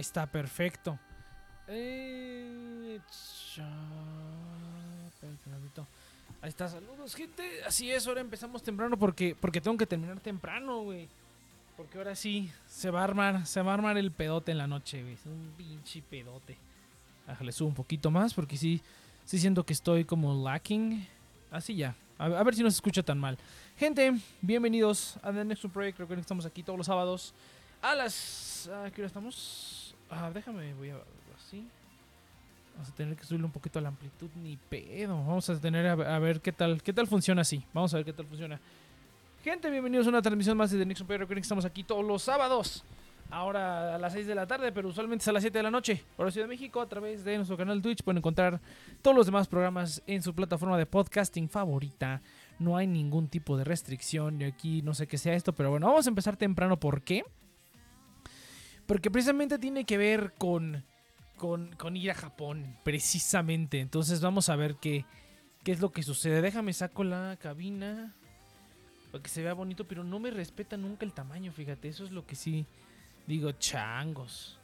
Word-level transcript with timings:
Ahí 0.00 0.02
está, 0.02 0.26
perfecto. 0.26 0.98
Eh, 1.68 2.98
Ahí 6.40 6.48
está, 6.48 6.68
saludos, 6.68 7.14
gente. 7.14 7.62
Así 7.66 7.90
es, 7.90 8.06
ahora 8.06 8.22
empezamos 8.22 8.62
temprano 8.62 8.96
porque, 8.96 9.36
porque 9.38 9.60
tengo 9.60 9.76
que 9.76 9.84
terminar 9.84 10.18
temprano, 10.20 10.84
güey. 10.84 11.06
Porque 11.76 11.98
ahora 11.98 12.16
sí, 12.16 12.50
se 12.66 12.90
va 12.90 13.02
a 13.02 13.04
armar, 13.04 13.46
se 13.46 13.60
va 13.60 13.72
a 13.72 13.74
armar 13.74 13.98
el 13.98 14.10
pedote 14.10 14.52
en 14.52 14.56
la 14.56 14.66
noche, 14.66 15.02
güey. 15.02 15.18
Un 15.26 15.52
pinche 15.58 16.00
pedote. 16.00 16.56
Le 17.38 17.52
subo 17.52 17.68
un 17.68 17.74
poquito 17.74 18.10
más 18.10 18.32
porque 18.32 18.56
sí, 18.56 18.80
sí 19.26 19.38
siento 19.38 19.66
que 19.66 19.74
estoy 19.74 20.06
como 20.06 20.32
lacking. 20.42 21.06
Así 21.50 21.76
ya. 21.76 21.94
A, 22.16 22.42
ver 22.42 22.54
si 22.54 22.62
no 22.62 22.70
se 22.70 22.76
escucha 22.76 23.02
tan 23.02 23.18
mal. 23.18 23.36
Gente, 23.76 24.18
bienvenidos 24.40 25.18
a 25.22 25.30
The 25.30 25.44
Next 25.44 25.66
Project. 25.66 25.98
Recuerden 25.98 26.22
que 26.22 26.22
estamos 26.22 26.46
aquí 26.46 26.62
todos 26.62 26.78
los 26.78 26.86
sábados 26.86 27.34
a 27.82 27.94
las... 27.94 28.66
¿A 28.68 28.90
qué 28.90 29.02
hora 29.02 29.08
estamos? 29.08 29.79
Ah, 30.10 30.30
déjame, 30.32 30.74
voy 30.74 30.90
a... 30.90 30.96
Así. 31.36 31.66
Vamos 32.74 32.88
a 32.88 32.94
tener 32.94 33.16
que 33.16 33.24
subirle 33.24 33.46
un 33.46 33.52
poquito 33.52 33.78
a 33.78 33.82
la 33.82 33.88
amplitud, 33.88 34.28
ni 34.42 34.56
pedo. 34.56 35.16
Vamos 35.16 35.48
a 35.50 35.60
tener 35.60 35.86
a, 35.86 36.18
ver 36.18 36.40
qué 36.40 36.52
tal, 36.52 36.82
qué 36.82 36.92
tal 36.92 37.06
funciona 37.06 37.42
así. 37.42 37.64
Vamos 37.72 37.92
a 37.94 37.98
ver 37.98 38.06
qué 38.06 38.12
tal 38.12 38.26
funciona. 38.26 38.60
Gente, 39.44 39.70
bienvenidos 39.70 40.06
a 40.06 40.10
una 40.10 40.22
transmisión 40.22 40.56
más 40.56 40.70
de 40.70 40.78
The 40.78 40.84
Project. 40.86 41.10
Recuerden 41.10 41.36
que 41.36 41.40
estamos 41.40 41.64
aquí 41.64 41.84
todos 41.84 42.04
los 42.04 42.22
sábados. 42.22 42.84
Ahora 43.30 43.94
a 43.94 43.98
las 43.98 44.12
6 44.12 44.26
de 44.26 44.34
la 44.34 44.46
tarde, 44.46 44.72
pero 44.72 44.88
usualmente 44.88 45.22
es 45.22 45.28
a 45.28 45.32
las 45.32 45.42
7 45.42 45.58
de 45.58 45.62
la 45.62 45.70
noche. 45.70 46.02
Por 46.16 46.30
Ciudad 46.32 46.46
de 46.46 46.54
México, 46.54 46.80
a 46.80 46.88
través 46.88 47.22
de 47.22 47.36
nuestro 47.36 47.56
canal 47.56 47.80
Twitch, 47.80 48.02
pueden 48.02 48.18
encontrar 48.18 48.60
todos 49.02 49.16
los 49.16 49.26
demás 49.26 49.46
programas 49.46 50.02
en 50.06 50.22
su 50.22 50.34
plataforma 50.34 50.76
de 50.76 50.86
podcasting 50.86 51.48
favorita. 51.48 52.22
No 52.58 52.76
hay 52.76 52.86
ningún 52.86 53.28
tipo 53.28 53.56
de 53.56 53.64
restricción. 53.64 54.40
Y 54.40 54.44
aquí 54.44 54.82
no 54.82 54.94
sé 54.94 55.06
qué 55.06 55.16
sea 55.16 55.34
esto, 55.34 55.52
pero 55.54 55.70
bueno, 55.70 55.86
vamos 55.86 56.06
a 56.06 56.08
empezar 56.10 56.36
temprano. 56.36 56.78
¿Por 56.78 57.02
qué? 57.02 57.24
Precisamente 58.98 59.58
tiene 59.58 59.84
que 59.84 59.98
ver 59.98 60.34
con, 60.36 60.84
con, 61.36 61.96
ir 61.96 62.10
a 62.10 62.14
Japón. 62.14 62.76
Precisamente. 62.82 63.80
Entonces 63.80 64.20
vamos 64.20 64.48
a 64.48 64.56
ver 64.56 64.76
qué, 64.76 65.04
qué 65.62 65.72
es 65.72 65.80
lo 65.80 65.92
que 65.92 66.02
sucede. 66.02 66.42
Déjame 66.42 66.72
saco 66.72 67.04
la 67.04 67.36
cabina. 67.40 68.14
Para 69.12 69.22
que 69.22 69.28
se 69.28 69.42
vea 69.42 69.54
bonito, 69.54 69.86
pero 69.86 70.04
no 70.04 70.18
me 70.18 70.30
respeta 70.30 70.76
nunca 70.76 71.04
el 71.04 71.12
tamaño, 71.12 71.52
fíjate. 71.52 71.88
Eso 71.88 72.04
es 72.04 72.10
lo 72.10 72.26
que 72.26 72.36
sí 72.36 72.66
Digo, 73.30 73.52
changos. 73.52 74.58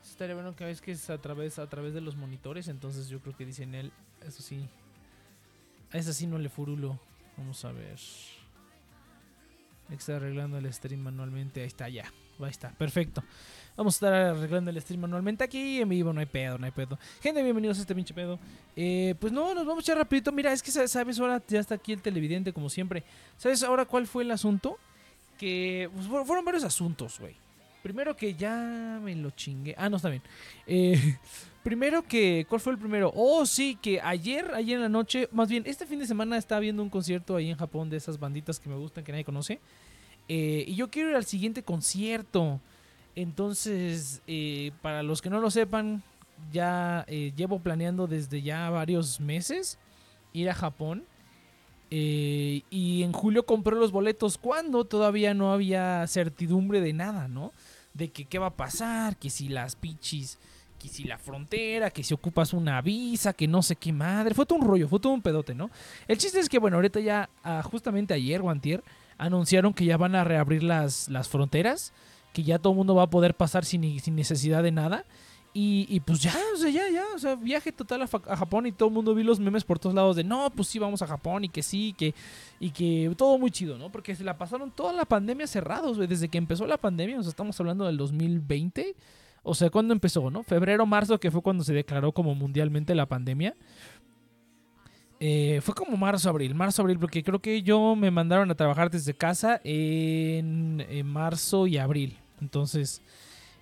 Estaría 0.00 0.36
bueno 0.36 0.54
que 0.54 0.64
ves 0.64 0.80
que 0.80 0.92
es 0.92 1.10
a 1.10 1.18
través, 1.18 1.58
a 1.58 1.68
través 1.68 1.92
de 1.92 2.00
los 2.00 2.14
monitores, 2.14 2.68
entonces 2.68 3.08
yo 3.08 3.20
creo 3.20 3.36
que 3.36 3.44
dicen 3.44 3.74
él, 3.74 3.92
eso 4.24 4.42
sí. 4.42 4.68
A 5.92 5.98
ese 5.98 6.14
sí 6.14 6.28
no 6.28 6.38
le 6.38 6.48
furulo. 6.48 7.00
Vamos 7.36 7.64
a 7.64 7.72
ver. 7.72 7.98
Está 9.90 10.16
arreglando 10.16 10.56
el 10.56 10.72
stream 10.72 11.00
manualmente. 11.00 11.62
Ahí 11.62 11.66
está, 11.66 11.88
ya. 11.88 12.12
Ahí 12.38 12.50
está, 12.50 12.70
perfecto. 12.70 13.24
Vamos 13.76 13.94
a 13.94 13.96
estar 13.96 14.12
arreglando 14.12 14.70
el 14.70 14.80
stream 14.82 15.00
manualmente 15.00 15.44
aquí 15.44 15.80
en 15.80 15.88
vivo. 15.88 16.12
No 16.12 16.20
hay 16.20 16.26
pedo, 16.26 16.58
no 16.58 16.66
hay 16.66 16.72
pedo. 16.72 16.98
Gente, 17.22 17.42
bienvenidos 17.42 17.78
a 17.78 17.80
este 17.80 17.94
pinche 17.94 18.12
pedo. 18.12 18.38
Eh, 18.76 19.14
pues 19.18 19.32
no, 19.32 19.54
nos 19.54 19.64
vamos 19.64 19.82
a 19.82 19.84
echar 19.86 19.96
rapidito. 19.96 20.30
Mira, 20.30 20.52
es 20.52 20.62
que 20.62 20.70
sabes, 20.70 21.18
ahora 21.18 21.42
ya 21.48 21.60
está 21.60 21.76
aquí 21.76 21.92
el 21.92 22.02
televidente 22.02 22.52
como 22.52 22.68
siempre. 22.68 23.02
¿Sabes 23.38 23.62
ahora 23.62 23.86
cuál 23.86 24.06
fue 24.06 24.24
el 24.24 24.30
asunto? 24.30 24.78
Que 25.38 25.88
pues, 25.94 26.06
fueron 26.06 26.44
varios 26.44 26.64
asuntos, 26.64 27.18
güey. 27.18 27.34
Primero 27.82 28.14
que 28.14 28.34
ya 28.34 29.00
me 29.02 29.16
lo 29.16 29.30
chingué. 29.30 29.74
Ah, 29.78 29.88
no, 29.88 29.96
está 29.96 30.10
bien. 30.10 30.22
Eh, 30.66 31.16
primero 31.62 32.02
que. 32.02 32.44
¿Cuál 32.50 32.60
fue 32.60 32.74
el 32.74 32.78
primero? 32.78 33.10
Oh, 33.16 33.46
sí, 33.46 33.78
que 33.80 34.02
ayer, 34.02 34.52
ayer 34.54 34.76
en 34.76 34.82
la 34.82 34.88
noche. 34.90 35.30
Más 35.32 35.48
bien, 35.48 35.62
este 35.66 35.86
fin 35.86 35.98
de 35.98 36.06
semana 36.06 36.36
estaba 36.36 36.60
viendo 36.60 36.82
un 36.82 36.90
concierto 36.90 37.36
ahí 37.36 37.48
en 37.48 37.56
Japón 37.56 37.88
de 37.88 37.96
esas 37.96 38.20
banditas 38.20 38.60
que 38.60 38.68
me 38.68 38.76
gustan, 38.76 39.02
que 39.02 39.12
nadie 39.12 39.24
conoce. 39.24 39.60
Eh, 40.28 40.64
y 40.68 40.74
yo 40.74 40.90
quiero 40.90 41.08
ir 41.08 41.16
al 41.16 41.24
siguiente 41.24 41.62
concierto. 41.62 42.60
Entonces, 43.14 44.22
eh, 44.26 44.72
para 44.80 45.02
los 45.02 45.20
que 45.20 45.30
no 45.30 45.40
lo 45.40 45.50
sepan, 45.50 46.02
ya 46.52 47.06
llevo 47.06 47.60
planeando 47.60 48.06
desde 48.06 48.42
ya 48.42 48.68
varios 48.70 49.20
meses 49.20 49.78
ir 50.32 50.50
a 50.50 50.54
Japón. 50.54 51.04
y 51.90 53.02
en 53.02 53.12
julio 53.12 53.44
compré 53.44 53.76
los 53.76 53.92
boletos 53.92 54.38
cuando 54.38 54.84
todavía 54.84 55.34
no 55.34 55.52
había 55.52 56.06
certidumbre 56.06 56.80
de 56.80 56.94
nada, 56.94 57.28
¿no? 57.28 57.52
de 57.94 58.10
que 58.10 58.24
qué 58.24 58.38
va 58.38 58.46
a 58.46 58.56
pasar, 58.56 59.16
que 59.16 59.30
si 59.30 59.48
las 59.48 59.76
pichis, 59.76 60.38
que 60.78 60.88
si 60.88 61.04
la 61.04 61.18
frontera, 61.18 61.90
que 61.90 62.02
si 62.02 62.14
ocupas 62.14 62.52
una 62.52 62.80
visa, 62.80 63.32
que 63.32 63.46
no 63.46 63.62
sé 63.62 63.76
qué 63.76 63.92
madre. 63.92 64.34
Fue 64.34 64.46
todo 64.46 64.58
un 64.58 64.66
rollo, 64.66 64.88
fue 64.88 65.00
todo 65.00 65.12
un 65.12 65.22
pedote, 65.22 65.54
¿no? 65.54 65.70
El 66.08 66.18
chiste 66.18 66.40
es 66.40 66.48
que, 66.48 66.58
bueno, 66.58 66.76
ahorita 66.76 67.00
ya, 67.00 67.28
ah, 67.44 67.62
justamente 67.62 68.14
ayer 68.14 68.40
o 68.40 68.50
antier, 68.50 68.82
anunciaron 69.18 69.74
que 69.74 69.84
ya 69.84 69.96
van 69.96 70.14
a 70.14 70.24
reabrir 70.24 70.62
las, 70.62 71.08
las 71.08 71.28
fronteras, 71.28 71.92
que 72.32 72.42
ya 72.42 72.58
todo 72.58 72.72
el 72.72 72.76
mundo 72.76 72.94
va 72.94 73.04
a 73.04 73.10
poder 73.10 73.34
pasar 73.34 73.64
sin, 73.64 74.00
sin 74.00 74.16
necesidad 74.16 74.62
de 74.62 74.72
nada. 74.72 75.04
Y, 75.54 76.00
pues 76.00 76.22
ya, 76.22 76.34
o 76.54 76.56
sea, 76.56 76.70
ya, 76.70 76.88
ya, 76.90 77.04
o 77.14 77.18
sea, 77.18 77.34
viaje 77.34 77.72
total 77.72 78.00
a, 78.02 78.06
Japón 78.06 78.66
y 78.66 78.72
todo 78.72 78.88
el 78.88 78.94
mundo 78.94 79.14
vi 79.14 79.22
los 79.22 79.38
memes 79.38 79.64
por 79.64 79.78
todos 79.78 79.94
lados 79.94 80.16
de 80.16 80.24
no, 80.24 80.48
pues 80.48 80.68
sí, 80.68 80.78
vamos 80.78 81.02
a 81.02 81.06
Japón 81.06 81.44
y 81.44 81.50
que 81.50 81.62
sí, 81.62 81.94
que, 81.98 82.14
y 82.58 82.70
que 82.70 83.12
todo 83.18 83.36
muy 83.36 83.50
chido, 83.50 83.76
¿no? 83.76 83.92
Porque 83.92 84.16
se 84.16 84.24
la 84.24 84.38
pasaron 84.38 84.70
toda 84.70 84.94
la 84.94 85.04
pandemia 85.04 85.46
cerrados, 85.46 85.98
desde 85.98 86.28
que 86.30 86.38
empezó 86.38 86.66
la 86.66 86.78
pandemia, 86.78 87.18
o 87.18 87.22
sea, 87.22 87.28
estamos 87.28 87.60
hablando 87.60 87.84
del 87.84 87.98
2020, 87.98 88.96
o 89.42 89.54
sea, 89.54 89.68
¿cuándo 89.68 89.92
empezó, 89.92 90.30
no? 90.30 90.42
Febrero, 90.42 90.86
marzo, 90.86 91.20
que 91.20 91.30
fue 91.30 91.42
cuando 91.42 91.64
se 91.64 91.74
declaró 91.74 92.12
como 92.12 92.34
mundialmente 92.34 92.94
la 92.94 93.04
pandemia. 93.04 93.54
Eh, 95.20 95.60
fue 95.62 95.74
como 95.74 95.98
marzo, 95.98 96.30
abril, 96.30 96.54
marzo, 96.54 96.80
abril, 96.80 96.98
porque 96.98 97.22
creo 97.22 97.40
que 97.40 97.62
yo 97.62 97.94
me 97.94 98.10
mandaron 98.10 98.50
a 98.50 98.54
trabajar 98.54 98.90
desde 98.90 99.12
casa 99.12 99.60
en 99.64 100.82
marzo 101.04 101.66
y 101.66 101.76
abril, 101.76 102.21
entonces... 102.42 103.02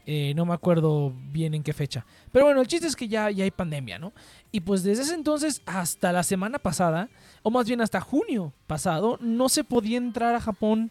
Eh, 0.06 0.32
no 0.34 0.46
me 0.46 0.54
acuerdo 0.54 1.12
bien 1.30 1.54
en 1.54 1.62
qué 1.62 1.72
fecha. 1.72 2.04
Pero 2.32 2.46
bueno, 2.46 2.62
el 2.62 2.66
chiste 2.66 2.86
es 2.86 2.96
que 2.96 3.06
ya, 3.06 3.30
ya 3.30 3.44
hay 3.44 3.50
pandemia, 3.50 3.98
¿no? 3.98 4.12
Y 4.50 4.60
pues 4.60 4.82
desde 4.82 5.02
ese 5.02 5.14
entonces 5.14 5.62
hasta 5.66 6.10
la 6.10 6.22
semana 6.22 6.58
pasada, 6.58 7.10
o 7.42 7.50
más 7.50 7.66
bien 7.66 7.80
hasta 7.80 8.00
junio 8.00 8.52
pasado, 8.66 9.18
no 9.20 9.48
se 9.48 9.62
podía 9.62 9.98
entrar 9.98 10.34
a 10.34 10.40
Japón 10.40 10.90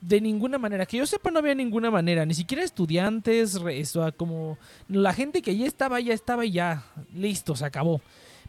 de 0.00 0.20
ninguna 0.20 0.58
manera. 0.58 0.86
Que 0.86 0.98
yo 0.98 1.06
sepa, 1.06 1.30
no 1.30 1.40
había 1.40 1.54
ninguna 1.54 1.90
manera. 1.90 2.24
Ni 2.24 2.34
siquiera 2.34 2.62
estudiantes, 2.62 3.60
eso, 3.70 4.10
como 4.16 4.58
la 4.88 5.12
gente 5.12 5.42
que 5.42 5.56
ya 5.56 5.66
estaba, 5.66 6.00
ya 6.00 6.14
estaba 6.14 6.44
y 6.44 6.52
ya. 6.52 6.84
Listo, 7.14 7.54
se 7.56 7.64
acabó. 7.64 8.00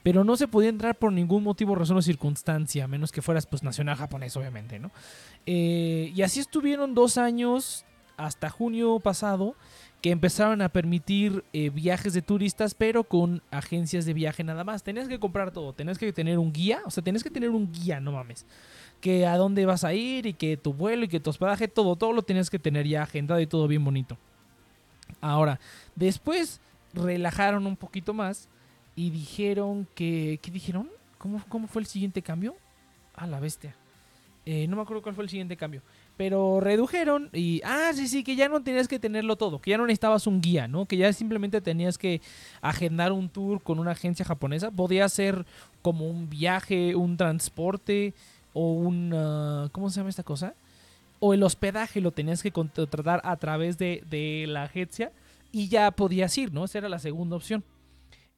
Pero 0.04 0.24
no 0.24 0.36
se 0.36 0.48
podía 0.48 0.70
entrar 0.70 0.98
por 0.98 1.12
ningún 1.12 1.44
motivo, 1.44 1.76
razón 1.76 1.98
o 1.98 2.02
circunstancia, 2.02 2.88
menos 2.88 3.12
que 3.12 3.22
fueras 3.22 3.46
pues 3.46 3.62
nacional 3.62 3.98
japonés, 3.98 4.36
obviamente, 4.36 4.80
¿no? 4.80 4.92
Eh, 5.46 6.12
y 6.16 6.22
así 6.24 6.40
estuvieron 6.40 6.96
dos 6.96 7.18
años 7.18 7.86
hasta 8.26 8.50
junio 8.50 9.00
pasado 9.00 9.56
que 10.02 10.12
empezaron 10.12 10.62
a 10.62 10.70
permitir 10.70 11.44
eh, 11.54 11.70
viajes 11.70 12.14
de 12.14 12.22
turistas, 12.22 12.74
pero 12.74 13.04
con 13.04 13.42
agencias 13.52 14.06
de 14.06 14.14
viaje 14.14 14.44
nada 14.44 14.64
más. 14.64 14.84
Tenías 14.84 15.08
que 15.08 15.20
comprar 15.20 15.52
todo, 15.52 15.74
tenías 15.74 15.98
que 15.98 16.12
tener 16.12 16.40
un 16.40 16.52
guía, 16.52 16.82
o 16.86 16.92
sea, 16.92 17.04
tenías 17.04 17.24
que 17.24 17.30
tener 17.30 17.50
un 17.50 17.72
guía, 17.72 18.00
no 18.00 18.12
mames. 18.12 18.46
Que 19.00 19.26
a 19.26 19.38
dónde 19.38 19.66
vas 19.66 19.84
a 19.84 19.94
ir 19.94 20.26
y 20.26 20.34
que 20.34 20.58
tu 20.58 20.74
vuelo 20.74 21.06
y 21.06 21.08
que 21.08 21.20
tu 21.20 21.30
hospedaje, 21.30 21.68
todo, 21.68 21.96
todo 21.96 22.14
lo 22.14 22.22
tenías 22.24 22.50
que 22.50 22.60
tener 22.60 22.88
ya 22.88 23.04
agendado 23.04 23.40
y 23.40 23.48
todo 23.48 23.68
bien 23.68 23.84
bonito. 23.84 24.18
Ahora, 25.20 25.60
después 25.96 26.62
relajaron 26.94 27.68
un 27.68 27.76
poquito 27.76 28.14
más 28.14 28.50
y 28.96 29.10
dijeron 29.10 29.88
que... 29.96 30.40
¿Qué 30.42 30.52
dijeron? 30.52 30.90
¿Cómo, 31.18 31.44
cómo 31.48 31.68
fue 31.68 31.82
el 31.82 31.88
siguiente 31.88 32.22
cambio? 32.22 32.56
A 33.16 33.28
la 33.28 33.40
bestia. 33.40 33.76
Eh, 34.46 34.68
no 34.68 34.76
me 34.76 34.82
acuerdo 34.82 35.04
cuál 35.04 35.16
fue 35.16 35.24
el 35.24 35.30
siguiente 35.30 35.56
cambio. 35.56 35.82
Pero 36.22 36.60
redujeron 36.60 37.32
y, 37.34 37.62
ah, 37.66 37.90
sí, 37.96 38.08
sí, 38.08 38.24
que 38.24 38.36
ya 38.36 38.48
no 38.48 38.62
tenías 38.62 38.88
que 38.88 39.00
tenerlo 39.00 39.38
todo, 39.38 39.60
que 39.60 39.72
ya 39.72 39.80
no 39.80 39.88
necesitabas 39.88 40.28
un 40.28 40.40
guía, 40.40 40.68
¿no? 40.68 40.86
Que 40.86 40.96
ya 40.96 41.12
simplemente 41.14 41.62
tenías 41.62 41.98
que 41.98 42.22
agendar 42.62 43.12
un 43.12 43.28
tour 43.28 43.64
con 43.64 43.80
una 43.80 43.94
agencia 43.94 44.24
japonesa. 44.24 44.70
Podía 44.70 45.10
ser 45.10 45.48
como 45.82 46.08
un 46.08 46.30
viaje, 46.30 46.96
un 46.96 47.18
transporte 47.18 48.14
o 48.54 48.74
un, 48.74 49.10
¿cómo 49.72 49.90
se 49.90 49.96
llama 49.96 50.12
esta 50.12 50.22
cosa? 50.22 50.54
O 51.20 51.34
el 51.34 51.42
hospedaje 51.42 52.02
lo 52.02 52.12
tenías 52.12 52.44
que 52.44 52.52
contratar 52.52 53.20
a 53.24 53.36
través 53.38 53.80
de, 53.80 54.04
de 54.08 54.46
la 54.48 54.62
agencia 54.62 55.12
y 55.52 55.70
ya 55.70 55.90
podías 55.90 56.38
ir, 56.38 56.54
¿no? 56.54 56.66
Esa 56.66 56.78
era 56.78 56.90
la 56.90 57.00
segunda 57.00 57.36
opción. 57.36 57.64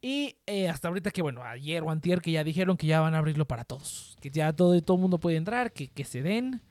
Y 0.02 0.38
eh, 0.46 0.70
hasta 0.70 0.88
ahorita 0.88 1.12
que, 1.12 1.22
bueno, 1.22 1.44
ayer 1.44 1.84
o 1.84 1.92
antier 1.92 2.22
que 2.22 2.32
ya 2.32 2.46
dijeron 2.46 2.78
que 2.78 2.88
ya 2.88 3.02
van 3.02 3.13
a 3.13 3.18
abrirlo 3.18 3.44
para 3.44 3.66
todos. 3.66 4.16
Que 4.22 4.30
ya 4.30 4.54
todo, 4.54 4.82
todo 4.82 4.96
el 4.96 5.02
mundo 5.02 5.18
puede 5.18 5.36
entrar, 5.36 5.74
que, 5.74 5.90
que 5.90 6.06
se 6.06 6.22
den 6.22 6.62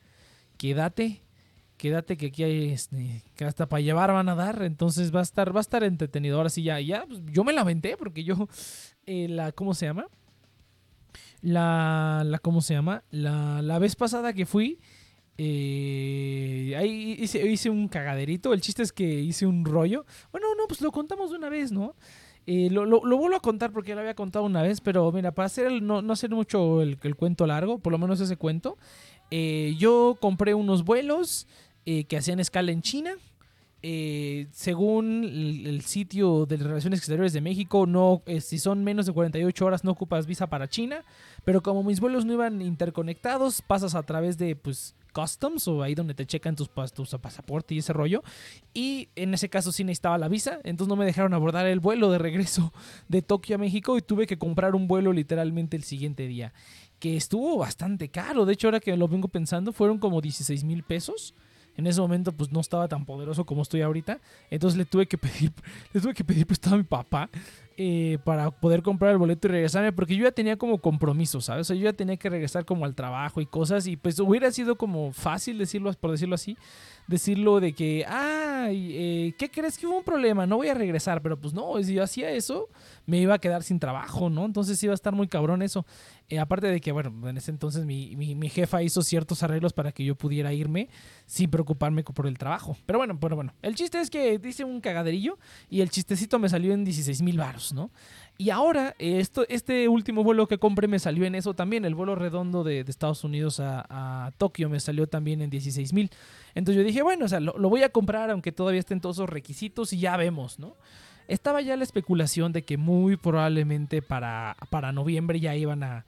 quédate, 0.63 1.21
quédate 1.75 2.15
que 2.15 2.27
aquí 2.27 2.41
hay 2.41 2.71
este, 2.71 3.21
que 3.35 3.43
hasta 3.43 3.67
para 3.67 3.81
llevar 3.81 4.13
van 4.13 4.29
a 4.29 4.35
dar, 4.35 4.63
entonces 4.63 5.13
va 5.13 5.19
a 5.19 5.23
estar, 5.23 5.53
va 5.53 5.59
a 5.59 5.67
estar 5.67 5.83
entretenido. 5.83 6.37
Ahora 6.37 6.47
sí 6.47 6.63
ya, 6.63 6.79
ya, 6.79 7.05
pues, 7.05 7.19
yo 7.25 7.43
me 7.43 7.51
la 7.51 7.61
aventé 7.61 7.97
porque 7.97 8.23
yo, 8.23 8.47
eh, 9.05 9.27
la, 9.27 9.51
¿cómo 9.51 9.73
se 9.73 9.87
llama? 9.87 10.07
La, 11.41 12.23
la, 12.25 12.39
¿cómo 12.39 12.61
se 12.61 12.75
llama? 12.75 13.03
La, 13.11 13.61
la 13.61 13.77
vez 13.77 13.97
pasada 13.97 14.31
que 14.31 14.45
fui, 14.45 14.79
eh, 15.37 16.75
ahí 16.77 17.17
hice, 17.19 17.69
un 17.69 17.89
cagaderito. 17.89 18.53
El 18.53 18.61
chiste 18.61 18.83
es 18.83 18.93
que 18.93 19.03
hice 19.03 19.45
un 19.45 19.65
rollo. 19.65 20.05
Bueno, 20.31 20.47
no, 20.55 20.65
pues 20.69 20.79
lo 20.79 20.93
contamos 20.93 21.31
de 21.31 21.37
una 21.39 21.49
vez, 21.49 21.73
¿no? 21.73 21.97
Eh, 22.45 22.69
lo, 22.69 22.85
lo, 22.85 23.01
vuelvo 23.01 23.35
a 23.35 23.39
contar 23.41 23.71
porque 23.73 23.89
ya 23.89 23.95
lo 23.95 24.01
había 24.01 24.15
contado 24.15 24.45
una 24.45 24.61
vez, 24.61 24.79
pero 24.79 25.11
mira, 25.11 25.33
para 25.33 25.45
hacer 25.45 25.81
no, 25.81 26.01
no 26.01 26.13
hacer 26.13 26.29
mucho 26.29 26.81
el, 26.81 26.97
el, 27.01 27.15
cuento 27.15 27.47
largo, 27.47 27.79
por 27.79 27.91
lo 27.93 27.97
menos 27.97 28.19
ese 28.19 28.35
cuento, 28.35 28.77
eh, 29.35 29.73
yo 29.79 30.15
compré 30.21 30.53
unos 30.53 30.85
vuelos 30.85 31.47
eh, 31.87 32.03
que 32.03 32.17
hacían 32.17 32.39
escala 32.39 32.71
en 32.71 32.83
China. 32.83 33.15
Eh, 33.81 34.45
según 34.51 35.23
el, 35.25 35.81
sitio 35.81 36.45
de 36.45 36.57
Relaciones 36.57 36.99
Exteriores 36.99 37.33
de 37.33 37.41
México, 37.41 37.87
no, 37.87 38.21
eh, 38.27 38.41
si 38.41 38.59
son 38.59 38.83
menos 38.83 39.07
de 39.07 39.11
48 39.11 39.65
horas 39.65 39.83
no 39.83 39.91
ocupas 39.91 40.27
visa 40.27 40.45
para 40.45 40.69
China, 40.69 41.03
pero 41.43 41.63
como 41.63 41.81
mis 41.81 41.99
vuelos 41.99 42.25
no 42.25 42.33
iban 42.33 42.61
interconectados, 42.61 43.63
pasas 43.63 43.95
a 43.95 44.03
través 44.03 44.37
de 44.37 44.55
pues 44.55 44.95
customs 45.13 45.67
o 45.67 45.83
ahí 45.83 45.95
donde 45.95 46.13
te 46.13 46.25
checan 46.25 46.55
tus, 46.55 46.69
tus 46.93 47.09
pasaporte 47.21 47.75
y 47.75 47.79
ese 47.79 47.91
rollo. 47.91 48.23
Y 48.73 49.09
en 49.15 49.33
ese 49.33 49.49
caso 49.49 49.71
sí 49.71 49.83
necesitaba 49.83 50.17
la 50.17 50.27
visa, 50.29 50.59
entonces 50.63 50.87
no 50.87 50.95
me 50.95 51.05
dejaron 51.05 51.33
abordar 51.33 51.65
el 51.65 51.79
vuelo 51.79 52.11
de 52.11 52.19
regreso 52.19 52.71
de 53.09 53.21
Tokio 53.21 53.55
a 53.55 53.59
México 53.59 53.97
y 53.97 54.01
tuve 54.01 54.27
que 54.27 54.37
comprar 54.37 54.75
un 54.75 54.87
vuelo 54.87 55.11
literalmente 55.11 55.75
el 55.75 55.83
siguiente 55.83 56.27
día, 56.27 56.53
que 57.03 57.17
estuvo 57.17 57.57
bastante 57.57 58.07
caro. 58.07 58.45
De 58.45 58.53
hecho, 58.53 58.67
ahora 58.67 58.79
que 58.79 58.95
lo 58.95 59.09
vengo 59.09 59.27
pensando, 59.27 59.73
fueron 59.73 59.97
como 59.97 60.21
16 60.21 60.63
mil 60.63 60.83
pesos 60.83 61.33
en 61.75 61.87
ese 61.87 61.99
momento 61.99 62.31
pues 62.31 62.51
no 62.51 62.59
estaba 62.59 62.87
tan 62.87 63.05
poderoso 63.05 63.45
como 63.45 63.61
estoy 63.61 63.81
ahorita. 63.81 64.21
Entonces 64.49 64.77
le 64.77 64.85
tuve 64.85 65.05
que 65.05 65.17
pedir, 65.17 65.51
le 65.93 65.99
tuve 65.99 66.13
que 66.13 66.23
pedir 66.23 66.47
prestado 66.47 66.75
a 66.75 66.77
mi 66.77 66.85
papá 66.85 67.29
eh, 67.75 68.19
para 68.23 68.51
poder 68.51 68.83
comprar 68.83 69.11
el 69.11 69.17
boleto 69.17 69.47
y 69.47 69.51
regresarme, 69.51 69.91
porque 69.91 70.15
yo 70.15 70.23
ya 70.23 70.31
tenía 70.31 70.55
como 70.55 70.77
compromiso, 70.77 71.41
¿sabes? 71.41 71.67
Yo 71.67 71.75
ya 71.75 71.93
tenía 71.93 72.15
que 72.15 72.29
regresar 72.29 72.63
como 72.63 72.85
al 72.85 72.95
trabajo 72.95 73.41
y 73.41 73.45
cosas, 73.45 73.85
y 73.87 73.97
pues 73.97 74.17
hubiera 74.19 74.49
sido 74.51 74.77
como 74.77 75.11
fácil 75.11 75.57
decirlo, 75.57 75.91
por 75.93 76.11
decirlo 76.11 76.35
así, 76.35 76.55
decirlo 77.07 77.59
de 77.59 77.73
que, 77.73 78.05
ay, 78.07 78.91
eh, 78.95 79.35
¿qué 79.37 79.49
crees 79.49 79.77
que 79.77 79.85
hubo 79.87 79.97
un 79.97 80.03
problema? 80.03 80.45
No 80.45 80.57
voy 80.57 80.69
a 80.69 80.73
regresar, 80.73 81.21
pero 81.21 81.39
pues 81.39 81.53
no, 81.53 81.81
si 81.83 81.93
yo 81.93 82.03
hacía 82.03 82.29
eso, 82.31 82.69
me 83.05 83.17
iba 83.17 83.35
a 83.35 83.39
quedar 83.39 83.63
sin 83.63 83.79
trabajo, 83.79 84.29
¿no? 84.29 84.45
Entonces 84.45 84.81
iba 84.83 84.93
a 84.93 84.95
estar 84.95 85.13
muy 85.13 85.27
cabrón 85.27 85.61
eso. 85.61 85.85
Eh, 86.29 86.39
aparte 86.39 86.67
de 86.67 86.79
que, 86.79 86.91
bueno, 86.91 87.29
en 87.29 87.37
ese 87.37 87.51
entonces 87.51 87.85
mi, 87.85 88.15
mi, 88.15 88.49
jefa 88.49 88.81
hizo 88.81 89.01
ciertos 89.01 89.43
arreglos 89.43 89.73
para 89.73 89.91
que 89.91 90.05
yo 90.05 90.15
pudiera 90.15 90.53
irme 90.53 90.89
sin 91.25 91.49
preocuparme 91.49 92.03
por 92.03 92.27
el 92.27 92.37
trabajo. 92.37 92.77
Pero 92.85 92.99
bueno, 92.99 93.19
pero 93.19 93.35
bueno, 93.35 93.53
el 93.61 93.75
chiste 93.75 93.99
es 93.99 94.09
que 94.09 94.39
dice 94.39 94.63
un 94.63 94.79
cagaderillo 94.79 95.37
y 95.69 95.81
el 95.81 95.89
chistecito 95.89 96.39
me 96.39 96.49
salió 96.49 96.73
en 96.73 96.85
16 96.85 97.21
mil 97.21 97.37
baros, 97.37 97.73
¿no? 97.73 97.91
Y 98.37 98.49
ahora, 98.49 98.95
esto, 98.97 99.45
este 99.47 99.87
último 99.87 100.23
vuelo 100.23 100.47
que 100.47 100.57
compré 100.57 100.87
me 100.87 100.97
salió 100.97 101.25
en 101.25 101.35
eso 101.35 101.53
también. 101.53 101.85
El 101.85 101.93
vuelo 101.93 102.15
redondo 102.15 102.63
de, 102.63 102.79
Estados 102.79 103.23
Unidos 103.23 103.59
a, 103.59 103.85
a, 103.89 104.31
Tokio 104.31 104.69
me 104.69 104.79
salió 104.79 105.07
también 105.07 105.41
en 105.41 105.49
16 105.49 105.93
mil. 105.93 106.09
Entonces 106.55 106.81
yo 106.81 106.87
dije, 106.87 107.01
bueno, 107.01 107.25
o 107.25 107.27
sea, 107.27 107.39
lo, 107.39 107.57
lo 107.57 107.69
voy 107.69 107.83
a 107.83 107.89
comprar 107.89 108.29
aunque 108.29 108.51
todavía 108.51 108.79
estén 108.79 109.01
todos 109.01 109.17
esos 109.17 109.29
requisitos 109.29 109.93
y 109.93 109.99
ya 109.99 110.17
vemos, 110.17 110.59
¿no? 110.59 110.75
estaba 111.27 111.61
ya 111.61 111.77
la 111.77 111.83
especulación 111.83 112.51
de 112.51 112.63
que 112.63 112.77
muy 112.77 113.17
probablemente 113.17 114.01
para, 114.01 114.55
para 114.69 114.91
noviembre 114.91 115.39
ya 115.39 115.55
iban 115.55 115.83
a, 115.83 116.05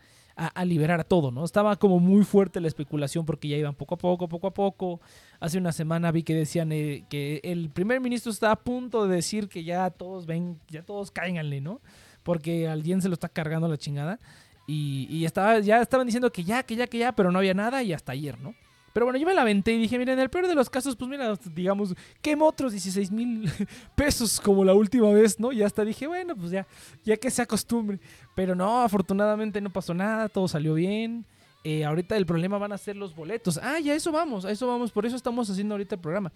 liberar 0.66 1.06
todo, 1.06 1.32
¿no? 1.32 1.46
Estaba 1.46 1.78
como 1.78 2.02
muy 2.02 2.26
fuerte 2.26 2.60
la 2.60 2.68
especulación 2.68 3.26
porque 3.26 3.48
ya 3.48 3.56
iban 3.56 3.74
poco 3.74 3.96
a 3.96 3.98
poco, 3.98 4.28
poco 4.28 4.48
a 4.48 4.54
poco. 4.54 5.00
Hace 5.40 5.58
una 5.58 5.72
semana 5.72 6.12
vi 6.12 6.24
que 6.24 6.36
decían 6.36 6.74
eh, 6.74 7.06
que 7.10 7.40
el 7.42 7.70
primer 7.70 8.02
ministro 8.02 8.34
está 8.34 8.52
a 8.52 8.58
punto 8.58 9.08
de 9.08 9.16
decir 9.16 9.48
que 9.48 9.64
ya 9.64 9.90
todos 9.92 10.26
ven, 10.26 10.60
ya 10.68 10.84
todos 10.84 11.10
cáiganle, 11.10 11.62
¿no? 11.62 11.80
Porque 12.22 12.68
alguien 12.68 13.02
se 13.02 13.08
lo 13.08 13.14
está 13.14 13.30
cargando 13.30 13.70
la 13.70 13.78
chingada. 13.78 14.20
Y, 14.68 15.08
y 15.10 15.24
estaba, 15.24 15.60
ya 15.60 15.82
estaban 15.82 16.06
diciendo 16.06 16.30
que 16.34 16.44
ya, 16.44 16.64
que 16.64 16.76
ya, 16.76 16.88
que 16.88 16.98
ya, 16.98 17.14
pero 17.14 17.32
no 17.32 17.40
había 17.40 17.54
nada 17.54 17.82
y 17.82 17.94
hasta 17.94 18.12
ayer, 18.12 18.38
¿no? 18.38 18.56
Pero 18.96 19.08
bueno, 19.08 19.20
yo 19.20 19.28
me 19.28 19.34
la 19.34 19.42
aventé 19.42 19.74
y 19.74 19.78
dije, 19.78 20.00
miren, 20.00 20.14
en 20.14 20.22
el 20.22 20.30
peor 20.30 20.48
de 20.48 20.56
los 20.56 20.70
casos, 20.70 20.96
pues 20.96 21.10
mira, 21.10 21.38
digamos, 21.54 21.94
quemo 22.22 22.48
otros 22.48 22.72
16 22.72 23.12
mil 23.12 23.52
pesos 23.96 24.40
como 24.40 24.64
la 24.64 24.74
última 24.74 25.12
vez, 25.12 25.38
¿no? 25.38 25.52
Y 25.52 25.64
hasta 25.64 25.84
dije, 25.84 26.08
bueno, 26.08 26.34
pues 26.34 26.52
ya, 26.52 26.66
ya 27.04 27.18
que 27.18 27.30
se 27.30 27.42
acostumbre. 27.42 28.00
Pero 28.36 28.56
no, 28.56 28.84
afortunadamente 28.84 29.60
no 29.60 29.70
pasó 29.70 29.94
nada, 29.94 30.30
todo 30.30 30.48
salió 30.48 30.76
bien. 30.76 31.26
Eh, 31.66 31.84
ahorita 31.84 32.16
el 32.16 32.26
problema 32.26 32.58
van 32.58 32.72
a 32.72 32.78
ser 32.78 32.96
los 32.96 33.14
boletos. 33.14 33.60
Ah, 33.62 33.82
ya 33.82 33.94
eso 33.94 34.14
vamos, 34.14 34.46
a 34.46 34.52
eso 34.52 34.66
vamos, 34.66 34.94
por 34.94 35.06
eso 35.06 35.18
estamos 35.18 35.50
haciendo 35.50 35.74
ahorita 35.74 35.96
el 35.96 36.02
programa. 36.02 36.32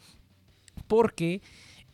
Porque 0.85 1.41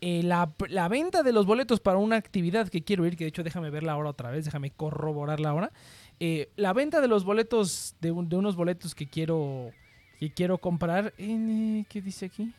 eh, 0.01 0.23
la, 0.23 0.49
venta 0.89 1.21
de 1.21 1.31
los 1.31 1.45
boletos 1.45 1.79
para 1.79 1.99
una 1.99 2.15
actividad 2.15 2.69
que 2.69 2.83
quiero 2.83 3.05
ir, 3.05 3.15
que 3.15 3.25
de 3.25 3.27
hecho 3.27 3.43
déjame 3.43 3.69
verla 3.69 3.91
ahora 3.91 4.09
otra 4.09 4.31
vez, 4.31 4.45
déjame 4.45 4.71
corroborarla 4.71 5.47
ahora. 5.47 5.71
Eh, 6.19 6.49
la 6.55 6.73
venta 6.73 7.01
de 7.01 7.07
los 7.07 7.23
boletos, 7.23 7.95
de, 8.01 8.07
de 8.07 8.35
unos 8.35 8.55
boletos 8.55 8.95
que 8.95 9.07
quiero 9.07 9.71
que 10.19 10.31
quiero 10.31 10.57
comprar. 10.57 11.13
En, 11.17 11.85
¿Qué 11.89 12.01
dice 12.01 12.25
aquí? 12.25 12.53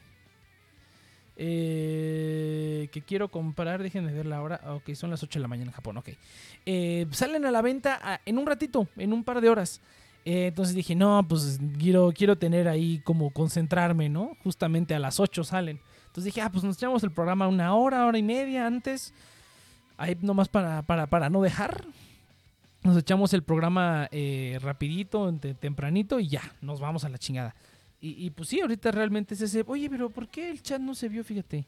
Eh, 1.38 2.88
que 2.92 3.02
quiero 3.02 3.28
comprar, 3.28 3.82
déjenme 3.82 4.12
ver 4.12 4.26
la 4.26 4.42
hora. 4.42 4.60
Ok, 4.75 4.94
son 4.94 5.10
las 5.10 5.22
8 5.22 5.38
de 5.38 5.42
la 5.42 5.48
mañana 5.48 5.70
en 5.70 5.75
Japón, 5.75 5.98
ok. 5.98 6.10
Eh, 6.64 7.06
salen 7.10 7.44
a 7.44 7.50
la 7.50 7.62
venta 7.62 8.20
en 8.25 8.38
un 8.38 8.46
ratito, 8.46 8.88
en 8.96 9.12
un 9.12 9.22
par 9.22 9.40
de 9.40 9.48
horas. 9.48 9.80
Eh, 10.25 10.46
entonces 10.48 10.75
dije, 10.75 10.94
no, 10.94 11.25
pues 11.28 11.60
quiero, 11.78 12.12
quiero 12.12 12.36
tener 12.36 12.68
ahí 12.68 13.00
como 13.04 13.30
concentrarme, 13.30 14.08
¿no? 14.08 14.36
Justamente 14.42 14.94
a 14.94 14.98
las 14.98 15.20
8 15.20 15.44
salen. 15.44 15.78
Entonces 16.06 16.25
dije, 16.25 16.40
ah, 16.40 16.50
pues 16.50 16.64
nos 16.64 16.76
echamos 16.76 17.02
el 17.04 17.12
programa 17.12 17.46
una 17.48 17.75
hora, 17.75 18.06
hora 18.06 18.18
y 18.18 18.22
media 18.22 18.66
antes. 18.66 19.12
Ahí 19.98 20.16
nomás 20.20 20.48
para, 20.48 20.82
para, 20.82 21.06
para 21.06 21.30
no 21.30 21.42
dejar 21.42 21.84
nos 22.87 22.97
echamos 22.97 23.33
el 23.35 23.43
programa 23.43 24.09
eh, 24.11 24.59
rapidito, 24.61 25.33
tempranito 25.59 26.21
y 26.21 26.28
ya, 26.28 26.43
nos 26.61 26.81
vamos 26.81 27.05
a 27.05 27.09
la 27.09 27.19
chingada. 27.19 27.55
Y, 27.99 28.31
pues 28.31 28.50
sí, 28.50 28.61
ahorita 28.61 28.93
realmente 28.93 29.35
es 29.35 29.40
ese, 29.40 29.64
oye, 29.66 29.90
pero 29.90 30.11
¿por 30.11 30.28
qué 30.28 30.49
el 30.49 30.62
chat 30.62 30.81
no 30.81 30.95
se 30.95 31.09
vio? 31.09 31.25
Fíjate. 31.25 31.66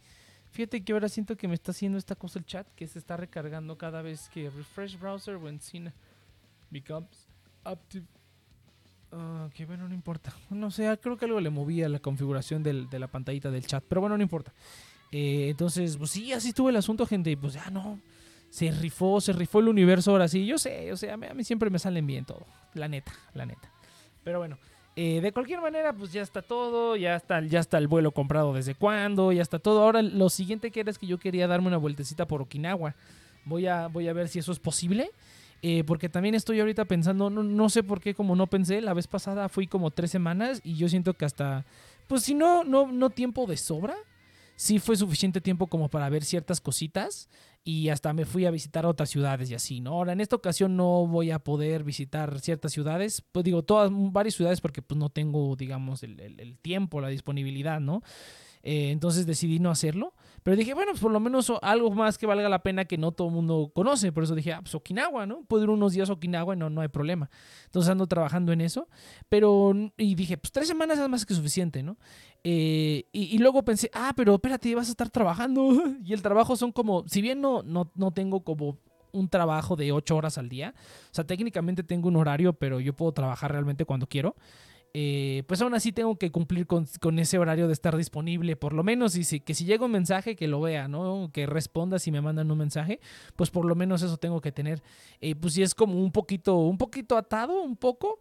Fíjate 0.50 0.84
que 0.84 0.92
ahora 0.92 1.08
siento 1.08 1.36
que 1.36 1.48
me 1.48 1.54
está 1.54 1.72
haciendo 1.72 1.98
esta 1.98 2.14
cosa 2.14 2.38
el 2.38 2.44
chat, 2.44 2.66
que 2.76 2.86
se 2.86 2.98
está 3.00 3.16
recargando 3.16 3.76
cada 3.76 4.02
vez 4.02 4.28
que 4.28 4.48
refresh 4.50 4.96
browser 4.98 5.36
when 5.36 5.60
seen 5.60 5.92
becomes 6.70 7.28
active. 7.64 8.06
Uh, 9.10 9.48
que 9.50 9.66
bueno, 9.66 9.88
no 9.88 9.94
importa. 9.94 10.32
No 10.50 10.70
sé, 10.70 10.96
creo 11.02 11.16
que 11.16 11.24
algo 11.24 11.40
le 11.40 11.50
movía 11.50 11.88
la 11.88 11.98
configuración 11.98 12.62
del, 12.62 12.88
de 12.88 12.98
la 13.00 13.08
pantallita 13.08 13.50
del 13.50 13.66
chat, 13.66 13.82
pero 13.88 14.00
bueno, 14.00 14.16
no 14.16 14.22
importa. 14.22 14.52
Eh, 15.10 15.48
entonces, 15.48 15.96
pues 15.96 16.10
sí, 16.10 16.32
así 16.32 16.50
estuvo 16.50 16.68
el 16.68 16.76
asunto, 16.76 17.04
gente. 17.04 17.30
Y 17.30 17.36
pues 17.36 17.54
ya 17.54 17.68
no 17.70 17.98
se 18.50 18.70
rifó, 18.70 19.20
se 19.20 19.32
rifó 19.32 19.60
el 19.60 19.68
universo 19.68 20.12
ahora 20.12 20.28
sí. 20.28 20.46
Yo 20.46 20.58
sé, 20.58 20.92
o 20.92 20.96
sea, 20.96 21.14
a 21.14 21.16
mí, 21.16 21.44
siempre 21.44 21.70
me 21.70 21.78
salen 21.78 22.06
bien 22.06 22.24
todo. 22.24 22.46
La 22.74 22.88
neta, 22.88 23.12
la 23.34 23.46
neta. 23.46 23.70
Pero 24.24 24.38
bueno, 24.38 24.58
eh, 24.96 25.20
de 25.20 25.32
cualquier 25.32 25.60
manera, 25.60 25.92
pues 25.92 26.12
ya 26.12 26.22
está 26.22 26.42
todo, 26.42 26.96
ya 26.96 27.16
está, 27.16 27.40
ya 27.42 27.60
está 27.60 27.78
el 27.78 27.88
vuelo 27.88 28.12
comprado 28.12 28.52
desde 28.52 28.74
cuándo, 28.74 29.32
ya 29.32 29.42
está 29.42 29.58
todo. 29.58 29.82
Ahora 29.82 30.02
lo 30.02 30.28
siguiente 30.30 30.70
que 30.70 30.80
era 30.80 30.90
es 30.90 30.98
que 30.98 31.06
yo 31.06 31.18
quería 31.18 31.46
darme 31.46 31.68
una 31.68 31.76
vueltecita 31.76 32.26
por 32.26 32.42
Okinawa. 32.42 32.94
Voy 33.44 33.66
a, 33.66 33.88
voy 33.88 34.08
a 34.08 34.12
ver 34.12 34.28
si 34.28 34.38
eso 34.38 34.52
es 34.52 34.58
posible. 34.58 35.10
Eh, 35.60 35.82
porque 35.84 36.08
también 36.08 36.36
estoy 36.36 36.60
ahorita 36.60 36.84
pensando, 36.84 37.30
no, 37.30 37.42
no, 37.42 37.68
sé 37.68 37.82
por 37.82 38.00
qué, 38.00 38.14
como 38.14 38.36
no 38.36 38.46
pensé, 38.46 38.80
la 38.80 38.94
vez 38.94 39.08
pasada 39.08 39.48
fui 39.48 39.66
como 39.66 39.90
tres 39.90 40.12
semanas 40.12 40.60
y 40.62 40.76
yo 40.76 40.88
siento 40.88 41.14
que 41.14 41.24
hasta, 41.24 41.66
pues 42.06 42.22
si 42.22 42.34
no, 42.34 42.62
no, 42.62 42.92
no 42.92 43.10
tiempo 43.10 43.44
de 43.44 43.56
sobra, 43.56 43.96
sí 44.54 44.78
fue 44.78 44.96
suficiente 44.96 45.40
tiempo 45.40 45.66
como 45.66 45.88
para 45.88 46.08
ver 46.10 46.24
ciertas 46.24 46.60
cositas 46.60 47.28
y 47.68 47.90
hasta 47.90 48.14
me 48.14 48.24
fui 48.24 48.46
a 48.46 48.50
visitar 48.50 48.86
otras 48.86 49.10
ciudades 49.10 49.50
y 49.50 49.54
así, 49.54 49.82
¿no? 49.82 49.90
Ahora, 49.92 50.14
en 50.14 50.22
esta 50.22 50.34
ocasión 50.34 50.74
no 50.74 51.06
voy 51.06 51.32
a 51.32 51.38
poder 51.38 51.84
visitar 51.84 52.40
ciertas 52.40 52.72
ciudades, 52.72 53.22
pues 53.30 53.44
digo, 53.44 53.62
todas, 53.62 53.90
varias 53.92 54.36
ciudades 54.36 54.62
porque 54.62 54.80
pues 54.80 54.98
no 54.98 55.10
tengo, 55.10 55.54
digamos, 55.54 56.02
el, 56.02 56.18
el 56.18 56.56
tiempo, 56.56 57.02
la 57.02 57.08
disponibilidad, 57.08 57.78
¿no? 57.78 58.02
Eh, 58.62 58.90
entonces 58.90 59.26
decidí 59.26 59.58
no 59.58 59.70
hacerlo. 59.70 60.14
Pero 60.42 60.56
dije, 60.56 60.74
bueno, 60.74 60.92
pues 60.92 61.02
por 61.02 61.12
lo 61.12 61.20
menos 61.20 61.52
algo 61.62 61.90
más 61.90 62.16
que 62.16 62.26
valga 62.26 62.48
la 62.48 62.62
pena 62.62 62.84
que 62.84 62.96
no 62.96 63.12
todo 63.12 63.28
el 63.28 63.34
mundo 63.34 63.70
conoce. 63.74 64.12
Por 64.12 64.24
eso 64.24 64.34
dije, 64.34 64.52
ah, 64.52 64.60
pues 64.60 64.74
Okinawa, 64.74 65.26
¿no? 65.26 65.42
Puedo 65.44 65.64
ir 65.64 65.70
unos 65.70 65.92
días 65.92 66.10
a 66.10 66.14
Okinawa 66.14 66.54
y 66.54 66.58
no, 66.58 66.70
no 66.70 66.80
hay 66.80 66.88
problema. 66.88 67.30
Entonces 67.66 67.90
ando 67.90 68.06
trabajando 68.06 68.52
en 68.52 68.60
eso. 68.60 68.88
Pero, 69.28 69.72
y 69.96 70.14
dije, 70.14 70.38
pues 70.38 70.52
tres 70.52 70.68
semanas 70.68 70.98
es 70.98 71.08
más 71.08 71.26
que 71.26 71.34
suficiente, 71.34 71.82
¿no? 71.82 71.98
Eh, 72.44 73.06
y, 73.12 73.38
luego 73.38 73.64
pensé, 73.64 73.90
ah, 73.92 74.12
pero 74.16 74.34
espérate, 74.34 74.74
vas 74.74 74.88
a 74.88 74.92
estar 74.92 75.10
trabajando. 75.10 75.70
y 76.04 76.12
el 76.12 76.22
trabajo 76.22 76.56
son 76.56 76.72
como, 76.72 77.06
si 77.08 77.20
bien 77.20 77.40
no, 77.40 77.62
no, 77.62 77.90
no 77.94 78.12
tengo 78.12 78.40
como 78.44 78.78
un 79.12 79.28
trabajo 79.28 79.76
de 79.76 79.92
ocho 79.92 80.16
horas 80.16 80.38
al 80.38 80.48
día. 80.48 80.74
O 81.10 81.14
sea, 81.14 81.24
técnicamente 81.24 81.82
tengo 81.82 82.08
un 82.08 82.16
horario, 82.16 82.52
pero 82.52 82.80
yo 82.80 82.94
puedo 82.94 83.12
trabajar 83.12 83.52
realmente 83.52 83.84
cuando 83.84 84.06
quiero. 84.06 84.36
Eh, 84.94 85.42
pues 85.46 85.60
aún 85.60 85.74
así 85.74 85.92
tengo 85.92 86.16
que 86.16 86.30
cumplir 86.30 86.66
con, 86.66 86.86
ese 87.18 87.38
horario 87.38 87.66
de 87.66 87.72
estar 87.72 87.96
disponible, 87.96 88.56
por 88.56 88.72
lo 88.72 88.82
menos, 88.82 89.16
y 89.16 89.24
si, 89.24 89.40
que 89.40 89.54
si 89.54 89.64
llega 89.64 89.84
un 89.84 89.92
mensaje, 89.92 90.34
que 90.34 90.48
lo 90.48 90.60
vea, 90.60 90.88
¿no? 90.88 91.30
Que 91.32 91.46
responda 91.46 91.98
si 91.98 92.10
me 92.10 92.20
mandan 92.20 92.50
un 92.50 92.58
mensaje, 92.58 93.00
pues 93.36 93.50
por 93.50 93.64
lo 93.64 93.74
menos 93.74 94.02
eso 94.02 94.16
tengo 94.16 94.40
que 94.40 94.50
tener. 94.50 94.82
Eh, 95.20 95.34
pues 95.34 95.54
si 95.54 95.62
es 95.62 95.74
como 95.74 96.02
un 96.02 96.10
poquito, 96.10 96.56
un 96.56 96.78
poquito 96.78 97.16
atado, 97.16 97.62
un 97.62 97.76
poco, 97.76 98.20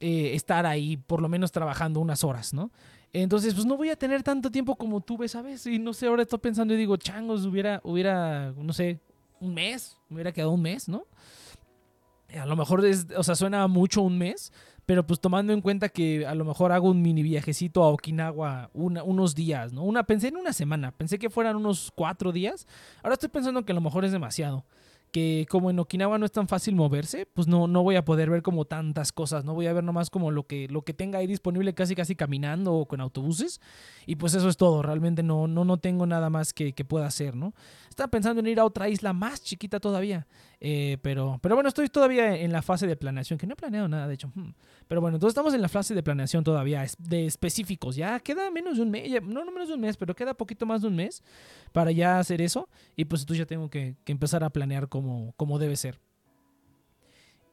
eh, 0.00 0.34
estar 0.34 0.66
ahí, 0.66 0.96
por 0.96 1.20
lo 1.20 1.28
menos 1.28 1.50
trabajando 1.52 2.00
unas 2.00 2.24
horas, 2.24 2.54
¿no? 2.54 2.70
Entonces, 3.12 3.54
pues 3.54 3.64
no 3.64 3.76
voy 3.76 3.90
a 3.90 3.96
tener 3.96 4.22
tanto 4.22 4.50
tiempo 4.50 4.76
como 4.76 5.00
tú 5.00 5.16
ves, 5.16 5.32
¿sabes? 5.32 5.66
Y 5.66 5.78
no 5.78 5.92
sé, 5.92 6.06
ahora 6.06 6.22
estoy 6.22 6.40
pensando 6.40 6.74
y 6.74 6.76
digo, 6.76 6.96
changos, 6.96 7.44
hubiera, 7.46 7.80
hubiera, 7.84 8.52
no 8.56 8.72
sé, 8.72 9.00
un 9.40 9.54
mes, 9.54 9.96
hubiera 10.10 10.32
quedado 10.32 10.50
un 10.50 10.62
mes, 10.62 10.88
¿no? 10.88 11.06
A 12.36 12.46
lo 12.46 12.56
mejor 12.56 12.84
es, 12.84 13.06
o 13.16 13.22
sea, 13.22 13.36
suena 13.36 13.66
mucho 13.68 14.02
un 14.02 14.18
mes, 14.18 14.52
pero 14.86 15.06
pues 15.06 15.20
tomando 15.20 15.52
en 15.52 15.60
cuenta 15.60 15.88
que 15.88 16.26
a 16.26 16.34
lo 16.34 16.44
mejor 16.44 16.72
hago 16.72 16.90
un 16.90 17.00
mini 17.02 17.22
viajecito 17.22 17.82
a 17.82 17.88
Okinawa 17.88 18.70
unos 18.74 19.34
días, 19.34 19.72
¿no? 19.72 19.82
Una, 19.82 20.04
pensé 20.04 20.28
en 20.28 20.36
una 20.36 20.52
semana, 20.52 20.92
pensé 20.92 21.18
que 21.18 21.30
fueran 21.30 21.56
unos 21.56 21.92
cuatro 21.94 22.32
días, 22.32 22.66
ahora 23.02 23.14
estoy 23.14 23.28
pensando 23.30 23.64
que 23.64 23.72
a 23.72 23.74
lo 23.74 23.80
mejor 23.80 24.04
es 24.04 24.12
demasiado. 24.12 24.64
que 25.14 25.46
como 25.48 25.70
en 25.70 25.78
Okinawa 25.78 26.18
no 26.18 26.26
es 26.26 26.32
tan 26.32 26.48
fácil 26.48 26.74
moverse, 26.74 27.24
pues 27.24 27.46
no, 27.46 27.68
no 27.68 27.84
voy 27.84 27.94
a 27.94 28.04
poder 28.04 28.30
ver 28.30 28.42
como 28.42 28.64
tantas 28.64 29.12
cosas, 29.12 29.44
no 29.44 29.54
voy 29.54 29.68
a 29.68 29.72
ver 29.72 29.84
nomás 29.84 30.10
como 30.10 30.32
lo 30.32 30.48
que, 30.48 30.66
lo 30.66 30.82
que 30.82 30.92
tenga 30.92 31.20
ahí 31.20 31.28
disponible 31.28 31.72
casi 31.72 31.94
casi 31.94 32.16
caminando 32.16 32.74
o 32.74 32.86
con 32.86 33.00
autobuses. 33.00 33.60
Y 34.06 34.16
pues 34.16 34.34
eso 34.34 34.48
es 34.48 34.56
todo, 34.56 34.82
realmente 34.82 35.22
no, 35.22 35.46
no, 35.46 35.64
no 35.64 35.76
tengo 35.76 36.04
nada 36.06 36.30
más 36.30 36.52
que, 36.52 36.72
que 36.72 36.84
pueda 36.84 37.06
hacer, 37.06 37.36
¿no? 37.36 37.54
Estaba 37.94 38.08
pensando 38.08 38.40
en 38.40 38.48
ir 38.48 38.58
a 38.58 38.64
otra 38.64 38.88
isla 38.88 39.12
más 39.12 39.40
chiquita 39.40 39.78
todavía, 39.78 40.26
eh, 40.58 40.98
pero, 41.00 41.38
pero 41.40 41.54
bueno, 41.54 41.68
estoy 41.68 41.88
todavía 41.88 42.36
en 42.36 42.50
la 42.50 42.60
fase 42.60 42.88
de 42.88 42.96
planeación, 42.96 43.38
que 43.38 43.46
no 43.46 43.52
he 43.52 43.56
planeado 43.56 43.86
nada, 43.86 44.08
de 44.08 44.14
hecho. 44.14 44.32
Hmm. 44.34 44.50
Pero 44.88 45.00
bueno, 45.00 45.16
entonces 45.16 45.30
estamos 45.30 45.54
en 45.54 45.62
la 45.62 45.68
fase 45.68 45.94
de 45.94 46.02
planeación 46.02 46.42
todavía, 46.42 46.84
de 46.98 47.26
específicos. 47.26 47.94
Ya 47.94 48.18
queda 48.18 48.50
menos 48.50 48.78
de 48.78 48.82
un 48.82 48.90
mes, 48.90 49.22
no, 49.22 49.44
no 49.44 49.52
menos 49.52 49.68
de 49.68 49.74
un 49.74 49.80
mes, 49.80 49.96
pero 49.96 50.12
queda 50.12 50.34
poquito 50.34 50.66
más 50.66 50.82
de 50.82 50.88
un 50.88 50.96
mes 50.96 51.22
para 51.70 51.92
ya 51.92 52.18
hacer 52.18 52.40
eso. 52.40 52.68
Y 52.96 53.04
pues 53.04 53.22
entonces 53.22 53.38
ya 53.38 53.46
tengo 53.46 53.70
que, 53.70 53.94
que 54.04 54.10
empezar 54.10 54.42
a 54.42 54.50
planear 54.50 54.88
como, 54.88 55.32
como 55.36 55.60
debe 55.60 55.76
ser. 55.76 56.00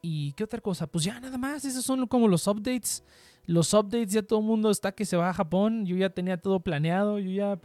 ¿Y 0.01 0.33
qué 0.33 0.43
otra 0.43 0.59
cosa? 0.59 0.87
Pues 0.87 1.03
ya 1.03 1.19
nada 1.19 1.37
más, 1.37 1.63
esos 1.65 1.85
son 1.85 2.07
como 2.07 2.27
los 2.27 2.47
updates. 2.47 3.03
Los 3.45 3.73
updates 3.73 4.13
ya 4.13 4.21
todo 4.21 4.39
el 4.39 4.45
mundo 4.45 4.69
está 4.69 4.91
que 4.91 5.05
se 5.05 5.17
va 5.17 5.29
a 5.29 5.33
Japón. 5.33 5.85
Yo 5.85 5.95
ya 5.95 6.09
tenía 6.09 6.37
todo 6.37 6.59
planeado, 6.59 7.19
yo 7.19 7.31
ya 7.31 7.59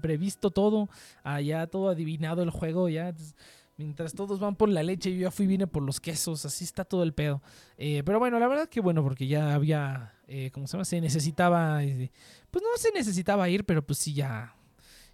previsto 0.00 0.50
todo, 0.50 0.88
allá 1.22 1.66
todo 1.66 1.88
adivinado 1.88 2.42
el 2.42 2.50
juego, 2.50 2.88
ya. 2.88 3.14
Mientras 3.76 4.12
todos 4.14 4.38
van 4.38 4.54
por 4.54 4.68
la 4.68 4.82
leche, 4.82 5.12
yo 5.12 5.22
ya 5.22 5.30
fui 5.30 5.46
vine 5.46 5.66
por 5.66 5.82
los 5.82 5.98
quesos, 5.98 6.44
así 6.44 6.64
está 6.64 6.84
todo 6.84 7.02
el 7.02 7.14
pedo. 7.14 7.42
Eh, 7.78 8.02
pero 8.04 8.18
bueno, 8.18 8.38
la 8.38 8.46
verdad 8.46 8.68
que 8.68 8.80
bueno, 8.80 9.02
porque 9.02 9.26
ya 9.26 9.54
había, 9.54 10.14
eh, 10.28 10.50
¿cómo 10.52 10.66
se 10.66 10.72
llama? 10.72 10.84
Se 10.84 11.00
necesitaba, 11.00 11.82
eh, 11.82 12.12
pues 12.50 12.62
no 12.62 12.68
se 12.76 12.92
necesitaba 12.92 13.48
ir, 13.48 13.64
pero 13.64 13.84
pues 13.84 13.98
sí 13.98 14.12
ya, 14.12 14.54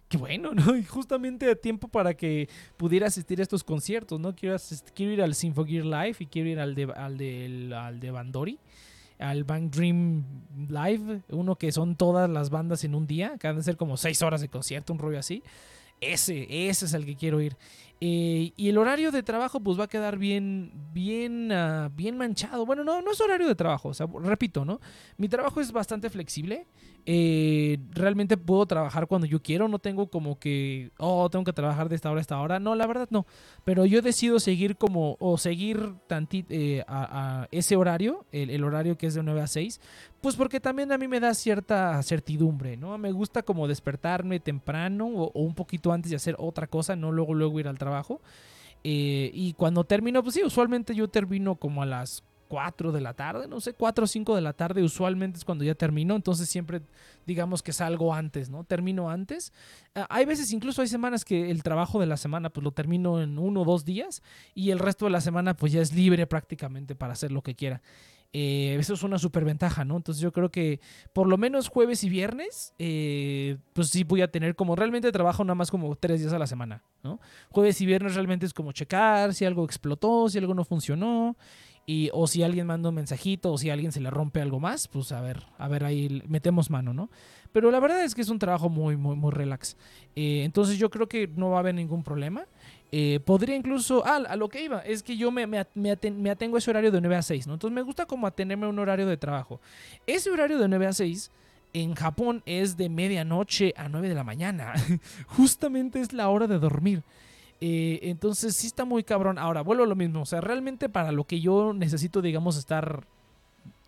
qué 0.09 0.17
bueno, 0.17 0.51
¿no? 0.53 0.75
Y 0.77 0.83
justamente 0.83 1.49
a 1.49 1.55
tiempo 1.55 1.87
para 1.87 2.13
que 2.15 2.49
pudiera 2.75 3.07
asistir 3.07 3.39
a 3.39 3.43
estos 3.43 3.63
conciertos, 3.63 4.19
¿no? 4.19 4.35
Quiero, 4.35 4.57
quiero 4.93 5.13
ir 5.13 5.21
al 5.21 5.35
Symphogear 5.35 5.85
Live 5.85 6.17
y 6.19 6.25
quiero 6.25 6.49
ir 6.49 6.59
al 6.59 6.75
de, 6.75 6.83
al 6.93 7.17
de, 7.17 7.73
al 7.73 7.99
de 7.99 8.11
Bandori, 8.11 8.59
al 9.19 9.43
Bang 9.43 9.69
Dream 9.69 10.23
Live, 10.69 11.21
uno 11.29 11.55
que 11.55 11.71
son 11.71 11.95
todas 11.95 12.29
las 12.29 12.49
bandas 12.49 12.83
en 12.83 12.95
un 12.95 13.05
día, 13.05 13.37
que 13.37 13.47
han 13.47 13.57
de 13.57 13.63
ser 13.63 13.77
como 13.77 13.97
seis 13.97 14.21
horas 14.21 14.41
de 14.41 14.47
concierto, 14.49 14.93
un 14.93 14.99
rollo 14.99 15.19
así. 15.19 15.43
Ese, 16.01 16.69
ese 16.69 16.85
es 16.85 16.93
el 16.93 17.05
que 17.05 17.15
quiero 17.15 17.41
ir. 17.41 17.57
Eh, 18.01 18.53
y 18.55 18.69
el 18.69 18.77
horario 18.77 19.11
de 19.11 19.23
trabajo 19.23 19.59
pues 19.59 19.77
va 19.77 19.83
a 19.83 19.87
quedar 19.87 20.17
bien, 20.17 20.71
bien, 20.93 21.51
ah, 21.51 21.89
bien 21.93 22.17
manchado. 22.17 22.65
Bueno, 22.65 22.83
no, 22.83 23.01
no 23.01 23.11
es 23.11 23.19
horario 23.19 23.47
de 23.47 23.55
trabajo, 23.55 23.89
o 23.89 23.93
sea, 23.93 24.07
repito, 24.21 24.63
¿no? 24.63 24.79
Mi 25.17 25.27
trabajo 25.27 25.59
es 25.59 25.71
bastante 25.73 26.09
flexible. 26.09 26.65
Eh, 27.05 27.77
realmente 27.91 28.37
puedo 28.37 28.65
trabajar 28.65 29.07
cuando 29.07 29.27
yo 29.27 29.41
quiero, 29.41 29.67
no 29.67 29.79
tengo 29.79 30.09
como 30.09 30.39
que, 30.39 30.91
oh, 30.97 31.29
tengo 31.29 31.43
que 31.43 31.53
trabajar 31.53 31.89
de 31.89 31.95
esta 31.95 32.09
hora 32.09 32.19
a 32.19 32.21
esta 32.21 32.39
hora. 32.39 32.59
No, 32.59 32.73
la 32.73 32.87
verdad 32.87 33.07
no. 33.11 33.25
Pero 33.65 33.85
yo 33.85 34.01
decido 34.01 34.39
seguir 34.39 34.77
como, 34.77 35.17
o 35.19 35.37
seguir 35.37 35.95
eh, 36.31 36.83
a, 36.87 37.47
ese 37.51 37.75
horario, 37.75 38.25
el, 38.31 38.63
horario 38.63 38.97
que 38.97 39.07
es 39.07 39.13
de 39.13 39.23
9 39.23 39.41
a 39.41 39.47
6, 39.47 39.81
pues 40.21 40.37
porque 40.37 40.61
también 40.61 40.91
a 40.91 40.97
mí 40.97 41.07
me 41.07 41.19
da 41.19 41.33
cierta 41.33 42.01
certidumbre, 42.03 42.77
¿no? 42.77 42.97
Me 42.97 43.11
gusta 43.11 43.43
como 43.43 43.67
despertarme 43.67 44.39
temprano 44.39 45.07
o, 45.07 45.31
o 45.33 45.41
un 45.41 45.55
poquito 45.55 45.91
antes 45.91 46.11
de 46.11 46.15
hacer 46.15 46.35
otra 46.37 46.67
cosa, 46.67 46.95
no 46.95 47.11
luego, 47.11 47.33
luego 47.33 47.59
ir 47.59 47.67
al 47.67 47.77
trabajo 47.77 47.88
Eh, 48.83 49.31
y 49.33 49.53
cuando 49.53 49.83
termino, 49.83 50.23
pues 50.23 50.35
sí, 50.35 50.43
usualmente 50.43 50.95
yo 50.95 51.09
termino 51.09 51.55
como 51.55 51.81
a 51.81 51.85
las 51.85 52.23
4 52.49 52.91
de 52.91 52.99
la 52.99 53.13
tarde, 53.13 53.47
no 53.47 53.61
sé, 53.61 53.73
4 53.73 54.03
o 54.03 54.07
5 54.07 54.35
de 54.35 54.41
la 54.41 54.53
tarde, 54.53 54.81
usualmente 54.81 55.37
es 55.37 55.45
cuando 55.45 55.63
ya 55.63 55.75
termino, 55.75 56.15
entonces 56.15 56.49
siempre 56.49 56.81
digamos 57.25 57.61
que 57.61 57.71
salgo 57.71 58.13
antes, 58.13 58.49
¿no? 58.49 58.63
Termino 58.63 59.09
antes. 59.09 59.53
Ah, 59.93 60.07
hay 60.09 60.25
veces, 60.25 60.51
incluso 60.51 60.81
hay 60.81 60.87
semanas 60.87 61.23
que 61.23 61.51
el 61.51 61.61
trabajo 61.61 61.99
de 61.99 62.07
la 62.07 62.17
semana 62.17 62.49
pues 62.49 62.63
lo 62.63 62.71
termino 62.71 63.21
en 63.21 63.37
uno 63.37 63.61
o 63.61 63.65
dos 63.65 63.85
días 63.85 64.23
y 64.55 64.71
el 64.71 64.79
resto 64.79 65.05
de 65.05 65.11
la 65.11 65.21
semana 65.21 65.55
pues 65.55 65.71
ya 65.71 65.81
es 65.81 65.93
libre 65.93 66.25
prácticamente 66.25 66.95
para 66.95 67.13
hacer 67.13 67.31
lo 67.31 67.43
que 67.43 67.55
quiera. 67.55 67.81
Eh, 68.31 68.77
eso 68.79 68.93
es 68.93 69.01
una 69.01 69.17
superventaja, 69.17 69.85
¿no? 69.85 69.97
Entonces 69.97 70.21
yo 70.21 70.31
creo 70.31 70.49
que 70.51 70.79
por 71.13 71.27
lo 71.27 71.37
menos 71.37 71.67
jueves 71.67 72.03
y 72.03 72.09
viernes, 72.09 72.73
eh, 72.77 73.57
pues 73.73 73.89
sí 73.89 74.03
voy 74.03 74.21
a 74.21 74.29
tener 74.29 74.55
como 74.55 74.75
realmente 74.75 75.11
trabajo 75.11 75.43
nada 75.43 75.55
más 75.55 75.71
como 75.71 75.95
tres 75.95 76.19
días 76.21 76.33
a 76.33 76.39
la 76.39 76.45
semana, 76.45 76.83
¿no? 77.03 77.19
Jueves 77.49 77.81
y 77.81 77.87
viernes 77.87 78.13
realmente 78.13 78.45
es 78.45 78.53
como 78.53 78.71
checar 78.71 79.33
si 79.33 79.45
algo 79.45 79.65
explotó, 79.65 80.29
si 80.29 80.37
algo 80.37 80.53
no 80.53 80.63
funcionó. 80.63 81.37
Y, 81.87 82.11
o 82.13 82.27
si 82.27 82.43
alguien 82.43 82.67
manda 82.67 82.89
un 82.89 82.95
mensajito 82.95 83.51
o 83.51 83.57
si 83.57 83.71
a 83.71 83.73
alguien 83.73 83.91
se 83.91 83.99
le 83.99 84.11
rompe 84.11 84.43
algo 84.43 84.59
más, 84.59 84.87
pues 84.87 85.11
a 85.11 85.21
ver, 85.21 85.47
a 85.57 85.67
ver 85.67 85.83
ahí 85.83 86.21
metemos 86.27 86.69
mano, 86.69 86.93
¿no? 86.93 87.09
Pero 87.51 87.71
la 87.71 87.79
verdad 87.79 88.03
es 88.03 88.13
que 88.13 88.21
es 88.21 88.29
un 88.29 88.39
trabajo 88.39 88.69
muy, 88.69 88.95
muy, 88.95 89.15
muy 89.15 89.31
relax. 89.31 89.75
Eh, 90.15 90.43
entonces 90.43 90.77
yo 90.77 90.89
creo 90.89 91.07
que 91.07 91.27
no 91.27 91.49
va 91.49 91.57
a 91.57 91.59
haber 91.59 91.75
ningún 91.75 92.03
problema. 92.03 92.45
Eh, 92.91 93.19
podría 93.23 93.55
incluso, 93.55 94.03
ah, 94.05 94.17
a 94.27 94.35
lo 94.35 94.49
que 94.49 94.63
iba, 94.63 94.79
es 94.79 95.03
que 95.03 95.15
yo 95.15 95.31
me, 95.31 95.45
me, 95.45 95.59
atengo 96.31 96.55
a 96.55 96.59
ese 96.59 96.69
horario 96.71 96.91
de 96.91 97.01
9 97.01 97.15
a 97.15 97.21
6, 97.21 97.47
¿no? 97.47 97.53
Entonces 97.53 97.75
me 97.75 97.81
gusta 97.81 98.05
como 98.05 98.25
atenerme 98.25 98.65
a 98.65 98.69
un 98.69 98.79
horario 98.79 99.07
de 99.07 99.17
trabajo. 99.17 99.59
Ese 100.07 100.31
horario 100.31 100.57
de 100.57 100.67
9 100.67 100.87
a 100.87 100.93
6 100.93 101.31
en 101.73 101.93
Japón 101.93 102.41
es 102.45 102.77
de 102.77 102.89
medianoche 102.89 103.73
a 103.77 103.89
9 103.89 104.09
de 104.09 104.15
la 104.15 104.23
mañana. 104.23 104.73
Justamente 105.27 106.01
es 106.01 106.13
la 106.13 106.29
hora 106.29 106.47
de 106.47 106.57
dormir. 106.57 107.03
Eh, 107.61 107.99
entonces 108.03 108.55
sí 108.55 108.67
está 108.67 108.85
muy 108.85 109.03
cabrón. 109.03 109.37
Ahora, 109.37 109.61
vuelvo 109.61 109.83
a 109.83 109.87
lo 109.87 109.95
mismo. 109.95 110.21
O 110.21 110.25
sea, 110.25 110.41
realmente 110.41 110.89
para 110.89 111.11
lo 111.11 111.25
que 111.25 111.41
yo 111.41 111.73
necesito, 111.73 112.21
digamos, 112.21 112.57
estar 112.57 113.05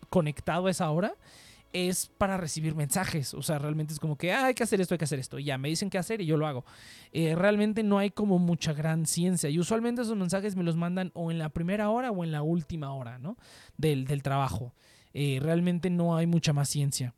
conectado 0.10 0.68
a 0.68 0.72
esa 0.72 0.91
hora, 0.91 1.15
es 1.73 2.07
para 2.17 2.37
recibir 2.37 2.75
mensajes. 2.75 3.33
O 3.33 3.41
sea, 3.41 3.59
realmente 3.59 3.93
es 3.93 3.99
como 3.99 4.17
que 4.17 4.31
ah, 4.31 4.45
hay 4.45 4.53
que 4.53 4.63
hacer 4.63 4.81
esto, 4.81 4.93
hay 4.93 4.97
que 4.97 5.05
hacer 5.05 5.19
esto. 5.19 5.39
Y 5.39 5.45
ya 5.45 5.57
me 5.57 5.69
dicen 5.69 5.89
qué 5.89 5.97
hacer 5.97 6.21
y 6.21 6.25
yo 6.25 6.38
lo 6.38 6.47
hago. 6.47 6.65
Eh, 7.12 7.36
realmente 7.36 7.84
no 7.84 7.97
hay 7.97 8.12
como 8.12 8.39
mucha 8.39 8.73
gran 8.73 9.05
ciencia. 9.05 9.49
Y 9.49 9.60
usualmente 9.60 10.01
esos 10.01 10.17
mensajes 10.17 10.55
me 10.55 10.63
los 10.63 10.75
mandan 10.75 11.12
o 11.13 11.31
en 11.31 11.38
la 11.38 11.49
primera 11.49 11.89
hora 11.89 12.12
o 12.12 12.23
en 12.23 12.31
la 12.31 12.41
última 12.41 12.93
hora, 12.93 13.19
¿no? 13.19 13.38
Del, 13.77 14.05
del 14.05 14.23
trabajo. 14.23 14.73
Eh, 15.13 15.39
realmente 15.41 15.89
no 15.89 16.15
hay 16.15 16.27
mucha 16.27 16.53
más 16.53 16.69
ciencia. 16.69 17.13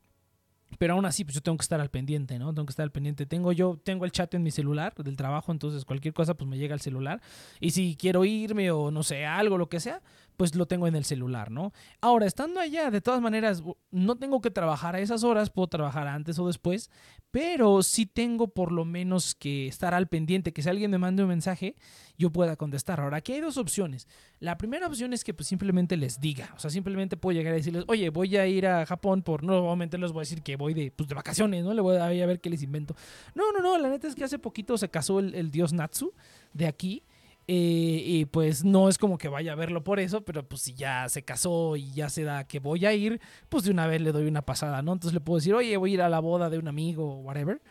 Pero 0.77 0.93
aún 0.93 1.05
así, 1.05 1.23
pues 1.23 1.35
yo 1.35 1.41
tengo 1.41 1.57
que 1.57 1.63
estar 1.63 1.79
al 1.79 1.89
pendiente, 1.89 2.39
¿no? 2.39 2.53
Tengo 2.53 2.65
que 2.65 2.71
estar 2.71 2.83
al 2.83 2.91
pendiente. 2.91 3.25
Tengo 3.25 3.51
yo, 3.51 3.79
tengo 3.83 4.05
el 4.05 4.11
chat 4.11 4.33
en 4.33 4.43
mi 4.43 4.51
celular 4.51 4.93
del 4.95 5.15
trabajo, 5.15 5.51
entonces 5.51 5.85
cualquier 5.85 6.13
cosa, 6.13 6.33
pues 6.33 6.49
me 6.49 6.57
llega 6.57 6.73
al 6.73 6.81
celular. 6.81 7.21
Y 7.59 7.71
si 7.71 7.95
quiero 7.95 8.25
irme 8.25 8.71
o 8.71 8.91
no 8.91 9.03
sé, 9.03 9.25
algo, 9.25 9.57
lo 9.57 9.69
que 9.69 9.79
sea, 9.79 10.01
pues 10.37 10.55
lo 10.55 10.65
tengo 10.65 10.87
en 10.87 10.95
el 10.95 11.05
celular, 11.05 11.51
¿no? 11.51 11.73
Ahora, 12.01 12.25
estando 12.25 12.59
allá, 12.59 12.91
de 12.91 13.01
todas 13.01 13.21
maneras, 13.21 13.63
no 13.91 14.15
tengo 14.15 14.41
que 14.41 14.51
trabajar 14.51 14.95
a 14.95 14.99
esas 14.99 15.23
horas, 15.23 15.49
puedo 15.49 15.67
trabajar 15.67 16.07
antes 16.07 16.39
o 16.39 16.47
después, 16.47 16.89
pero 17.31 17.83
sí 17.83 18.05
tengo 18.05 18.47
por 18.47 18.71
lo 18.71 18.85
menos 18.85 19.35
que 19.35 19.67
estar 19.67 19.93
al 19.93 20.07
pendiente, 20.07 20.53
que 20.53 20.61
si 20.61 20.69
alguien 20.69 20.91
me 20.91 20.97
mande 20.97 21.23
un 21.23 21.29
mensaje, 21.29 21.75
yo 22.17 22.31
pueda 22.31 22.55
contestar. 22.55 22.99
Ahora, 22.99 23.17
aquí 23.17 23.33
hay 23.33 23.41
dos 23.41 23.57
opciones. 23.57 24.07
La 24.39 24.57
primera 24.57 24.87
opción 24.87 25.13
es 25.13 25.23
que 25.23 25.33
pues 25.33 25.47
simplemente 25.47 25.97
les 25.97 26.19
diga, 26.19 26.53
o 26.55 26.59
sea, 26.59 26.69
simplemente 26.69 27.17
puedo 27.17 27.37
llegar 27.37 27.53
a 27.53 27.57
decirles, 27.57 27.85
oye, 27.87 28.09
voy 28.09 28.35
a 28.37 28.47
ir 28.47 28.67
a 28.67 28.85
Japón 28.85 29.23
por, 29.23 29.43
nuevamente 29.43 29.97
les 29.97 30.11
voy 30.11 30.21
a 30.21 30.23
decir 30.23 30.41
que 30.43 30.55
voy 30.55 30.73
de, 30.73 30.91
pues, 30.91 31.09
de 31.09 31.15
vacaciones, 31.15 31.63
¿no? 31.63 31.73
Le 31.73 31.81
voy 31.81 31.97
a, 31.97 32.05
a 32.05 32.09
ver 32.09 32.39
qué 32.39 32.49
les 32.49 32.61
invento. 32.63 32.95
No, 33.35 33.51
no, 33.51 33.61
no, 33.61 33.77
la 33.77 33.89
neta 33.89 34.07
es 34.07 34.15
que 34.15 34.23
hace 34.23 34.39
poquito 34.39 34.77
se 34.77 34.89
casó 34.89 35.19
el, 35.19 35.33
el 35.35 35.51
dios 35.51 35.73
Natsu 35.73 36.13
de 36.53 36.67
aquí. 36.67 37.03
Eh, 37.47 38.01
y 38.05 38.25
pues 38.25 38.63
no 38.63 38.87
es 38.87 38.97
como 38.97 39.17
que 39.17 39.27
vaya 39.27 39.51
a 39.51 39.55
verlo 39.55 39.83
por 39.83 39.99
eso, 39.99 40.21
pero 40.21 40.47
pues 40.47 40.61
si 40.61 40.73
ya 40.73 41.09
se 41.09 41.23
casó 41.23 41.75
y 41.75 41.91
ya 41.91 42.09
se 42.09 42.23
da 42.23 42.45
que 42.47 42.59
voy 42.59 42.85
a 42.85 42.93
ir, 42.93 43.19
pues 43.49 43.65
de 43.65 43.71
una 43.71 43.85
vez 43.85 44.01
le 44.01 44.13
doy 44.13 44.27
una 44.27 44.43
pasada, 44.43 44.81
¿no? 44.81 44.93
Entonces 44.93 45.13
le 45.13 45.19
puedo 45.19 45.39
decir, 45.39 45.53
oye, 45.53 45.75
voy 45.75 45.91
a 45.91 45.93
ir 45.95 46.01
a 46.01 46.09
la 46.09 46.19
boda 46.19 46.49
de 46.49 46.57
un 46.57 46.67
amigo 46.67 47.05
o 47.05 47.21
whatever. 47.21 47.61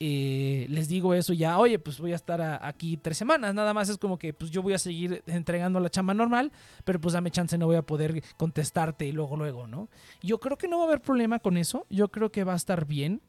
Eh, 0.00 0.66
les 0.70 0.88
digo 0.88 1.12
eso 1.12 1.32
ya, 1.32 1.58
oye, 1.58 1.78
pues 1.78 1.98
voy 1.98 2.12
a 2.12 2.16
estar 2.16 2.40
aquí 2.62 2.96
tres 2.96 3.18
semanas, 3.18 3.52
nada 3.52 3.74
más 3.74 3.88
es 3.88 3.98
como 3.98 4.16
que 4.16 4.32
pues 4.32 4.52
yo 4.52 4.62
voy 4.62 4.72
a 4.72 4.78
seguir 4.78 5.24
entregando 5.26 5.80
la 5.80 5.90
chamba 5.90 6.14
normal, 6.14 6.52
pero 6.84 7.00
pues 7.00 7.14
dame 7.14 7.32
chance, 7.32 7.58
no 7.58 7.66
voy 7.66 7.76
a 7.76 7.82
poder 7.82 8.22
contestarte 8.36 9.06
y 9.06 9.12
luego, 9.12 9.36
luego, 9.36 9.66
¿no? 9.66 9.88
Yo 10.22 10.38
creo 10.38 10.56
que 10.56 10.68
no 10.68 10.78
va 10.78 10.84
a 10.84 10.86
haber 10.86 11.00
problema 11.00 11.40
con 11.40 11.56
eso, 11.56 11.84
yo 11.90 12.08
creo 12.08 12.30
que 12.30 12.44
va 12.44 12.52
a 12.52 12.56
estar 12.56 12.86
bien. 12.86 13.20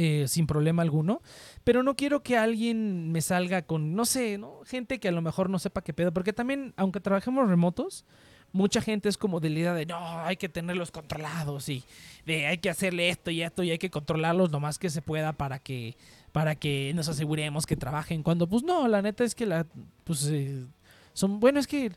Eh, 0.00 0.28
sin 0.28 0.46
problema 0.46 0.82
alguno. 0.82 1.22
Pero 1.64 1.82
no 1.82 1.96
quiero 1.96 2.22
que 2.22 2.36
alguien 2.36 3.10
me 3.10 3.20
salga 3.20 3.62
con, 3.62 3.96
no 3.96 4.04
sé, 4.04 4.38
¿no? 4.38 4.60
gente 4.64 5.00
que 5.00 5.08
a 5.08 5.10
lo 5.10 5.22
mejor 5.22 5.50
no 5.50 5.58
sepa 5.58 5.82
qué 5.82 5.92
pedo. 5.92 6.12
Porque 6.12 6.32
también, 6.32 6.72
aunque 6.76 7.00
trabajemos 7.00 7.48
remotos, 7.48 8.04
mucha 8.52 8.80
gente 8.80 9.08
es 9.08 9.18
como 9.18 9.40
de 9.40 9.50
la 9.50 9.58
idea 9.58 9.74
de, 9.74 9.86
no, 9.86 10.20
hay 10.20 10.36
que 10.36 10.48
tenerlos 10.48 10.92
controlados 10.92 11.68
y 11.68 11.82
de 12.26 12.46
hay 12.46 12.58
que 12.58 12.70
hacerle 12.70 13.08
esto 13.08 13.32
y 13.32 13.42
esto 13.42 13.64
y 13.64 13.72
hay 13.72 13.78
que 13.78 13.90
controlarlos 13.90 14.52
lo 14.52 14.60
más 14.60 14.78
que 14.78 14.88
se 14.88 15.02
pueda 15.02 15.32
para 15.32 15.58
que, 15.58 15.96
para 16.30 16.54
que 16.54 16.92
nos 16.94 17.08
aseguremos 17.08 17.66
que 17.66 17.74
trabajen. 17.74 18.22
Cuando, 18.22 18.48
pues 18.48 18.62
no, 18.62 18.86
la 18.86 19.02
neta 19.02 19.24
es 19.24 19.34
que 19.34 19.46
la, 19.46 19.66
pues, 20.04 20.28
eh, 20.28 20.64
son, 21.12 21.40
bueno, 21.40 21.58
es 21.58 21.66
que 21.66 21.90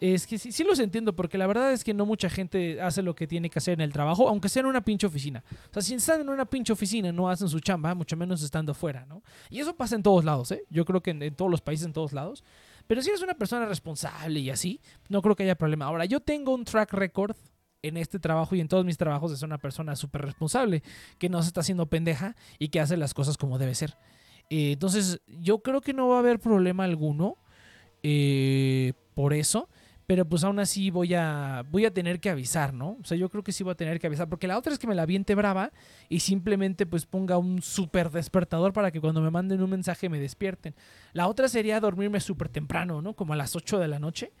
es 0.00 0.26
que 0.26 0.38
sí, 0.38 0.52
sí 0.52 0.62
los 0.62 0.78
entiendo, 0.78 1.16
porque 1.16 1.38
la 1.38 1.46
verdad 1.46 1.72
es 1.72 1.82
que 1.82 1.92
no 1.92 2.06
mucha 2.06 2.30
gente 2.30 2.80
hace 2.80 3.02
lo 3.02 3.14
que 3.16 3.26
tiene 3.26 3.50
que 3.50 3.58
hacer 3.58 3.74
en 3.74 3.80
el 3.80 3.92
trabajo, 3.92 4.28
aunque 4.28 4.48
sea 4.48 4.60
en 4.60 4.66
una 4.66 4.80
pinche 4.80 5.06
oficina. 5.06 5.42
O 5.70 5.72
sea, 5.72 5.82
si 5.82 5.94
están 5.94 6.20
en 6.20 6.28
una 6.28 6.44
pinche 6.44 6.72
oficina 6.72 7.10
no 7.10 7.28
hacen 7.28 7.48
su 7.48 7.58
chamba, 7.58 7.94
mucho 7.94 8.16
menos 8.16 8.42
estando 8.42 8.74
fuera, 8.74 9.04
¿no? 9.06 9.22
Y 9.50 9.58
eso 9.58 9.74
pasa 9.74 9.96
en 9.96 10.04
todos 10.04 10.24
lados, 10.24 10.52
¿eh? 10.52 10.64
Yo 10.70 10.84
creo 10.84 11.02
que 11.02 11.10
en, 11.10 11.34
todos 11.34 11.50
los 11.50 11.60
países, 11.60 11.86
en 11.86 11.92
todos 11.92 12.12
lados. 12.12 12.44
Pero 12.86 13.02
si 13.02 13.10
eres 13.10 13.22
una 13.22 13.34
persona 13.34 13.66
responsable 13.66 14.38
y 14.38 14.50
así, 14.50 14.80
no 15.08 15.20
creo 15.20 15.34
que 15.34 15.42
haya 15.42 15.56
problema. 15.56 15.86
Ahora, 15.86 16.04
yo 16.04 16.20
tengo 16.20 16.54
un 16.54 16.64
track 16.64 16.92
record 16.92 17.36
en 17.82 17.96
este 17.96 18.20
trabajo 18.20 18.54
y 18.54 18.60
en 18.60 18.68
todos 18.68 18.84
mis 18.84 18.96
trabajos 18.96 19.30
de 19.32 19.36
ser 19.36 19.46
una 19.46 19.58
persona 19.58 19.96
súper 19.96 20.22
responsable, 20.22 20.82
que 21.18 21.28
no 21.28 21.42
se 21.42 21.48
está 21.48 21.60
haciendo 21.60 21.86
pendeja 21.86 22.36
y 22.58 22.68
que 22.68 22.80
hace 22.80 22.96
las 22.96 23.14
cosas 23.14 23.36
como 23.36 23.58
debe 23.58 23.74
ser. 23.74 23.96
Eh, 24.48 24.72
entonces, 24.72 25.20
yo 25.26 25.58
creo 25.58 25.80
que 25.80 25.92
no 25.92 26.08
va 26.08 26.16
a 26.16 26.18
haber 26.20 26.38
problema 26.38 26.84
alguno 26.84 27.36
eh, 28.02 28.92
por 29.14 29.34
eso. 29.34 29.68
Pero 30.08 30.24
pues 30.24 30.42
aún 30.42 30.58
así 30.58 30.88
voy 30.88 31.12
a, 31.12 31.66
voy 31.70 31.84
a 31.84 31.92
tener 31.92 32.18
que 32.18 32.30
avisar, 32.30 32.72
¿no? 32.72 32.96
O 32.98 33.04
sea, 33.04 33.18
yo 33.18 33.28
creo 33.28 33.44
que 33.44 33.52
sí 33.52 33.62
voy 33.62 33.72
a 33.72 33.74
tener 33.74 34.00
que 34.00 34.06
avisar. 34.06 34.26
Porque 34.26 34.46
la 34.46 34.56
otra 34.56 34.72
es 34.72 34.78
que 34.78 34.86
me 34.86 34.94
la 34.94 35.02
aviente 35.02 35.34
brava 35.34 35.70
y 36.08 36.20
simplemente 36.20 36.86
pues 36.86 37.04
ponga 37.04 37.36
un 37.36 37.60
súper 37.60 38.10
despertador 38.10 38.72
para 38.72 38.90
que 38.90 39.02
cuando 39.02 39.20
me 39.20 39.30
manden 39.30 39.60
un 39.62 39.68
mensaje 39.68 40.08
me 40.08 40.18
despierten. 40.18 40.74
La 41.12 41.28
otra 41.28 41.46
sería 41.46 41.78
dormirme 41.78 42.20
súper 42.20 42.48
temprano, 42.48 43.02
¿no? 43.02 43.12
Como 43.12 43.34
a 43.34 43.36
las 43.36 43.54
8 43.54 43.78
de 43.78 43.88
la 43.88 43.98
noche. 43.98 44.32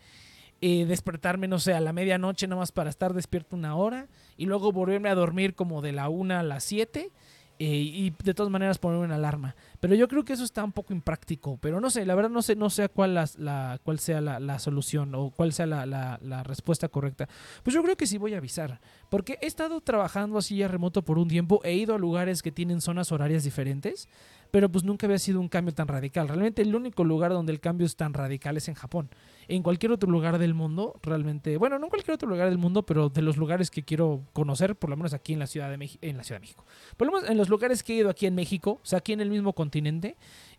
Eh, 0.62 0.86
despertarme, 0.86 1.48
no 1.48 1.58
sé, 1.58 1.74
a 1.74 1.80
la 1.80 1.92
medianoche 1.92 2.48
nada 2.48 2.60
más 2.60 2.72
para 2.72 2.88
estar 2.88 3.12
despierto 3.12 3.54
una 3.54 3.76
hora. 3.76 4.08
Y 4.38 4.46
luego 4.46 4.72
volverme 4.72 5.10
a 5.10 5.14
dormir 5.14 5.54
como 5.54 5.82
de 5.82 5.92
la 5.92 6.08
1 6.08 6.34
a 6.38 6.42
las 6.42 6.64
7 6.64 7.10
eh, 7.60 7.66
y 7.66 8.10
de 8.22 8.34
todas 8.34 8.52
maneras 8.52 8.78
poner 8.78 9.00
una 9.00 9.16
alarma. 9.16 9.56
Pero 9.80 9.94
yo 9.94 10.06
creo 10.06 10.24
que 10.24 10.32
eso 10.32 10.44
está 10.44 10.62
un 10.62 10.72
poco 10.72 10.92
impráctico. 10.92 11.58
Pero 11.60 11.80
no 11.80 11.90
sé, 11.90 12.06
la 12.06 12.14
verdad 12.14 12.30
no 12.30 12.42
sé, 12.42 12.54
no 12.56 12.70
sé 12.70 12.88
cuál, 12.88 13.14
la, 13.14 13.80
cuál 13.82 13.98
sea 13.98 14.20
la, 14.20 14.58
solución 14.58 15.14
o 15.14 15.30
cuál 15.30 15.52
sea 15.52 15.66
la, 15.66 15.86
la, 15.86 16.42
respuesta 16.44 16.88
correcta. 16.88 17.28
Pues 17.62 17.74
yo 17.74 17.82
creo 17.82 17.96
que 17.96 18.06
sí 18.06 18.16
voy 18.18 18.34
a 18.34 18.38
avisar. 18.38 18.80
Porque 19.10 19.38
he 19.42 19.46
estado 19.46 19.80
trabajando 19.80 20.38
así 20.38 20.56
ya 20.56 20.68
remoto 20.68 21.02
por 21.02 21.18
un 21.18 21.28
tiempo. 21.28 21.60
He 21.64 21.74
ido 21.74 21.94
a 21.94 21.98
lugares 21.98 22.42
que 22.42 22.52
tienen 22.52 22.80
zonas 22.80 23.10
horarias 23.10 23.44
diferentes. 23.44 24.08
Pero 24.50 24.70
pues 24.70 24.84
nunca 24.84 25.06
había 25.06 25.18
sido 25.18 25.40
un 25.40 25.48
cambio 25.48 25.74
tan 25.74 25.88
radical. 25.88 26.28
Realmente 26.28 26.62
el 26.62 26.74
único 26.74 27.04
lugar 27.04 27.32
donde 27.32 27.52
el 27.52 27.60
cambio 27.60 27.86
es 27.86 27.96
tan 27.96 28.14
radical 28.14 28.56
es 28.56 28.68
en 28.68 28.74
Japón 28.74 29.10
en 29.48 29.62
cualquier 29.62 29.92
otro 29.92 30.10
lugar 30.10 30.38
del 30.38 30.52
mundo, 30.52 31.00
realmente, 31.02 31.56
bueno, 31.56 31.78
no 31.78 31.86
en 31.86 31.90
cualquier 31.90 32.14
otro 32.14 32.28
lugar 32.28 32.50
del 32.50 32.58
mundo, 32.58 32.84
pero 32.84 33.08
de 33.08 33.22
los 33.22 33.38
lugares 33.38 33.70
que 33.70 33.82
quiero 33.82 34.22
conocer, 34.34 34.76
por 34.76 34.90
lo 34.90 34.96
menos 34.96 35.14
aquí 35.14 35.32
en 35.32 35.38
la 35.38 35.46
Ciudad 35.46 35.70
de 35.70 35.78
México, 35.78 35.98
en 36.02 36.18
la 36.18 36.22
Ciudad 36.22 36.38
de 36.38 36.42
México, 36.42 36.66
por 36.96 37.06
lo 37.06 37.14
menos 37.14 37.30
en 37.30 37.36
los 37.38 37.48
lugares 37.48 37.82
que 37.82 37.94
he 37.94 37.96
ido 37.96 38.10
aquí 38.10 38.26
en 38.26 38.34
México, 38.34 38.78
o 38.82 38.86
sea, 38.86 38.98
aquí 38.98 39.14
en 39.14 39.20
el 39.20 39.30
mismo 39.30 39.54
continente, 39.54 40.16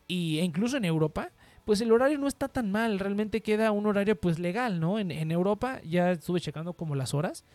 y, 0.07 0.39
e 0.39 0.43
incluso 0.43 0.77
en 0.77 0.85
Europa, 0.85 1.31
pues 1.65 1.81
el 1.81 1.91
horario 1.91 2.17
no 2.17 2.27
está 2.27 2.47
tan 2.47 2.71
mal, 2.71 2.97
realmente 2.97 3.41
queda 3.41 3.71
un 3.71 3.85
horario 3.85 4.19
pues 4.19 4.39
legal, 4.39 4.79
¿no? 4.79 4.97
En, 4.97 5.11
en 5.11 5.31
Europa 5.31 5.81
ya 5.83 6.11
estuve 6.11 6.41
checando 6.41 6.73
como 6.73 6.95
las 6.95 7.13
horas 7.13 7.45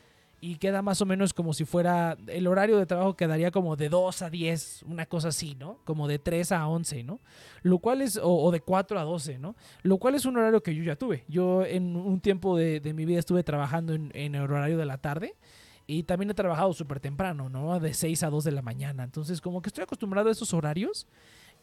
y 0.44 0.56
queda 0.56 0.82
más 0.82 1.00
o 1.00 1.06
menos 1.06 1.32
como 1.32 1.54
si 1.54 1.64
fuera, 1.64 2.18
el 2.26 2.46
horario 2.46 2.76
de 2.76 2.84
trabajo 2.84 3.16
quedaría 3.16 3.50
como 3.50 3.76
de 3.76 3.88
2 3.88 4.20
a 4.20 4.28
10, 4.28 4.82
una 4.82 5.06
cosa 5.06 5.28
así, 5.28 5.54
¿no? 5.54 5.78
Como 5.84 6.06
de 6.06 6.18
3 6.18 6.52
a 6.52 6.68
11, 6.68 7.02
¿no? 7.02 7.20
Lo 7.62 7.78
cual 7.78 8.02
es, 8.02 8.20
o, 8.22 8.50
de 8.50 8.60
4 8.60 9.00
a 9.00 9.04
12, 9.04 9.38
¿no? 9.38 9.56
Lo 9.82 9.96
cual 9.96 10.16
es 10.16 10.26
un 10.26 10.36
horario 10.36 10.62
que 10.62 10.74
yo 10.74 10.84
ya 10.84 10.96
tuve. 10.96 11.24
Yo 11.28 11.64
en 11.64 11.96
un 11.96 12.20
tiempo 12.20 12.58
de, 12.58 12.92
mi 12.94 13.06
vida 13.06 13.20
estuve 13.20 13.42
trabajando 13.42 13.94
en, 13.94 14.10
en, 14.12 14.34
el 14.34 14.42
horario 14.42 14.76
de 14.76 14.84
la 14.84 14.98
tarde. 14.98 15.34
Y 15.86 16.02
también 16.02 16.28
he 16.28 16.34
trabajado 16.34 16.74
súper 16.74 17.00
temprano, 17.00 17.48
¿no? 17.48 17.80
De 17.80 17.94
6 17.94 18.22
a 18.22 18.28
2 18.28 18.44
de 18.44 18.52
la 18.52 18.60
mañana. 18.60 19.02
Entonces, 19.02 19.40
como 19.40 19.62
que 19.62 19.70
estoy 19.70 19.84
acostumbrado 19.84 20.28
a 20.28 20.32
esos 20.32 20.52
horarios 20.52 21.06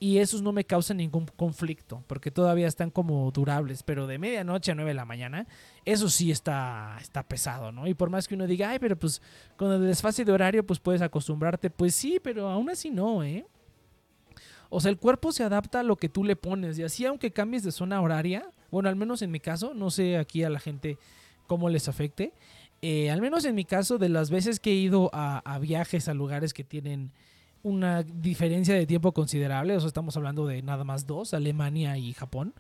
y 0.01 0.17
esos 0.17 0.41
no 0.41 0.51
me 0.51 0.63
causan 0.65 0.97
ningún 0.97 1.27
conflicto, 1.27 2.03
porque 2.07 2.31
todavía 2.31 2.67
están 2.67 2.89
como 2.89 3.29
durables, 3.29 3.83
pero 3.83 4.07
de 4.07 4.17
medianoche 4.17 4.71
a 4.71 4.75
9 4.75 4.89
de 4.89 4.95
la 4.95 5.05
mañana, 5.05 5.47
eso 5.85 6.09
sí 6.09 6.31
está, 6.31 6.97
está 6.99 7.21
pesado, 7.21 7.71
¿no? 7.71 7.85
Y 7.85 7.93
por 7.93 8.09
más 8.09 8.27
que 8.27 8.33
uno 8.33 8.47
diga, 8.47 8.71
ay, 8.71 8.79
pero 8.79 8.97
pues 8.97 9.21
con 9.57 9.71
el 9.71 9.85
desfase 9.85 10.25
de 10.25 10.31
horario, 10.31 10.65
pues 10.65 10.79
puedes 10.79 11.03
acostumbrarte, 11.03 11.69
pues 11.69 11.93
sí, 11.93 12.19
pero 12.19 12.49
aún 12.49 12.71
así 12.71 12.89
no, 12.89 13.23
¿eh? 13.23 13.45
O 14.71 14.81
sea, 14.81 14.89
el 14.89 14.97
cuerpo 14.97 15.31
se 15.31 15.43
adapta 15.43 15.81
a 15.81 15.83
lo 15.83 15.95
que 15.97 16.09
tú 16.09 16.23
le 16.23 16.35
pones, 16.35 16.79
y 16.79 16.83
así 16.83 17.05
aunque 17.05 17.31
cambies 17.31 17.61
de 17.61 17.71
zona 17.71 18.01
horaria, 18.01 18.49
bueno, 18.71 18.89
al 18.89 18.95
menos 18.95 19.21
en 19.21 19.29
mi 19.29 19.39
caso, 19.39 19.75
no 19.75 19.91
sé 19.91 20.17
aquí 20.17 20.43
a 20.43 20.49
la 20.49 20.59
gente 20.59 20.97
cómo 21.45 21.69
les 21.69 21.87
afecte, 21.87 22.33
eh, 22.81 23.11
al 23.11 23.21
menos 23.21 23.45
en 23.45 23.53
mi 23.53 23.65
caso, 23.65 23.99
de 23.99 24.09
las 24.09 24.31
veces 24.31 24.59
que 24.59 24.71
he 24.71 24.77
ido 24.77 25.11
a 25.13 25.59
viajes 25.59 26.07
a 26.07 26.15
lugares 26.15 26.55
que 26.55 26.63
tienen 26.63 27.11
una 27.63 28.04
diferencia 28.04 28.76
de 28.76 28.86
tiempo 28.86 29.12
considerable, 29.12 29.76
o 29.76 29.80
sea, 29.80 29.88
estamos 29.88 30.15
hablando 30.17 30.45
de 30.45 30.62
nada 30.62 30.84
más 30.84 31.06
dos, 31.08 31.34
Alemania 31.34 31.97
y 31.97 32.13
Japón. 32.13 32.54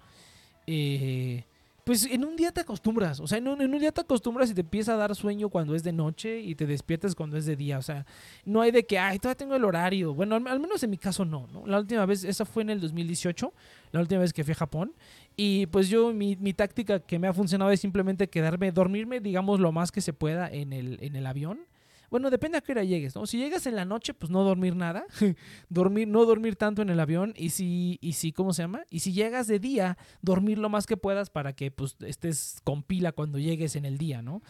Eh, 0.67 1.43
pues 1.83 2.05
en 2.05 2.23
un 2.23 2.35
día 2.35 2.51
te 2.51 2.61
acostumbras, 2.61 3.19
o 3.19 3.27
sea, 3.27 3.39
en 3.39 3.47
un, 3.47 3.79
día 3.79 3.91
te 3.91 4.01
acostumbras 4.01 4.51
y 4.51 4.53
te 4.53 4.61
empieza 4.61 4.93
a 4.93 4.97
dar 4.97 5.15
sueño 5.15 5.49
cuando 5.49 5.73
es 5.73 5.83
de 5.83 5.91
noche 5.91 6.39
y 6.39 6.53
te 6.53 6.67
despiertas 6.67 7.15
cuando 7.15 7.37
es 7.37 7.45
de 7.47 7.55
día, 7.55 7.79
o 7.79 7.81
sea, 7.81 8.05
no 8.45 8.61
hay 8.61 8.69
de 8.69 8.85
que, 8.85 8.99
ay, 8.99 9.17
todavía 9.17 9.37
tengo 9.37 9.55
el 9.55 9.65
horario. 9.65 10.13
Bueno, 10.13 10.35
al, 10.35 10.59
menos 10.59 10.83
en 10.83 10.91
mi 10.91 10.97
caso 10.97 11.25
no, 11.25 11.47
¿no? 11.51 11.65
La 11.65 11.79
última 11.79 12.05
vez, 12.05 12.23
esa 12.23 12.45
fue 12.45 12.61
en 12.61 12.69
el 12.69 12.79
2018, 12.79 13.51
la 13.93 13.99
última 13.99 14.21
vez 14.21 14.31
que 14.31 14.43
fui 14.43 14.51
a 14.51 14.55
Japón, 14.55 14.93
y 15.35 15.65
pues 15.65 15.89
yo, 15.89 16.13
mi, 16.13 16.35
mi 16.35 16.53
táctica 16.53 16.99
que 16.99 17.17
me 17.17 17.27
ha 17.27 17.33
funcionado 17.33 17.71
es 17.71 17.79
simplemente 17.79 18.29
quedarme, 18.29 18.71
dormirme, 18.71 19.19
digamos, 19.19 19.59
lo 19.59 19.71
más 19.71 19.91
que 19.91 20.01
se 20.01 20.13
pueda 20.13 20.51
en 20.51 20.73
el, 20.73 20.99
en 21.01 21.15
el 21.15 21.25
avión 21.25 21.61
bueno, 22.11 22.29
depende 22.29 22.57
a 22.57 22.61
qué 22.61 22.73
hora 22.73 22.83
llegues, 22.83 23.15
¿no? 23.15 23.25
Si 23.25 23.37
llegas 23.37 23.65
en 23.67 23.75
la 23.77 23.85
noche, 23.85 24.13
pues 24.13 24.29
no 24.29 24.43
dormir 24.43 24.75
nada. 24.75 25.05
dormir, 25.69 26.09
no 26.09 26.25
dormir 26.25 26.57
tanto 26.57 26.81
en 26.81 26.89
el 26.89 26.99
avión. 26.99 27.33
Y 27.37 27.51
si, 27.51 27.99
y 28.01 28.13
si, 28.13 28.33
¿cómo 28.33 28.51
se 28.51 28.63
llama? 28.63 28.83
Y 28.89 28.99
si 28.99 29.13
llegas 29.13 29.47
de 29.47 29.59
día, 29.59 29.97
dormir 30.21 30.57
lo 30.57 30.67
más 30.67 30.85
que 30.85 30.97
puedas 30.97 31.29
para 31.29 31.53
que 31.53 31.71
pues 31.71 31.95
estés 32.01 32.59
con 32.65 32.83
pila 32.83 33.13
cuando 33.13 33.39
llegues 33.39 33.77
en 33.77 33.85
el 33.85 33.97
día, 33.97 34.21
¿no? 34.21 34.41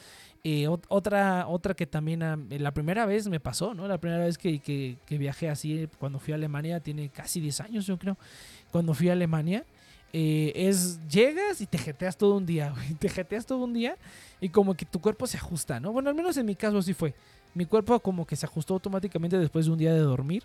Eh, 0.43 0.67
otra, 0.67 1.47
otra 1.47 1.75
que 1.75 1.85
también 1.85 2.47
la 2.49 2.73
primera 2.73 3.05
vez 3.05 3.27
me 3.27 3.39
pasó, 3.39 3.75
¿no? 3.75 3.87
La 3.87 3.99
primera 3.99 4.25
vez 4.25 4.39
que, 4.39 4.57
que, 4.57 4.97
que, 5.05 5.19
viajé 5.19 5.47
así 5.47 5.87
cuando 5.99 6.17
fui 6.17 6.31
a 6.31 6.37
Alemania, 6.37 6.79
tiene 6.79 7.09
casi 7.09 7.39
10 7.39 7.61
años, 7.61 7.85
yo 7.85 7.99
creo. 7.99 8.17
Cuando 8.71 8.95
fui 8.95 9.09
a 9.09 9.13
Alemania. 9.13 9.65
Eh, 10.13 10.51
es 10.55 10.99
llegas 11.07 11.61
y 11.61 11.67
te 11.67 11.77
jeteas 11.77 12.17
todo 12.17 12.35
un 12.35 12.45
día, 12.45 12.73
Te 12.99 13.07
jeteas 13.07 13.45
todo 13.45 13.63
un 13.63 13.71
día 13.71 13.95
y 14.41 14.49
como 14.49 14.73
que 14.73 14.85
tu 14.85 14.99
cuerpo 14.99 15.25
se 15.25 15.37
ajusta, 15.37 15.79
¿no? 15.79 15.93
Bueno, 15.93 16.09
al 16.09 16.15
menos 16.15 16.35
en 16.35 16.45
mi 16.45 16.55
caso 16.55 16.79
así 16.79 16.93
fue. 16.93 17.13
Mi 17.53 17.65
cuerpo 17.65 17.99
como 17.99 18.25
que 18.25 18.35
se 18.35 18.45
ajustó 18.45 18.75
automáticamente 18.75 19.37
después 19.37 19.65
de 19.65 19.71
un 19.71 19.77
día 19.77 19.93
de 19.93 19.99
dormir. 19.99 20.43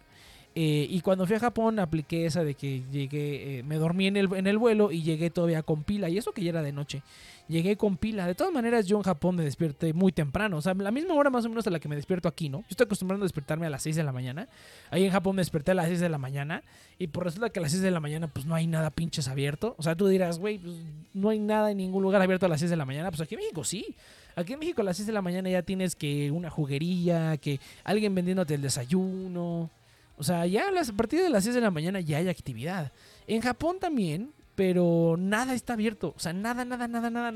Eh, 0.59 0.87
y 0.89 1.03
cuando 1.03 1.27
fui 1.27 1.37
a 1.37 1.39
Japón 1.39 1.79
apliqué 1.79 2.25
esa 2.25 2.43
de 2.43 2.55
que 2.55 2.83
llegué, 2.91 3.59
eh, 3.59 3.63
me 3.63 3.77
dormí 3.77 4.07
en 4.07 4.17
el, 4.17 4.33
en 4.33 4.47
el 4.47 4.57
vuelo 4.57 4.91
y 4.91 5.03
llegué 5.03 5.29
todavía 5.29 5.63
con 5.63 5.83
pila. 5.83 6.09
Y 6.09 6.17
eso 6.17 6.33
que 6.33 6.43
ya 6.43 6.49
era 6.49 6.63
de 6.63 6.73
noche. 6.73 7.03
Llegué 7.47 7.77
con 7.77 7.99
pila. 7.99 8.27
De 8.27 8.35
todas 8.35 8.55
maneras, 8.55 8.87
yo 8.87 8.97
en 8.97 9.03
Japón 9.03 9.37
me 9.37 9.45
despierté 9.45 9.93
muy 9.93 10.13
temprano. 10.13 10.57
O 10.57 10.63
sea, 10.63 10.73
la 10.73 10.91
misma 10.91 11.13
hora 11.13 11.29
más 11.29 11.45
o 11.45 11.51
menos 11.51 11.67
a 11.67 11.71
la 11.71 11.79
que 11.79 11.89
me 11.89 11.95
despierto 11.95 12.27
aquí, 12.27 12.49
¿no? 12.49 12.61
Yo 12.61 12.67
estoy 12.71 12.87
acostumbrado 12.87 13.23
a 13.23 13.27
despertarme 13.27 13.67
a 13.67 13.71
las 13.71 13.83
6 13.83 13.97
de 13.97 14.03
la 14.03 14.13
mañana. 14.13 14.49
Ahí 14.91 15.05
en 15.05 15.13
Japón 15.13 15.37
me 15.37 15.43
desperté 15.43 15.73
a 15.73 15.75
las 15.75 15.89
6 15.89 16.01
de 16.01 16.09
la 16.09 16.17
mañana. 16.17 16.63
Y 16.99 17.09
por 17.09 17.25
resulta 17.25 17.51
que 17.51 17.59
a 17.59 17.63
las 17.63 17.73
6 17.73 17.83
de 17.83 17.91
la 17.91 18.01
mañana, 18.01 18.27
pues 18.29 18.47
no 18.47 18.55
hay 18.55 18.67
nada 18.67 18.89
pinches 18.89 19.29
abierto. 19.29 19.75
O 19.77 19.83
sea, 19.83 19.95
tú 19.95 20.09
dirás, 20.09 20.39
güey, 20.39 20.57
pues 20.57 20.75
no 21.13 21.29
hay 21.29 21.39
nada 21.39 21.71
en 21.71 21.77
ningún 21.77 22.03
lugar 22.03 22.23
abierto 22.23 22.47
a 22.47 22.49
las 22.49 22.61
6 22.61 22.71
de 22.71 22.79
la 22.79 22.87
mañana. 22.87 23.11
Pues 23.11 23.21
aquí 23.21 23.35
en 23.35 23.43
México 23.43 23.63
sí. 23.63 23.95
Aquí 24.39 24.53
en 24.53 24.59
México 24.59 24.83
a 24.83 24.85
las 24.85 24.99
6 24.99 25.07
de 25.07 25.15
la 25.15 25.23
mañana 25.23 25.49
ya 25.49 25.63
tienes 25.63 25.97
que 25.97 26.31
una 26.31 26.51
juguería, 26.51 27.39
que 27.39 27.59
alguien 27.85 28.15
vendiéndote 28.15 28.53
el 28.53 28.61
desayuno. 28.61 29.71
O 30.19 30.23
sea, 30.23 30.45
ya 30.45 30.67
a 30.69 30.93
partir 30.93 31.23
de 31.23 31.31
las 31.31 31.45
6 31.45 31.55
de 31.55 31.63
la 31.63 31.71
mañana 31.71 32.01
ya 32.01 32.19
hay 32.19 32.29
actividad. 32.29 32.93
En 33.27 33.41
Japón 33.41 33.79
también, 33.81 34.33
pero 34.55 35.17
nada 35.19 35.55
está 35.55 35.73
abierto. 35.73 36.13
O 36.15 36.21
sea, 36.21 36.35
nada, 36.35 36.67
nada, 36.67 36.87
nada, 36.87 37.09
nada. 37.09 37.33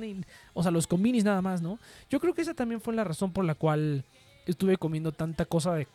o 0.53 0.63
sea, 0.63 0.71
los 0.71 0.87
combinis 0.87 1.25
nada 1.25 1.41
más, 1.41 1.63
¿no? 1.63 1.79
Yo 2.11 2.21
creo 2.21 2.35
que 2.35 2.43
esa 2.43 2.53
también 2.53 2.83
fue 2.83 2.95
la 2.95 3.05
razón 3.05 3.33
por 3.33 3.47
la 3.47 3.55
cual 3.55 4.05
estuve 4.45 4.77
comiendo 4.77 5.11
tanta 5.11 5.47
cosa 5.47 5.73
de. 5.73 5.89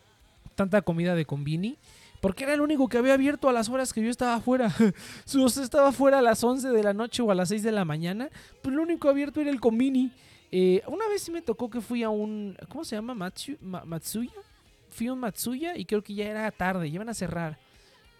tanta 0.56 0.82
comida 0.82 1.14
de 1.14 1.24
combini. 1.24 1.78
Porque 2.20 2.42
era 2.42 2.54
el 2.54 2.60
único 2.60 2.88
que 2.88 2.98
había 2.98 3.14
abierto 3.14 3.48
a 3.48 3.52
las 3.52 3.68
horas 3.68 3.92
que 3.92 4.02
yo 4.02 4.10
estaba 4.10 4.34
afuera. 4.34 4.74
si 5.24 5.38
usted 5.38 5.62
estaba 5.62 5.90
afuera 5.90 6.18
a 6.18 6.22
las 6.22 6.42
11 6.42 6.70
de 6.70 6.82
la 6.82 6.94
noche 6.94 7.22
o 7.22 7.30
a 7.30 7.36
las 7.36 7.50
6 7.50 7.62
de 7.62 7.70
la 7.70 7.84
mañana, 7.84 8.28
pues 8.60 8.74
lo 8.74 8.82
único 8.82 9.08
abierto 9.08 9.40
era 9.40 9.50
el 9.50 9.60
combini. 9.60 10.10
Eh, 10.58 10.82
una 10.86 11.06
vez 11.06 11.20
sí 11.20 11.30
me 11.30 11.42
tocó 11.42 11.68
que 11.68 11.82
fui 11.82 12.02
a 12.02 12.08
un. 12.08 12.56
¿Cómo 12.70 12.82
se 12.82 12.96
llama? 12.96 13.12
Matsuya. 13.12 14.32
Fui 14.88 15.06
a 15.06 15.12
un 15.12 15.20
Matsuya 15.20 15.76
y 15.76 15.84
creo 15.84 16.02
que 16.02 16.14
ya 16.14 16.24
era 16.30 16.50
tarde, 16.50 16.88
ya 16.88 16.94
iban 16.94 17.10
a 17.10 17.14
cerrar. 17.14 17.58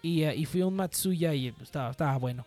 Y, 0.03 0.21
eh, 0.21 0.45
fui 0.45 0.61
a 0.61 0.67
un 0.67 0.75
Matsuya 0.75 1.33
y 1.33 1.47
estaba, 1.47 1.89
estaba 1.89 2.15
bueno. 2.17 2.45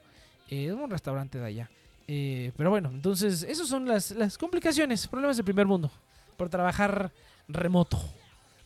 Eh, 0.48 0.66
es 0.66 0.72
un 0.72 0.88
restaurante 0.88 1.38
de 1.38 1.44
allá. 1.44 1.70
pero 2.06 2.70
bueno, 2.70 2.88
entonces, 2.90 3.42
esas 3.42 3.66
son 3.66 3.84
las, 3.88 4.12
las 4.12 4.38
complicaciones, 4.38 5.08
problemas 5.08 5.36
del 5.36 5.44
primer 5.44 5.66
mundo. 5.66 5.90
Por 6.36 6.48
trabajar 6.48 7.10
remoto. 7.48 7.98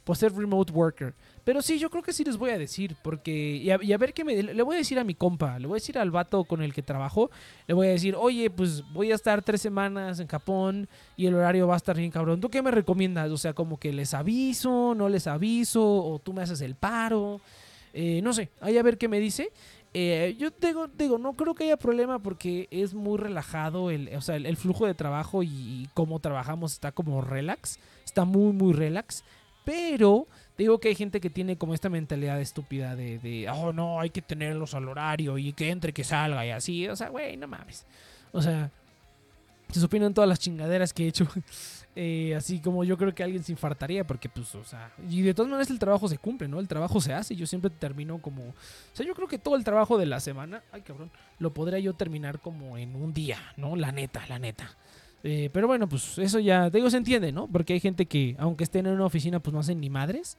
Por 0.04 0.18
ser 0.18 0.30
remote 0.34 0.74
worker. 0.74 1.14
Pero 1.44 1.60
sí, 1.60 1.78
yo 1.78 1.90
creo 1.90 2.02
que 2.02 2.14
sí 2.14 2.24
les 2.24 2.38
voy 2.38 2.50
a 2.50 2.58
decir, 2.58 2.96
porque. 3.02 3.56
Y 3.56 3.70
a, 3.70 3.98
ver 3.98 4.14
qué 4.14 4.24
me. 4.24 4.42
Le 4.42 4.62
voy 4.62 4.76
a 4.76 4.78
decir 4.78 4.98
a 4.98 5.04
mi 5.04 5.14
compa, 5.14 5.58
le 5.58 5.66
voy 5.66 5.76
a 5.76 5.80
decir 5.80 5.98
al 5.98 6.10
vato 6.10 6.44
con 6.44 6.62
el 6.62 6.72
que 6.72 6.82
trabajo, 6.82 7.30
le 7.66 7.74
voy 7.74 7.88
a 7.88 7.90
decir, 7.90 8.16
oye, 8.16 8.48
pues 8.48 8.82
voy 8.92 9.12
a 9.12 9.14
estar 9.14 9.42
tres 9.42 9.60
semanas 9.60 10.20
en 10.20 10.26
Japón 10.26 10.88
y 11.16 11.26
el 11.26 11.34
horario 11.34 11.66
va 11.66 11.74
a 11.74 11.76
estar 11.76 11.96
bien 11.96 12.10
cabrón. 12.10 12.40
¿Tú 12.40 12.48
qué 12.48 12.62
me 12.62 12.70
recomiendas? 12.70 13.30
O 13.30 13.36
sea, 13.36 13.52
como 13.52 13.78
que 13.78 13.92
les 13.92 14.14
aviso, 14.14 14.94
no 14.96 15.10
les 15.10 15.26
aviso, 15.26 15.84
o 15.84 16.18
tú 16.18 16.32
me 16.32 16.42
haces 16.42 16.62
el 16.62 16.76
paro. 16.76 17.42
Eh, 17.92 18.20
no 18.22 18.32
sé, 18.32 18.50
ahí 18.62 18.78
a 18.78 18.82
ver 18.82 18.96
qué 18.96 19.08
me 19.08 19.20
dice. 19.20 19.52
Eh, 19.92 20.34
yo 20.38 20.48
digo, 20.50 20.88
digo, 20.88 21.18
no 21.18 21.34
creo 21.34 21.54
que 21.54 21.64
haya 21.64 21.76
problema 21.76 22.18
porque 22.18 22.68
es 22.70 22.94
muy 22.94 23.18
relajado, 23.18 23.90
el, 23.90 24.10
o 24.16 24.20
sea, 24.22 24.36
el, 24.36 24.56
flujo 24.56 24.86
de 24.86 24.94
trabajo 24.94 25.44
y, 25.44 25.48
y 25.48 25.88
cómo 25.94 26.18
trabajamos 26.18 26.72
está 26.72 26.90
como 26.90 27.20
relax, 27.20 27.78
está 28.04 28.24
muy, 28.24 28.52
muy 28.52 28.72
relax. 28.72 29.22
Pero 29.64 30.26
digo 30.56 30.78
que 30.78 30.88
hay 30.88 30.94
gente 30.94 31.20
que 31.20 31.30
tiene 31.30 31.56
como 31.56 31.74
esta 31.74 31.88
mentalidad 31.88 32.40
estúpida 32.40 32.96
de, 32.96 33.18
de, 33.18 33.48
oh 33.50 33.72
no, 33.72 34.00
hay 34.00 34.10
que 34.10 34.22
tenerlos 34.22 34.74
al 34.74 34.88
horario 34.88 35.38
y 35.38 35.52
que 35.52 35.70
entre, 35.70 35.92
que 35.92 36.04
salga 36.04 36.46
y 36.46 36.50
así. 36.50 36.88
O 36.88 36.96
sea, 36.96 37.08
güey, 37.08 37.36
no 37.36 37.48
mames. 37.48 37.86
O 38.32 38.40
sea, 38.42 38.70
se 39.70 39.80
supieron 39.80 40.14
todas 40.14 40.28
las 40.28 40.38
chingaderas 40.38 40.92
que 40.92 41.04
he 41.04 41.08
hecho. 41.08 41.26
Eh, 41.96 42.34
así 42.34 42.58
como 42.58 42.82
yo 42.82 42.98
creo 42.98 43.14
que 43.14 43.22
alguien 43.22 43.44
se 43.44 43.52
infartaría 43.52 44.04
porque 44.04 44.28
pues, 44.28 44.52
o 44.56 44.64
sea, 44.64 44.92
y 45.08 45.22
de 45.22 45.32
todas 45.32 45.48
maneras 45.48 45.70
el 45.70 45.78
trabajo 45.78 46.08
se 46.08 46.18
cumple, 46.18 46.48
¿no? 46.48 46.58
El 46.58 46.66
trabajo 46.66 47.00
se 47.00 47.12
hace, 47.12 47.36
yo 47.36 47.46
siempre 47.46 47.70
termino 47.70 48.20
como, 48.20 48.42
o 48.48 48.54
sea, 48.92 49.06
yo 49.06 49.14
creo 49.14 49.28
que 49.28 49.38
todo 49.38 49.54
el 49.54 49.62
trabajo 49.62 49.96
de 49.96 50.06
la 50.06 50.18
semana, 50.18 50.64
ay 50.72 50.82
cabrón, 50.82 51.12
lo 51.38 51.54
podría 51.54 51.78
yo 51.78 51.94
terminar 51.94 52.40
como 52.40 52.76
en 52.78 52.96
un 52.96 53.14
día, 53.14 53.38
¿no? 53.56 53.76
La 53.76 53.92
neta, 53.92 54.26
la 54.26 54.40
neta. 54.40 54.76
Eh, 55.24 55.50
pero 55.52 55.66
bueno, 55.66 55.88
pues 55.88 56.18
eso 56.18 56.38
ya, 56.38 56.70
digo, 56.70 56.88
se 56.90 56.98
entiende, 56.98 57.32
¿no? 57.32 57.48
Porque 57.48 57.72
hay 57.72 57.80
gente 57.80 58.06
que, 58.06 58.36
aunque 58.38 58.62
estén 58.62 58.86
en 58.86 58.92
una 58.92 59.06
oficina, 59.06 59.40
pues 59.40 59.52
no 59.52 59.60
hacen 59.60 59.80
ni 59.80 59.90
madres. 59.90 60.36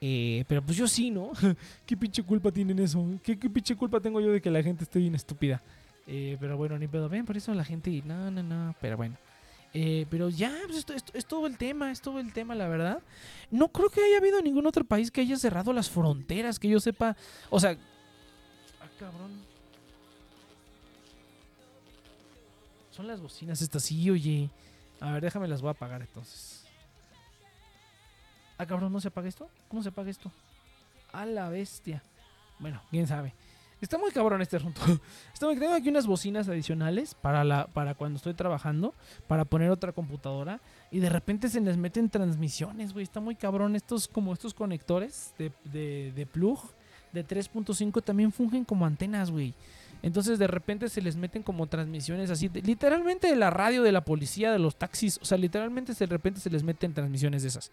Eh, 0.00 0.44
pero 0.48 0.62
pues 0.62 0.76
yo 0.76 0.86
sí, 0.86 1.10
¿no? 1.10 1.32
¿Qué 1.86 1.96
pinche 1.96 2.22
culpa 2.22 2.50
tienen 2.50 2.78
eso? 2.78 3.04
¿Qué, 3.22 3.38
¿Qué, 3.38 3.48
pinche 3.48 3.76
culpa 3.76 4.00
tengo 4.00 4.20
yo 4.20 4.30
de 4.30 4.42
que 4.42 4.50
la 4.50 4.62
gente 4.62 4.84
esté 4.84 4.98
bien 4.98 5.14
estúpida? 5.14 5.62
Eh, 6.06 6.36
pero 6.38 6.56
bueno, 6.56 6.78
ni 6.78 6.86
pedo. 6.86 7.08
Ven, 7.08 7.24
por 7.24 7.36
eso 7.36 7.52
la 7.54 7.64
gente. 7.64 8.02
No, 8.04 8.30
no, 8.30 8.42
no. 8.42 8.74
Pero 8.80 8.96
bueno. 8.96 9.16
Eh, 9.74 10.06
pero 10.10 10.28
ya, 10.28 10.52
pues 10.66 10.78
esto, 10.78 10.92
esto, 10.92 11.12
es 11.14 11.26
todo 11.26 11.46
el 11.46 11.56
tema. 11.56 11.90
Es 11.90 12.00
todo 12.00 12.20
el 12.20 12.32
tema, 12.32 12.54
la 12.54 12.68
verdad. 12.68 13.02
No 13.50 13.68
creo 13.68 13.88
que 13.88 14.02
haya 14.02 14.18
habido 14.18 14.40
ningún 14.42 14.66
otro 14.66 14.84
país 14.84 15.10
que 15.10 15.22
haya 15.22 15.36
cerrado 15.36 15.72
las 15.72 15.90
fronteras. 15.90 16.58
Que 16.58 16.68
yo 16.68 16.80
sepa. 16.80 17.16
O 17.50 17.58
sea. 17.58 17.76
Ah, 18.80 18.88
cabrón. 18.98 19.45
Son 22.96 23.06
las 23.06 23.20
bocinas 23.20 23.60
estas, 23.60 23.82
sí, 23.82 24.08
oye. 24.08 24.48
A 25.00 25.12
ver, 25.12 25.22
déjame 25.22 25.46
las 25.46 25.60
voy 25.60 25.68
a 25.68 25.72
apagar 25.72 26.00
entonces. 26.00 26.64
Ah, 28.56 28.64
cabrón, 28.64 28.90
¿no 28.90 29.02
se 29.02 29.08
apaga 29.08 29.28
esto? 29.28 29.50
¿Cómo 29.68 29.82
se 29.82 29.90
apaga 29.90 30.08
esto? 30.08 30.32
A 31.12 31.26
la 31.26 31.50
bestia. 31.50 32.02
Bueno, 32.58 32.80
quién 32.90 33.06
sabe. 33.06 33.34
Está 33.82 33.98
muy 33.98 34.10
cabrón 34.12 34.40
este 34.40 34.56
asunto. 34.56 34.80
Estoy, 35.34 35.58
tengo 35.58 35.74
aquí 35.74 35.90
unas 35.90 36.06
bocinas 36.06 36.48
adicionales 36.48 37.14
para, 37.14 37.44
la, 37.44 37.66
para 37.66 37.94
cuando 37.94 38.16
estoy 38.16 38.32
trabajando, 38.32 38.94
para 39.26 39.44
poner 39.44 39.70
otra 39.70 39.92
computadora. 39.92 40.62
Y 40.90 41.00
de 41.00 41.10
repente 41.10 41.50
se 41.50 41.60
les 41.60 41.76
meten 41.76 42.08
transmisiones, 42.08 42.94
güey. 42.94 43.02
Está 43.02 43.20
muy 43.20 43.34
cabrón. 43.34 43.76
Estos, 43.76 44.08
como 44.08 44.32
estos 44.32 44.54
conectores 44.54 45.34
de, 45.36 45.52
de, 45.64 46.12
de 46.16 46.24
plug 46.24 46.60
de 47.12 47.26
3.5 47.26 48.02
también 48.02 48.32
fungen 48.32 48.64
como 48.64 48.86
antenas, 48.86 49.30
güey. 49.30 49.54
Entonces 50.02 50.38
de 50.38 50.46
repente 50.46 50.88
se 50.88 51.02
les 51.02 51.16
meten 51.16 51.42
como 51.42 51.66
transmisiones 51.66 52.30
así, 52.30 52.48
literalmente 52.48 53.28
de 53.28 53.36
la 53.36 53.50
radio, 53.50 53.82
de 53.82 53.92
la 53.92 54.04
policía, 54.04 54.52
de 54.52 54.58
los 54.58 54.76
taxis. 54.76 55.18
O 55.22 55.24
sea, 55.24 55.38
literalmente 55.38 55.92
de 55.92 56.06
repente 56.06 56.40
se 56.40 56.50
les 56.50 56.62
meten 56.62 56.94
transmisiones 56.94 57.42
de 57.42 57.48
esas. 57.48 57.72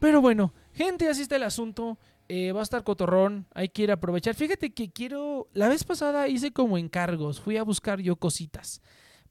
Pero 0.00 0.20
bueno, 0.20 0.52
gente, 0.72 1.08
así 1.08 1.22
está 1.22 1.36
el 1.36 1.44
asunto. 1.44 1.98
Eh, 2.28 2.52
va 2.52 2.60
a 2.60 2.62
estar 2.62 2.82
cotorrón, 2.84 3.46
hay 3.54 3.68
que 3.68 3.82
ir 3.82 3.90
a 3.90 3.94
aprovechar. 3.94 4.34
Fíjate 4.34 4.72
que 4.72 4.90
quiero. 4.90 5.48
La 5.52 5.68
vez 5.68 5.84
pasada 5.84 6.26
hice 6.28 6.52
como 6.52 6.78
encargos, 6.78 7.40
fui 7.40 7.58
a 7.58 7.62
buscar 7.62 8.00
yo 8.00 8.16
cositas. 8.16 8.80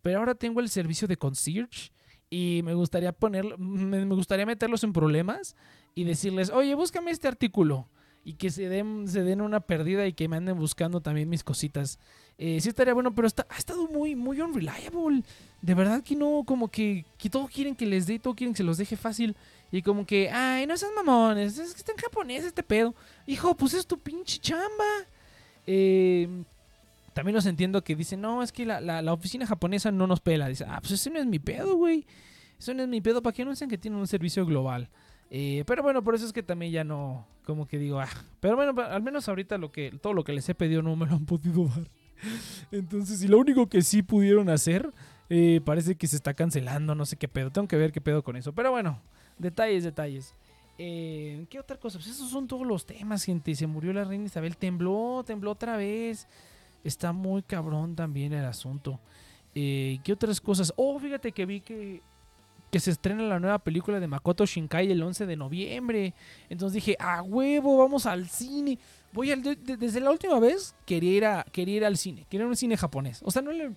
Pero 0.01 0.19
ahora 0.19 0.35
tengo 0.35 0.59
el 0.59 0.69
servicio 0.69 1.07
de 1.07 1.17
concierge 1.17 1.91
y 2.29 2.61
me 2.63 2.73
gustaría 2.73 3.11
poner, 3.11 3.57
me, 3.57 4.05
me 4.05 4.15
gustaría 4.15 4.45
meterlos 4.45 4.83
en 4.83 4.93
problemas 4.93 5.55
y 5.95 6.03
decirles, 6.03 6.49
oye, 6.49 6.75
búscame 6.75 7.11
este 7.11 7.27
artículo 7.27 7.87
y 8.23 8.33
que 8.33 8.49
se 8.49 8.69
den, 8.69 9.07
se 9.07 9.23
den 9.23 9.41
una 9.41 9.59
pérdida 9.59 10.07
y 10.07 10.13
que 10.13 10.27
me 10.27 10.37
anden 10.37 10.57
buscando 10.57 11.01
también 11.01 11.29
mis 11.29 11.43
cositas. 11.43 11.99
Eh, 12.37 12.59
sí 12.61 12.69
estaría 12.69 12.93
bueno, 12.93 13.13
pero 13.13 13.27
está, 13.27 13.45
ha 13.49 13.57
estado 13.57 13.87
muy, 13.87 14.15
muy 14.15 14.39
unreliable. 14.39 15.23
De 15.61 15.73
verdad 15.73 16.01
que 16.01 16.15
no, 16.15 16.43
como 16.45 16.69
que, 16.69 17.05
que 17.17 17.29
todo 17.29 17.47
quieren 17.47 17.75
que 17.75 17.85
les 17.85 18.07
dé, 18.07 18.19
todo 18.19 18.33
quieren 18.33 18.53
que 18.53 18.57
se 18.57 18.63
los 18.63 18.77
deje 18.77 18.95
fácil. 18.95 19.35
Y 19.71 19.81
como 19.81 20.05
que, 20.05 20.29
ay, 20.29 20.65
no 20.67 20.77
seas 20.77 20.91
mamones, 20.95 21.57
es 21.57 21.73
que 21.73 21.79
está 21.79 21.91
en 21.91 21.97
japonés 21.97 22.45
este 22.45 22.63
pedo. 22.63 22.95
Hijo, 23.27 23.55
pues 23.55 23.73
es 23.73 23.85
tu 23.85 23.99
pinche 23.99 24.39
chamba. 24.39 25.07
Eh, 25.67 26.27
también 27.13 27.35
los 27.35 27.45
entiendo 27.45 27.83
que 27.83 27.95
dicen, 27.95 28.21
no, 28.21 28.41
es 28.41 28.51
que 28.51 28.65
la, 28.65 28.79
la, 28.81 29.01
la, 29.01 29.13
oficina 29.13 29.45
japonesa 29.45 29.91
no 29.91 30.07
nos 30.07 30.19
pela. 30.19 30.47
Dice, 30.47 30.65
ah, 30.67 30.79
pues 30.79 30.93
ese 30.93 31.09
no 31.09 31.19
es 31.19 31.25
mi 31.25 31.39
pedo, 31.39 31.75
güey. 31.75 32.05
Eso 32.57 32.73
no 32.73 32.83
es 32.83 32.89
mi 32.89 33.01
pedo, 33.01 33.21
¿para 33.21 33.33
qué 33.33 33.41
anuncian 33.41 33.69
que 33.69 33.77
tienen 33.77 33.99
un 33.99 34.07
servicio 34.07 34.45
global? 34.45 34.89
Eh, 35.35 35.63
pero 35.65 35.81
bueno, 35.81 36.03
por 36.03 36.13
eso 36.13 36.27
es 36.27 36.31
que 36.31 36.43
también 36.43 36.71
ya 36.71 36.83
no, 36.83 37.25
como 37.43 37.67
que 37.67 37.79
digo, 37.79 37.99
ah. 37.99 38.07
Pero 38.39 38.55
bueno, 38.55 38.79
al 38.83 39.01
menos 39.01 39.27
ahorita 39.27 39.57
lo 39.57 39.71
que, 39.71 39.91
todo 39.99 40.13
lo 40.13 40.23
que 40.23 40.31
les 40.31 40.47
he 40.47 40.53
pedido 40.53 40.83
no 40.83 40.95
me 40.95 41.07
lo 41.07 41.15
han 41.15 41.25
podido 41.25 41.65
dar. 41.65 41.89
Entonces, 42.71 43.23
y 43.23 43.27
lo 43.27 43.39
único 43.39 43.67
que 43.67 43.81
sí 43.81 44.03
pudieron 44.03 44.47
hacer, 44.47 44.93
eh, 45.31 45.59
parece 45.65 45.95
que 45.95 46.05
se 46.05 46.17
está 46.17 46.35
cancelando, 46.35 46.93
no 46.93 47.07
sé 47.07 47.17
qué 47.17 47.27
pedo. 47.27 47.49
Tengo 47.49 47.67
que 47.67 47.77
ver 47.77 47.91
qué 47.91 47.99
pedo 47.99 48.23
con 48.23 48.35
eso. 48.35 48.53
Pero 48.53 48.69
bueno, 48.69 49.01
Detalles, 49.39 49.83
detalles. 49.83 50.35
Eh, 50.77 51.47
¿Qué 51.49 51.59
otra 51.59 51.77
cosa? 51.77 51.97
Pues 51.97 52.09
esos 52.09 52.29
son 52.29 52.47
todos 52.47 52.67
los 52.67 52.85
temas, 52.85 53.23
gente. 53.23 53.55
Se 53.55 53.65
murió 53.65 53.91
la 53.91 54.03
reina 54.03 54.25
Isabel. 54.25 54.55
Tembló, 54.55 55.23
tembló 55.25 55.49
otra 55.49 55.77
vez. 55.77 56.27
Está 56.83 57.11
muy 57.11 57.41
cabrón 57.41 57.95
también 57.95 58.33
el 58.33 58.45
asunto. 58.45 58.99
¿Qué 59.55 60.11
otras 60.13 60.39
cosas? 60.39 60.71
Oh, 60.75 60.99
fíjate 60.99 61.31
que 61.31 61.47
vi 61.47 61.61
que, 61.61 62.03
que 62.73 62.79
se 62.79 62.89
estrena 62.89 63.21
la 63.21 63.39
nueva 63.39 63.59
película 63.59 63.99
de 63.99 64.07
Makoto 64.07 64.47
Shinkai 64.47 64.91
el 64.91 65.03
11 65.03 65.27
de 65.27 65.35
noviembre. 65.35 66.15
Entonces 66.49 66.73
dije, 66.73 66.97
a 66.99 67.21
huevo, 67.21 67.77
vamos 67.77 68.07
al 68.07 68.27
cine. 68.27 68.79
Voy 69.11 69.31
al, 69.31 69.43
de, 69.43 69.55
de, 69.55 69.77
desde 69.77 69.99
la 69.99 70.09
última 70.09 70.39
vez 70.39 70.73
quería 70.83 71.11
ir, 71.11 71.23
a, 71.23 71.43
quería 71.51 71.75
ir 71.75 71.85
al 71.85 71.97
cine. 71.97 72.25
Quería 72.31 72.47
un 72.47 72.55
cine 72.55 72.75
japonés. 72.75 73.21
O 73.23 73.29
sea, 73.29 73.43
no 73.43 73.51
le, 73.51 73.75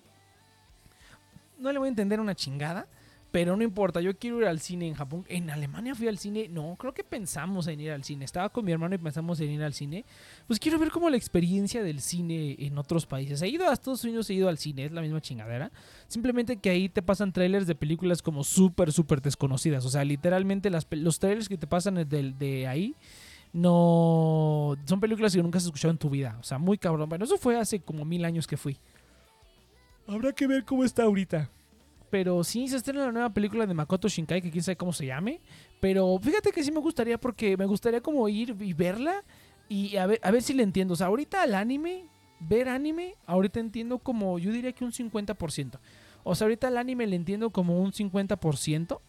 no 1.59 1.71
le 1.71 1.77
voy 1.77 1.85
a 1.85 1.89
entender 1.89 2.19
una 2.19 2.33
chingada. 2.33 2.87
Pero 3.31 3.57
no 3.57 3.63
importa, 3.63 3.99
yo 3.99 4.17
quiero 4.17 4.39
ir 4.39 4.47
al 4.47 4.59
cine 4.59 4.87
en 4.87 4.93
Japón. 4.93 5.25
En 5.27 5.49
Alemania 5.49 5.93
fui 5.95 6.07
al 6.07 6.17
cine. 6.17 6.47
No, 6.47 6.75
creo 6.79 6.93
que 6.93 7.03
pensamos 7.03 7.67
en 7.67 7.81
ir 7.81 7.91
al 7.91 8.03
cine. 8.03 8.23
Estaba 8.23 8.49
con 8.49 8.63
mi 8.63 8.71
hermano 8.71 8.95
y 8.95 8.97
pensamos 8.97 9.39
en 9.41 9.51
ir 9.51 9.63
al 9.63 9.73
cine. 9.73 10.05
Pues 10.47 10.59
quiero 10.59 10.79
ver 10.79 10.91
como 10.91 11.09
la 11.09 11.17
experiencia 11.17 11.83
del 11.83 11.99
cine 11.99 12.55
en 12.59 12.77
otros 12.77 13.05
países. 13.05 13.41
He 13.41 13.49
ido 13.49 13.69
a 13.69 13.73
Estados 13.73 14.03
Unidos, 14.05 14.29
he 14.29 14.33
ido 14.33 14.47
al 14.47 14.57
cine, 14.57 14.85
es 14.85 14.91
la 14.91 15.01
misma 15.01 15.21
chingadera. 15.21 15.71
Simplemente 16.07 16.57
que 16.57 16.69
ahí 16.69 16.87
te 16.87 17.01
pasan 17.01 17.33
trailers 17.33 17.67
de 17.67 17.75
películas 17.75 18.21
como 18.21 18.43
súper, 18.45 18.93
súper 18.93 19.21
desconocidas. 19.21 19.85
O 19.85 19.89
sea, 19.89 20.05
literalmente 20.05 20.69
las, 20.69 20.87
los 20.91 21.19
trailers 21.19 21.49
que 21.49 21.57
te 21.57 21.67
pasan 21.67 21.95
de, 21.95 22.05
de 22.05 22.67
ahí 22.67 22.95
no 23.51 24.75
son 24.85 24.99
películas 24.99 25.35
que 25.35 25.41
nunca 25.43 25.57
has 25.57 25.65
escuchado 25.65 25.91
en 25.91 25.97
tu 25.97 26.09
vida. 26.09 26.37
O 26.39 26.43
sea, 26.43 26.57
muy 26.59 26.77
cabrón. 26.77 27.09
Bueno, 27.09 27.25
eso 27.25 27.37
fue 27.37 27.57
hace 27.57 27.81
como 27.81 28.05
mil 28.05 28.23
años 28.23 28.47
que 28.47 28.55
fui. 28.55 28.77
Habrá 30.07 30.31
que 30.31 30.47
ver 30.47 30.63
cómo 30.63 30.85
está 30.85 31.03
ahorita. 31.03 31.49
Pero 32.09 32.43
sí, 32.43 32.67
se 32.67 32.77
estrena 32.77 33.05
la 33.05 33.11
nueva 33.11 33.29
película 33.29 33.65
de 33.65 33.73
Makoto 33.73 34.07
Shinkai, 34.07 34.41
que 34.41 34.51
quién 34.51 34.63
sabe 34.63 34.77
cómo 34.77 34.93
se 34.93 35.05
llame. 35.05 35.41
Pero 35.79 36.17
fíjate 36.21 36.51
que 36.51 36.63
sí 36.63 36.71
me 36.71 36.79
gustaría 36.79 37.17
porque 37.17 37.57
me 37.57 37.65
gustaría 37.65 38.01
como 38.01 38.27
ir 38.29 38.55
y 38.59 38.73
verla 38.73 39.23
y 39.69 39.97
a 39.97 40.07
ver, 40.07 40.19
a 40.23 40.31
ver 40.31 40.41
si 40.41 40.53
le 40.53 40.63
entiendo. 40.63 40.93
O 40.93 40.97
sea, 40.97 41.07
ahorita 41.07 41.41
al 41.43 41.55
anime, 41.55 42.05
ver 42.39 42.69
anime, 42.69 43.15
ahorita 43.25 43.59
entiendo 43.59 43.99
como, 43.99 44.39
yo 44.39 44.51
diría 44.51 44.71
que 44.71 44.85
un 44.85 44.91
50%. 44.91 45.79
O 46.23 46.35
sea, 46.35 46.45
ahorita 46.45 46.67
al 46.67 46.77
anime 46.77 47.07
le 47.07 47.15
entiendo 47.15 47.49
como 47.49 47.79
un 47.81 47.91
50%. 47.91 48.99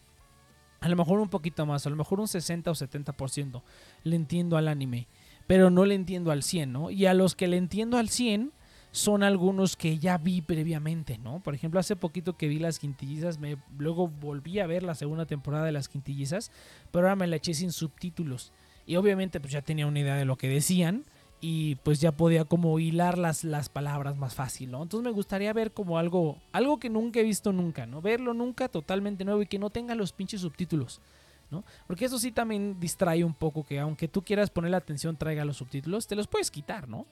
A 0.81 0.87
lo 0.87 0.95
mejor 0.95 1.19
un 1.19 1.29
poquito 1.29 1.65
más, 1.65 1.85
a 1.85 1.89
lo 1.89 1.97
mejor 1.97 2.21
un 2.21 2.27
60 2.27 2.71
o 2.71 2.73
70% 2.73 3.61
le 4.03 4.15
entiendo 4.15 4.55
al 4.55 4.67
anime. 4.67 5.07
Pero 5.45 5.69
no 5.69 5.85
le 5.85 5.95
entiendo 5.95 6.31
al 6.31 6.43
100, 6.43 6.71
¿no? 6.71 6.91
Y 6.91 7.05
a 7.05 7.13
los 7.13 7.35
que 7.35 7.47
le 7.47 7.57
entiendo 7.57 7.97
al 7.97 8.09
100 8.09 8.53
son 8.91 9.23
algunos 9.23 9.75
que 9.75 9.99
ya 9.99 10.17
vi 10.17 10.41
previamente, 10.41 11.17
¿no? 11.17 11.41
Por 11.41 11.53
ejemplo, 11.53 11.79
hace 11.79 11.95
poquito 11.95 12.37
que 12.37 12.47
vi 12.47 12.59
las 12.59 12.79
quintillizas, 12.79 13.37
me, 13.37 13.57
luego 13.77 14.07
volví 14.07 14.59
a 14.59 14.67
ver 14.67 14.83
la 14.83 14.95
segunda 14.95 15.25
temporada 15.25 15.65
de 15.65 15.71
las 15.71 15.87
quintillizas, 15.87 16.51
pero 16.91 17.05
ahora 17.05 17.15
me 17.15 17.27
la 17.27 17.35
eché 17.35 17.53
sin 17.53 17.71
subtítulos. 17.71 18.51
Y 18.85 18.95
obviamente 18.95 19.39
pues 19.39 19.53
ya 19.53 19.61
tenía 19.61 19.85
una 19.85 19.99
idea 19.99 20.15
de 20.15 20.25
lo 20.25 20.37
que 20.37 20.49
decían 20.49 21.03
y 21.41 21.75
pues 21.75 22.01
ya 22.01 22.11
podía 22.11 22.45
como 22.45 22.79
hilar 22.79 23.17
las, 23.17 23.43
las 23.43 23.69
palabras 23.69 24.17
más 24.17 24.33
fácil, 24.33 24.71
¿no? 24.71 24.81
Entonces 24.81 25.05
me 25.05 25.11
gustaría 25.11 25.53
ver 25.53 25.71
como 25.71 25.99
algo, 25.99 26.37
algo 26.51 26.79
que 26.79 26.89
nunca 26.89 27.19
he 27.19 27.23
visto 27.23 27.53
nunca, 27.53 27.85
¿no? 27.85 28.01
Verlo 28.01 28.33
nunca 28.33 28.67
totalmente 28.67 29.23
nuevo 29.23 29.43
y 29.43 29.45
que 29.45 29.59
no 29.59 29.69
tenga 29.69 29.93
los 29.95 30.11
pinches 30.11 30.41
subtítulos. 30.41 30.99
¿no? 31.51 31.63
Porque 31.87 32.05
eso 32.05 32.19
sí 32.19 32.31
también 32.31 32.79
distrae 32.79 33.23
un 33.23 33.33
poco 33.33 33.63
que 33.63 33.79
aunque 33.79 34.07
tú 34.07 34.23
quieras 34.23 34.51
poner 34.51 34.69
la 34.71 34.77
atención 34.77 35.17
traiga 35.17 35.45
los 35.45 35.57
subtítulos, 35.57 36.05
te 36.05 36.15
los 36.15 36.27
puedes 36.27 36.51
quitar, 36.51 36.87
¿no? 36.87 37.07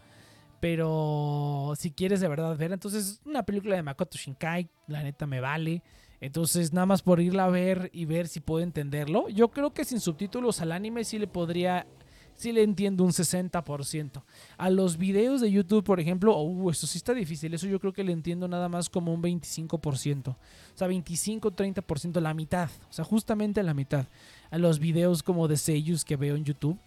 Pero 0.59 1.73
si 1.77 1.91
quieres 1.91 2.19
de 2.19 2.27
verdad 2.27 2.57
ver, 2.57 2.71
entonces 2.71 3.21
una 3.25 3.43
película 3.43 3.75
de 3.75 3.83
Makoto 3.83 4.17
Shinkai, 4.17 4.69
la 4.87 5.03
neta 5.03 5.27
me 5.27 5.39
vale. 5.39 5.83
Entonces, 6.19 6.73
nada 6.73 6.87
más 6.87 7.03
por 7.03 7.21
irla 7.21 7.45
a 7.45 7.49
ver 7.49 7.89
y 7.93 8.05
ver 8.05 8.27
si 8.27 8.39
puedo 8.39 8.63
entenderlo. 8.63 9.29
Yo 9.29 9.49
creo 9.49 9.73
que 9.73 9.85
sin 9.85 9.99
subtítulos 9.99 10.61
al 10.61 10.71
anime 10.71 11.03
sí 11.03 11.19
le 11.19 11.27
podría. 11.27 11.85
Sí 12.33 12.51
le 12.51 12.61
entiendo 12.61 13.03
un 13.03 13.11
60%. 13.11 14.23
A 14.57 14.69
los 14.69 14.97
videos 14.97 15.41
de 15.41 15.51
YouTube, 15.51 15.83
por 15.83 15.99
ejemplo, 15.99 16.39
uh, 16.39 16.69
eso 16.69 16.85
sí 16.85 16.99
está 16.99 17.15
difícil. 17.15 17.51
Eso 17.55 17.65
yo 17.65 17.79
creo 17.79 17.93
que 17.93 18.03
le 18.03 18.11
entiendo 18.11 18.47
nada 18.47 18.69
más 18.69 18.91
como 18.91 19.11
un 19.11 19.23
25%. 19.23 20.29
O 20.29 20.37
sea, 20.75 20.87
25-30%, 20.87 22.19
la 22.19 22.35
mitad. 22.35 22.69
O 22.89 22.93
sea, 22.93 23.03
justamente 23.03 23.63
la 23.63 23.73
mitad. 23.73 24.05
A 24.51 24.59
los 24.59 24.77
videos 24.77 25.23
como 25.23 25.47
de 25.47 25.57
Seiyus 25.57 26.05
que 26.05 26.15
veo 26.15 26.35
en 26.35 26.45
YouTube 26.45 26.77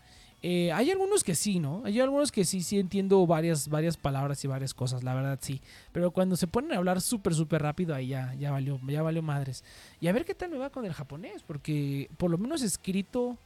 eh, 0.42 0.72
hay 0.72 0.90
algunos 0.90 1.22
que 1.22 1.35
sí, 1.35 1.59
¿no? 1.59 1.83
Hay 1.85 2.00
algunos 2.00 2.33
que 2.33 2.44
sí, 2.44 2.62
sí 2.62 2.79
entiendo 2.79 3.26
varias, 3.26 3.68
varias 3.68 3.96
palabras 3.98 4.42
y 4.44 4.48
varias 4.48 4.72
cosas, 4.72 5.05
la 5.05 5.14
verdad 5.14 5.38
sí. 5.42 5.61
Pero 5.92 6.11
cuando 6.11 6.37
se 6.37 6.46
ponen 6.46 6.72
a 6.72 6.76
hablar 6.76 7.00
súper, 7.00 7.35
súper 7.35 7.62
rápido, 7.62 7.94
ahí 7.94 8.09
ya, 8.09 8.35
ya 8.35 8.50
valió, 8.50 8.81
ya 8.87 9.03
valió 9.03 9.22
madres. 9.22 9.64
Y 10.00 10.09
a 10.09 10.12
ver 10.12 10.24
qué 10.24 10.35
tal 10.35 10.50
me 10.50 10.57
va 10.57 10.70
con 10.70 10.87
el 10.87 10.94
japonés, 10.94 11.42
porque 11.46 12.09
por 12.16 12.31
lo 12.31 12.38
menos 12.38 12.62
escrito, 12.62 13.37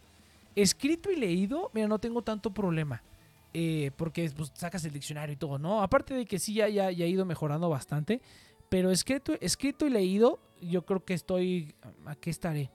escrito 0.54 1.10
y 1.10 1.16
leído, 1.16 1.70
mira, 1.74 1.88
no 1.88 1.98
tengo 1.98 2.22
tanto 2.22 2.54
problema. 2.54 3.02
Eh, 3.56 3.90
porque 3.96 4.30
pues, 4.36 4.52
sacas 4.54 4.84
el 4.84 4.92
diccionario 4.92 5.32
y 5.32 5.36
todo, 5.36 5.58
¿no? 5.58 5.82
Aparte 5.82 6.14
de 6.14 6.26
que 6.26 6.38
sí 6.38 6.54
ya, 6.54 6.68
ya, 6.68 6.90
ya 6.90 7.04
ha 7.04 7.08
ido 7.08 7.24
mejorando 7.24 7.68
bastante. 7.68 8.20
Pero 8.68 8.90
escrito, 8.90 9.34
escrito 9.40 9.86
y 9.86 9.90
leído, 9.90 10.38
yo 10.60 10.82
creo 10.82 11.04
que 11.04 11.14
estoy... 11.14 11.74
¿A 12.06 12.14
qué 12.16 12.30
estaré? 12.30 12.70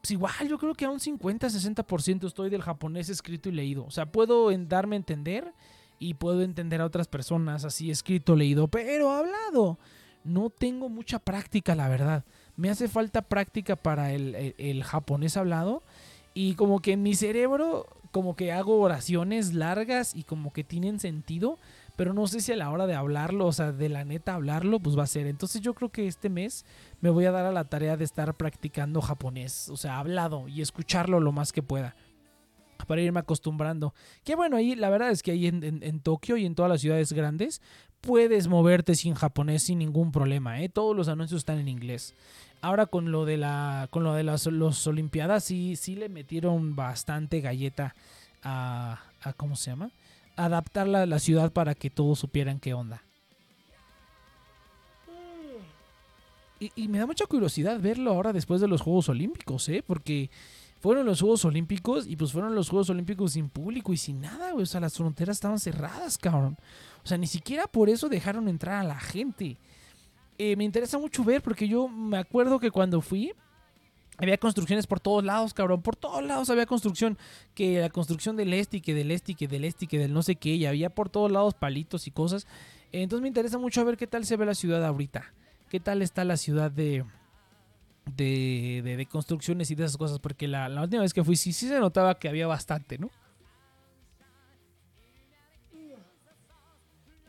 Pues 0.00 0.12
igual, 0.12 0.48
yo 0.48 0.58
creo 0.58 0.74
que 0.74 0.86
a 0.86 0.90
un 0.90 0.98
50-60% 0.98 2.26
estoy 2.26 2.48
del 2.48 2.62
japonés 2.62 3.08
escrito 3.08 3.48
y 3.48 3.52
leído. 3.52 3.84
O 3.84 3.90
sea, 3.90 4.06
puedo 4.06 4.50
darme 4.66 4.96
a 4.96 4.98
entender 4.98 5.52
y 5.98 6.14
puedo 6.14 6.42
entender 6.42 6.80
a 6.80 6.86
otras 6.86 7.06
personas 7.06 7.64
así 7.64 7.90
escrito, 7.90 8.34
leído, 8.34 8.68
pero 8.68 9.10
hablado. 9.10 9.78
No 10.24 10.48
tengo 10.50 10.88
mucha 10.88 11.18
práctica, 11.18 11.74
la 11.74 11.88
verdad. 11.88 12.24
Me 12.56 12.70
hace 12.70 12.88
falta 12.88 13.22
práctica 13.22 13.76
para 13.76 14.12
el, 14.12 14.54
el 14.56 14.84
japonés 14.84 15.36
hablado. 15.36 15.82
Y 16.32 16.54
como 16.54 16.80
que 16.80 16.92
en 16.92 17.02
mi 17.02 17.14
cerebro, 17.14 17.86
como 18.10 18.36
que 18.36 18.52
hago 18.52 18.80
oraciones 18.80 19.52
largas 19.52 20.14
y 20.14 20.22
como 20.24 20.52
que 20.52 20.64
tienen 20.64 20.98
sentido 20.98 21.58
pero 22.00 22.14
no 22.14 22.26
sé 22.26 22.40
si 22.40 22.50
a 22.50 22.56
la 22.56 22.70
hora 22.70 22.86
de 22.86 22.94
hablarlo, 22.94 23.46
o 23.46 23.52
sea, 23.52 23.72
de 23.72 23.90
la 23.90 24.06
neta 24.06 24.32
hablarlo, 24.32 24.80
pues 24.80 24.98
va 24.98 25.02
a 25.02 25.06
ser. 25.06 25.26
Entonces 25.26 25.60
yo 25.60 25.74
creo 25.74 25.90
que 25.90 26.06
este 26.06 26.30
mes 26.30 26.64
me 27.02 27.10
voy 27.10 27.26
a 27.26 27.30
dar 27.30 27.44
a 27.44 27.52
la 27.52 27.64
tarea 27.64 27.98
de 27.98 28.04
estar 28.04 28.32
practicando 28.38 29.02
japonés, 29.02 29.68
o 29.68 29.76
sea, 29.76 29.98
hablado 29.98 30.48
y 30.48 30.62
escucharlo 30.62 31.20
lo 31.20 31.30
más 31.30 31.52
que 31.52 31.62
pueda. 31.62 31.94
Para 32.86 33.02
irme 33.02 33.20
acostumbrando. 33.20 33.92
Que 34.24 34.34
bueno, 34.34 34.56
ahí 34.56 34.76
la 34.76 34.88
verdad 34.88 35.10
es 35.10 35.22
que 35.22 35.32
ahí 35.32 35.46
en, 35.46 36.00
Tokio 36.00 36.38
y 36.38 36.46
en 36.46 36.54
todas 36.54 36.70
las 36.70 36.80
ciudades 36.80 37.12
grandes 37.12 37.60
puedes 38.00 38.48
moverte 38.48 38.94
sin 38.94 39.12
japonés 39.12 39.64
sin 39.64 39.78
ningún 39.78 40.10
problema. 40.10 40.62
¿eh? 40.62 40.70
Todos 40.70 40.96
los 40.96 41.08
anuncios 41.08 41.40
están 41.40 41.58
en 41.58 41.68
inglés. 41.68 42.14
Ahora 42.62 42.86
con 42.86 43.12
lo 43.12 43.26
de 43.26 43.36
la 43.36 43.88
con 43.90 44.04
lo 44.04 44.14
de 44.14 44.22
las 44.22 44.46
los 44.46 44.86
olimpiadas 44.86 45.44
sí 45.44 45.76
sí 45.76 45.96
le 45.96 46.08
metieron 46.08 46.76
bastante 46.76 47.42
galleta 47.42 47.94
a, 48.42 49.02
a 49.20 49.34
¿cómo 49.34 49.54
se 49.54 49.72
llama? 49.72 49.90
Adaptarla 50.44 51.06
la 51.06 51.18
ciudad 51.18 51.52
para 51.52 51.74
que 51.74 51.90
todos 51.90 52.18
supieran 52.18 52.60
qué 52.60 52.74
onda. 52.74 53.02
Y, 56.58 56.88
me 56.88 56.98
da 56.98 57.06
mucha 57.06 57.24
curiosidad 57.24 57.80
verlo 57.80 58.10
ahora 58.10 58.34
después 58.34 58.60
de 58.60 58.68
los 58.68 58.82
Juegos 58.82 59.08
Olímpicos, 59.08 59.66
¿eh? 59.70 59.82
Porque 59.86 60.30
fueron 60.78 61.06
los 61.06 61.20
Juegos 61.20 61.46
Olímpicos 61.46 62.06
y 62.06 62.16
pues 62.16 62.32
fueron 62.32 62.54
los 62.54 62.68
Juegos 62.68 62.90
Olímpicos 62.90 63.32
sin 63.32 63.48
público 63.48 63.94
y 63.94 63.96
sin 63.96 64.20
nada, 64.20 64.54
O 64.54 64.66
sea, 64.66 64.78
las 64.78 64.94
fronteras 64.94 65.38
estaban 65.38 65.58
cerradas, 65.58 66.18
cabrón. 66.18 66.58
O 67.02 67.08
sea, 67.08 67.16
ni 67.16 67.26
siquiera 67.26 67.66
por 67.66 67.88
eso 67.88 68.10
dejaron 68.10 68.46
entrar 68.46 68.80
a 68.80 68.84
la 68.84 69.00
gente. 69.00 69.56
Eh, 70.36 70.54
me 70.56 70.64
interesa 70.64 70.98
mucho 70.98 71.24
ver 71.24 71.40
porque 71.40 71.66
yo 71.66 71.88
me 71.88 72.18
acuerdo 72.18 72.60
que 72.60 72.70
cuando 72.70 73.00
fui, 73.00 73.32
había 74.20 74.36
construcciones 74.36 74.86
por 74.86 75.00
todos 75.00 75.24
lados, 75.24 75.54
cabrón. 75.54 75.80
Por 75.80 75.96
todos 75.96 76.22
lados 76.22 76.50
había 76.50 76.66
construcción. 76.66 77.16
Que 77.54 77.80
la 77.80 77.88
construcción 77.88 78.36
del 78.36 78.52
este 78.52 78.76
y 78.78 78.80
que 78.80 78.94
del 78.94 79.10
este 79.10 79.32
y 79.32 79.34
que 79.34 79.48
del 79.48 79.64
este 79.64 79.86
y 79.86 79.88
que 79.88 79.98
del 79.98 80.12
no 80.12 80.22
sé 80.22 80.36
qué. 80.36 80.54
Y 80.54 80.66
había 80.66 80.90
por 80.90 81.08
todos 81.08 81.32
lados 81.32 81.54
palitos 81.54 82.06
y 82.06 82.10
cosas. 82.10 82.46
Entonces 82.92 83.22
me 83.22 83.28
interesa 83.28 83.58
mucho 83.58 83.84
ver 83.84 83.96
qué 83.96 84.06
tal 84.06 84.26
se 84.26 84.36
ve 84.36 84.44
la 84.44 84.54
ciudad 84.54 84.84
ahorita. 84.84 85.32
Qué 85.70 85.80
tal 85.80 86.02
está 86.02 86.24
la 86.24 86.36
ciudad 86.36 86.70
de, 86.70 87.04
de, 88.14 88.82
de, 88.84 89.06
construcciones 89.06 89.70
y 89.70 89.74
de 89.74 89.84
esas 89.84 89.96
cosas. 89.96 90.18
Porque 90.18 90.46
la, 90.46 90.68
la, 90.68 90.82
última 90.82 91.02
vez 91.02 91.14
que 91.14 91.24
fui 91.24 91.36
sí, 91.36 91.54
sí 91.54 91.68
se 91.68 91.80
notaba 91.80 92.18
que 92.18 92.28
había 92.28 92.46
bastante, 92.46 92.98
¿no? 92.98 93.10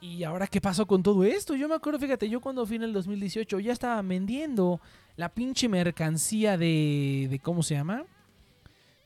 Y 0.02 0.24
ahora, 0.24 0.48
¿qué 0.48 0.60
pasó 0.60 0.88
con 0.88 1.04
todo 1.04 1.24
esto? 1.24 1.56
Yo 1.56 1.70
me 1.70 1.76
acuerdo, 1.76 2.00
fíjate, 2.00 2.28
yo 2.28 2.42
cuando 2.42 2.66
fui 2.66 2.76
en 2.76 2.84
el 2.84 2.92
2018 2.92 3.60
ya 3.60 3.72
estaba 3.72 4.02
vendiendo 4.02 4.82
la 5.16 5.30
pinche 5.30 5.70
mercancía 5.70 6.58
de, 6.58 7.28
de 7.30 7.40
¿cómo 7.40 7.64
se 7.64 7.76
llama? 7.76 8.06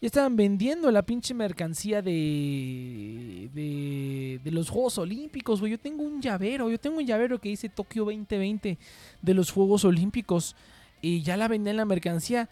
Ya 0.01 0.07
estaban 0.07 0.35
vendiendo 0.35 0.91
la 0.91 1.03
pinche 1.03 1.33
mercancía 1.33 2.01
de, 2.01 3.49
de, 3.53 4.41
de 4.43 4.51
los 4.51 4.69
Juegos 4.69 4.97
Olímpicos, 4.97 5.61
güey. 5.61 5.71
Yo 5.71 5.79
tengo 5.79 6.03
un 6.03 6.21
llavero, 6.21 6.69
yo 6.69 6.77
tengo 6.77 6.97
un 6.97 7.05
llavero 7.05 7.39
que 7.39 7.49
dice 7.49 7.69
Tokio 7.69 8.03
2020 8.03 8.77
de 9.21 9.33
los 9.33 9.51
Juegos 9.51 9.85
Olímpicos. 9.85 10.55
Y 11.01 11.21
ya 11.21 11.37
la 11.37 11.47
vendí 11.47 11.69
en 11.69 11.77
la 11.77 11.85
mercancía. 11.85 12.49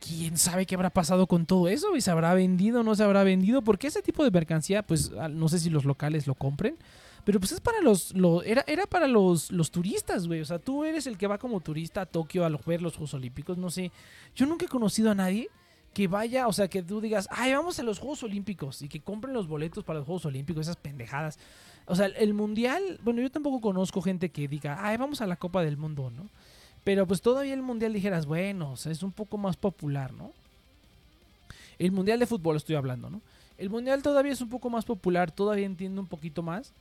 ¿Quién 0.00 0.36
sabe 0.36 0.66
qué 0.66 0.74
habrá 0.74 0.90
pasado 0.90 1.26
con 1.26 1.46
todo 1.46 1.68
eso? 1.68 1.96
¿Y 1.96 2.00
se 2.00 2.10
habrá 2.10 2.32
vendido 2.34 2.80
o 2.80 2.82
no 2.82 2.94
se 2.94 3.02
habrá 3.02 3.24
vendido? 3.24 3.62
Porque 3.62 3.86
ese 3.86 4.02
tipo 4.02 4.22
de 4.22 4.30
mercancía, 4.30 4.82
pues 4.82 5.10
no 5.10 5.48
sé 5.48 5.58
si 5.58 5.70
los 5.70 5.84
locales 5.84 6.26
lo 6.26 6.34
compren. 6.34 6.76
Pero 7.24 7.40
pues 7.40 7.52
es 7.52 7.60
para 7.60 7.80
los. 7.80 8.14
era, 8.44 8.64
era 8.66 8.86
para 8.86 9.08
los, 9.08 9.50
los 9.50 9.70
turistas, 9.70 10.26
güey. 10.26 10.40
O 10.40 10.44
sea, 10.44 10.58
tú 10.58 10.84
eres 10.84 11.06
el 11.06 11.16
que 11.16 11.26
va 11.26 11.38
como 11.38 11.60
turista 11.60 12.02
a 12.02 12.06
Tokio 12.06 12.44
a 12.44 12.50
ver 12.66 12.82
los 12.82 12.94
Juegos 12.94 13.14
Olímpicos. 13.14 13.56
No 13.56 13.70
sé. 13.70 13.90
Yo 14.36 14.46
nunca 14.46 14.66
he 14.66 14.68
conocido 14.68 15.10
a 15.10 15.14
nadie 15.14 15.48
que 15.94 16.08
vaya, 16.08 16.48
o 16.48 16.52
sea, 16.52 16.68
que 16.68 16.82
tú 16.82 17.00
digas, 17.00 17.28
ay, 17.30 17.54
vamos 17.54 17.78
a 17.78 17.84
los 17.84 18.00
Juegos 18.00 18.24
Olímpicos 18.24 18.82
y 18.82 18.88
que 18.88 19.00
compren 19.00 19.32
los 19.32 19.46
boletos 19.46 19.84
para 19.84 20.00
los 20.00 20.06
Juegos 20.06 20.26
Olímpicos, 20.26 20.62
esas 20.62 20.76
pendejadas. 20.76 21.38
O 21.86 21.94
sea, 21.94 22.06
el 22.06 22.34
mundial, 22.34 22.98
bueno, 23.02 23.22
yo 23.22 23.30
tampoco 23.30 23.60
conozco 23.60 24.02
gente 24.02 24.30
que 24.30 24.48
diga, 24.48 24.78
ay, 24.80 24.96
vamos 24.96 25.20
a 25.20 25.26
la 25.26 25.36
Copa 25.36 25.62
del 25.62 25.76
Mundo, 25.76 26.10
¿no? 26.10 26.28
Pero 26.82 27.06
pues 27.06 27.22
todavía 27.22 27.54
el 27.54 27.62
mundial 27.62 27.92
dijeras, 27.92 28.26
bueno, 28.26 28.72
o 28.72 28.76
sea, 28.76 28.90
es 28.92 29.02
un 29.02 29.12
poco 29.12 29.38
más 29.38 29.56
popular, 29.56 30.12
¿no? 30.12 30.32
El 31.78 31.92
mundial 31.92 32.18
de 32.18 32.26
fútbol 32.26 32.56
estoy 32.56 32.74
hablando, 32.74 33.08
¿no? 33.08 33.22
El 33.56 33.70
mundial 33.70 34.02
todavía 34.02 34.32
es 34.32 34.40
un 34.40 34.50
poco 34.50 34.68
más 34.70 34.84
popular, 34.84 35.30
todavía 35.30 35.64
entiendo 35.64 36.00
un 36.00 36.08
poquito 36.08 36.42
más 36.42 36.72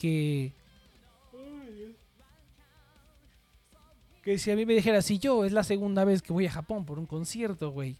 que... 0.00 0.52
Que 4.22 4.38
si 4.38 4.50
a 4.50 4.56
mí 4.56 4.66
me 4.66 4.74
dijera, 4.74 5.00
si 5.00 5.18
yo 5.18 5.44
es 5.44 5.52
la 5.52 5.62
segunda 5.62 6.04
vez 6.04 6.20
que 6.20 6.32
voy 6.32 6.46
a 6.46 6.50
Japón 6.50 6.84
por 6.84 6.98
un 6.98 7.06
concierto, 7.06 7.70
güey, 7.70 7.96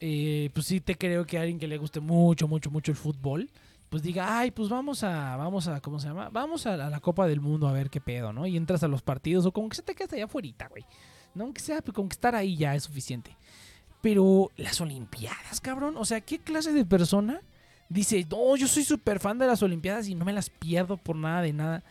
eh, 0.00 0.50
pues 0.54 0.66
sí 0.66 0.80
te 0.80 0.96
creo 0.96 1.24
que 1.24 1.38
alguien 1.38 1.58
que 1.58 1.68
le 1.68 1.78
guste 1.78 2.00
mucho, 2.00 2.48
mucho, 2.48 2.70
mucho 2.70 2.90
el 2.90 2.96
fútbol, 2.96 3.48
pues 3.88 4.02
diga, 4.02 4.38
ay, 4.38 4.50
pues 4.50 4.68
vamos 4.68 5.04
a, 5.04 5.36
vamos 5.36 5.68
a, 5.68 5.80
¿cómo 5.80 6.00
se 6.00 6.08
llama? 6.08 6.30
Vamos 6.30 6.66
a, 6.66 6.76
la 6.76 6.98
Copa 6.98 7.28
del 7.28 7.40
Mundo 7.40 7.68
a 7.68 7.72
ver 7.72 7.90
qué 7.90 8.00
pedo, 8.00 8.32
¿no? 8.32 8.44
Y 8.46 8.56
entras 8.56 8.82
a 8.82 8.88
los 8.88 9.02
partidos, 9.02 9.46
o 9.46 9.52
como 9.52 9.68
que 9.68 9.76
se 9.76 9.82
te 9.82 9.94
quedas 9.94 10.12
allá 10.12 10.24
afuera, 10.24 10.68
güey. 10.68 10.84
No, 11.34 11.44
aunque 11.44 11.60
sea, 11.60 11.80
pues, 11.80 11.94
que 11.94 12.12
estar 12.12 12.34
ahí 12.34 12.56
ya 12.56 12.74
es 12.74 12.82
suficiente. 12.84 13.36
Pero 14.00 14.50
las 14.56 14.80
Olimpiadas, 14.80 15.60
cabrón, 15.60 15.96
o 15.96 16.04
sea, 16.04 16.20
¿qué 16.20 16.40
clase 16.40 16.72
de 16.72 16.84
persona 16.84 17.40
dice, 17.92 18.26
no, 18.30 18.56
yo 18.56 18.66
soy 18.66 18.84
súper 18.84 19.20
fan 19.20 19.38
de 19.38 19.46
las 19.46 19.62
Olimpiadas 19.62 20.08
y 20.08 20.14
no 20.14 20.24
me 20.24 20.32
las 20.32 20.50
pierdo 20.50 20.96
por 20.96 21.16
nada 21.16 21.42
de 21.42 21.52
nada. 21.52 21.82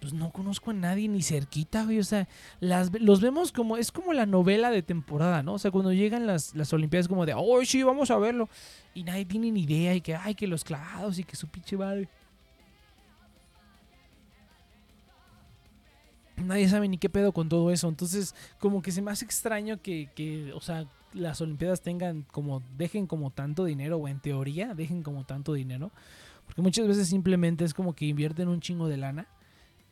Pues 0.00 0.12
no 0.12 0.30
conozco 0.30 0.70
a 0.70 0.74
nadie 0.74 1.08
ni 1.08 1.22
cerquita, 1.22 1.84
güey. 1.84 1.98
O 1.98 2.04
sea, 2.04 2.28
las, 2.60 2.90
los 3.00 3.20
vemos 3.20 3.52
como, 3.52 3.76
es 3.76 3.90
como 3.90 4.12
la 4.12 4.26
novela 4.26 4.70
de 4.70 4.82
temporada, 4.82 5.42
¿no? 5.42 5.54
O 5.54 5.58
sea, 5.58 5.70
cuando 5.70 5.92
llegan 5.92 6.26
las, 6.26 6.54
las 6.54 6.72
Olimpiadas 6.72 7.08
como 7.08 7.24
de, 7.24 7.34
oh, 7.34 7.64
sí, 7.64 7.82
vamos 7.82 8.10
a 8.10 8.18
verlo. 8.18 8.48
Y 8.94 9.04
nadie 9.04 9.24
tiene 9.24 9.50
ni 9.50 9.62
idea 9.62 9.94
y 9.94 10.00
que, 10.00 10.14
ay, 10.14 10.34
que 10.34 10.46
los 10.46 10.64
clavados 10.64 11.18
y 11.18 11.24
que 11.24 11.36
su 11.36 11.48
pinche 11.48 11.76
madre. 11.76 12.08
Nadie 16.36 16.68
sabe 16.68 16.88
ni 16.88 16.98
qué 16.98 17.08
pedo 17.08 17.32
con 17.32 17.48
todo 17.48 17.70
eso. 17.70 17.88
Entonces, 17.88 18.34
como 18.58 18.82
que 18.82 18.92
se 18.92 19.00
me 19.00 19.10
hace 19.10 19.24
extraño 19.24 19.80
que, 19.80 20.10
que 20.14 20.52
o 20.52 20.60
sea, 20.60 20.86
las 21.14 21.40
Olimpiadas 21.40 21.80
tengan 21.80 22.22
como, 22.22 22.62
dejen 22.76 23.06
como 23.06 23.30
tanto 23.30 23.64
dinero, 23.64 23.98
o 23.98 24.08
en 24.08 24.20
teoría 24.20 24.74
dejen 24.74 25.02
como 25.02 25.24
tanto 25.24 25.54
dinero, 25.54 25.90
porque 26.46 26.62
muchas 26.62 26.86
veces 26.86 27.08
simplemente 27.08 27.64
es 27.64 27.74
como 27.74 27.94
que 27.94 28.06
invierten 28.06 28.48
un 28.48 28.60
chingo 28.60 28.88
de 28.88 28.96
lana 28.96 29.26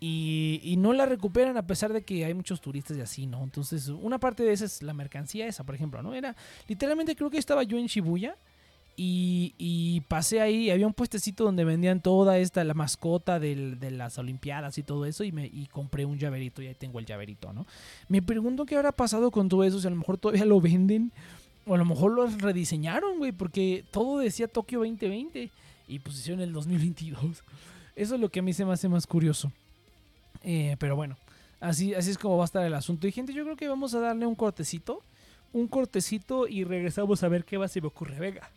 y, 0.01 0.61
y, 0.65 0.77
no 0.77 0.93
la 0.93 1.07
recuperan 1.07 1.57
a 1.57 1.67
pesar 1.67 1.93
de 1.93 2.03
que 2.03 2.25
hay 2.25 2.35
muchos 2.35 2.61
turistas 2.61 2.97
y 2.97 3.01
así, 3.01 3.27
¿no? 3.27 3.45
Entonces, 3.45 3.89
una 3.89 4.19
parte 4.19 4.43
de 4.43 4.53
esa 4.53 4.65
es 4.65 4.83
la 4.83 4.95
mercancía 4.95 5.47
esa, 5.47 5.63
por 5.63 5.77
ejemplo, 5.77 6.03
¿no? 6.03 6.13
Era, 6.13 6.35
literalmente 6.67 7.15
creo 7.15 7.31
que 7.31 7.39
estaba 7.39 7.63
yo 7.63 7.79
en 7.79 7.87
Shibuya 7.87 8.37
y, 8.97 10.03
pasé 10.09 10.41
ahí, 10.41 10.71
había 10.71 10.87
un 10.87 10.93
puestecito 10.93 11.45
donde 11.45 11.65
vendían 11.65 12.01
toda 12.01 12.39
esta, 12.39 12.63
la 12.65 12.75
mascota 12.75 13.41
de 13.41 13.91
las 13.91 14.19
Olimpiadas 14.19 14.79
y 14.79 14.83
todo 14.83 15.07
eso, 15.07 15.25
y, 15.25 15.33
me, 15.33 15.51
compré 15.71 16.05
un 16.05 16.19
llaverito 16.19 16.63
y 16.63 16.69
ahí 16.69 16.75
tengo 16.75 16.99
el 16.99 17.07
llaverito, 17.07 17.53
¿no? 17.53 17.67
Me 18.09 18.23
pregunto 18.23 18.65
qué 18.67 18.77
habrá 18.77 18.93
pasado 18.93 19.31
con 19.31 19.49
todo 19.49 19.65
eso, 19.65 19.81
si 19.81 19.87
a 19.87 19.91
lo 19.91 19.97
mejor 19.97 20.19
todavía 20.19 20.45
lo 20.45 20.61
venden, 20.61 21.13
o 21.67 21.75
a 21.75 21.79
lo 21.79 21.85
mejor 21.85 22.13
lo 22.13 22.27
rediseñaron, 22.27 23.19
güey, 23.19 23.33
porque 23.33 23.85
todo 23.91 24.19
decía 24.19 24.49
Tokio 24.49 24.81
2020 24.81 25.51
y 25.89 25.99
pusieron 25.99 26.41
el 26.41 26.53
2022. 26.53 27.43
Eso 27.95 28.15
es 28.15 28.21
lo 28.21 28.29
que 28.31 28.41
a 28.41 28.43
mí 28.43 28.53
se 28.53 28.65
me 28.65 28.73
hace 28.73 28.89
más 28.89 29.07
curioso. 29.07 29.53
Eh, 30.43 30.77
pero 30.79 30.97
bueno, 30.97 31.17
así, 31.61 31.95
así 31.95 32.11
es 32.11 32.19
como 32.19 32.37
va 32.37 32.45
a 32.45 32.47
estar 32.47 32.65
el 32.65 32.75
asunto. 32.75 33.07
Y 33.07 33.13
gente, 33.13 33.33
yo 33.33 33.45
creo 33.45 33.57
que 33.57 33.69
vamos 33.69 33.95
a 33.95 34.01
darle 34.01 34.27
un 34.27 34.35
cortecito, 34.35 35.03
un 35.53 35.69
cortecito 35.69 36.49
y 36.49 36.65
regresamos 36.65 37.23
a 37.23 37.29
ver 37.29 37.45
qué 37.45 37.59
va 37.59 37.69
se 37.69 37.81
me 37.81 37.89
ocurre. 37.89 38.19
Venga. 38.19 38.51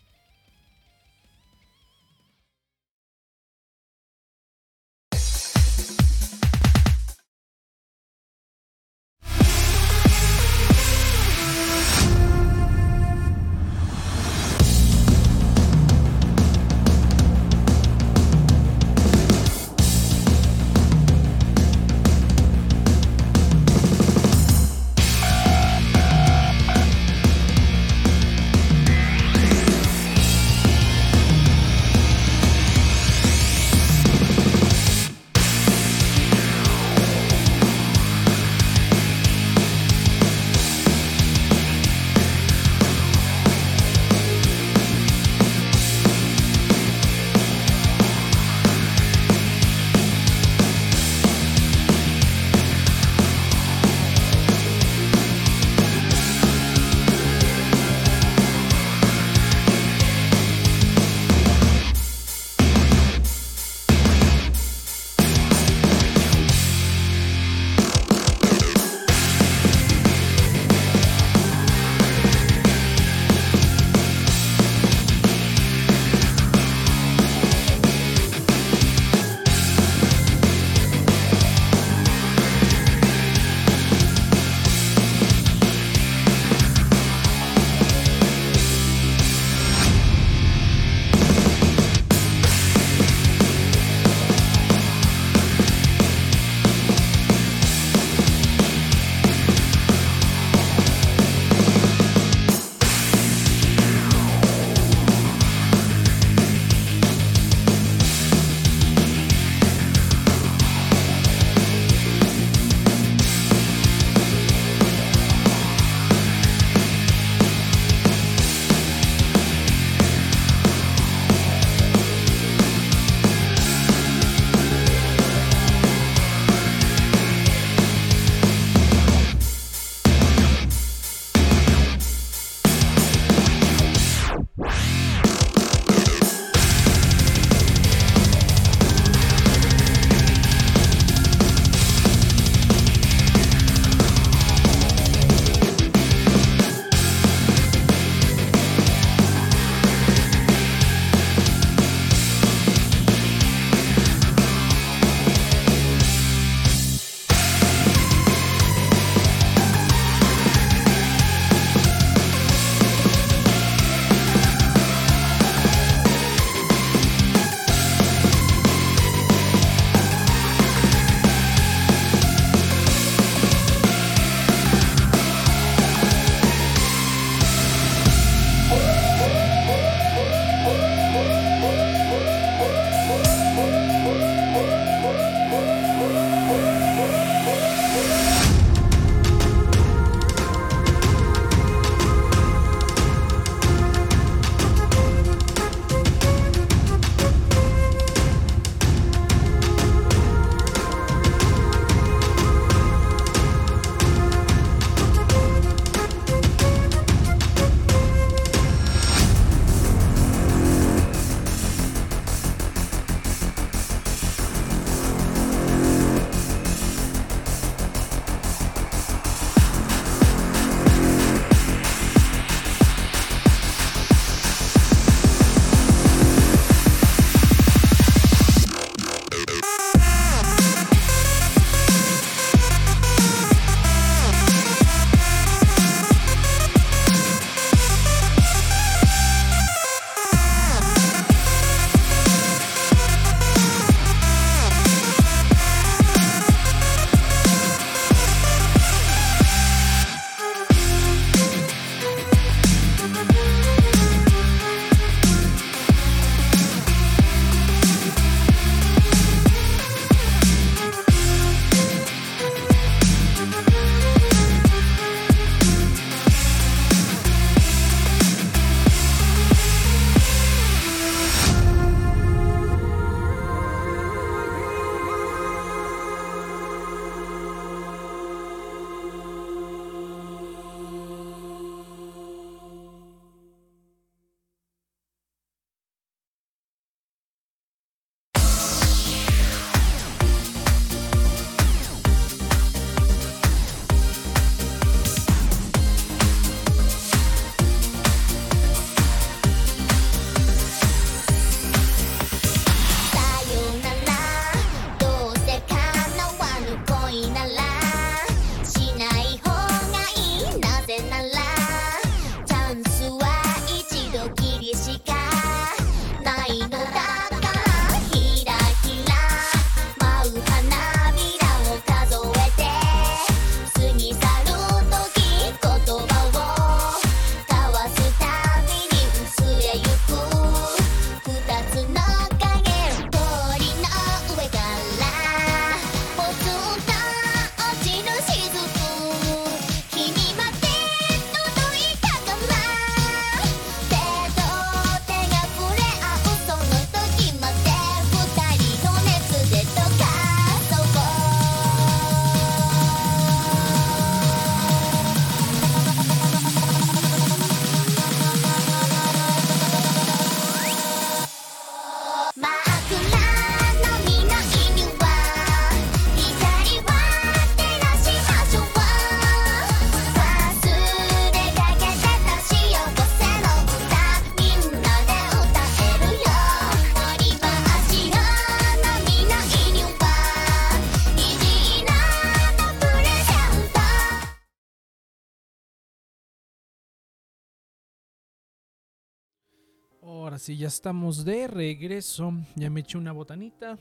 Ahora 390.35 390.53
ya 390.53 390.67
estamos 390.67 391.23
de 391.23 391.47
regreso. 391.47 392.33
Ya 392.55 392.69
me 392.69 392.81
eché 392.81 392.97
una 392.97 393.13
botanita. 393.13 393.77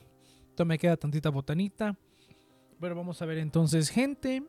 Todavía 0.55 0.69
me 0.69 0.79
queda 0.79 0.97
tantita 0.97 1.29
botanita. 1.29 1.99
Pero 2.79 2.95
vamos 2.95 3.21
a 3.21 3.27
ver 3.27 3.39
entonces, 3.39 3.91
gente. 3.91 4.41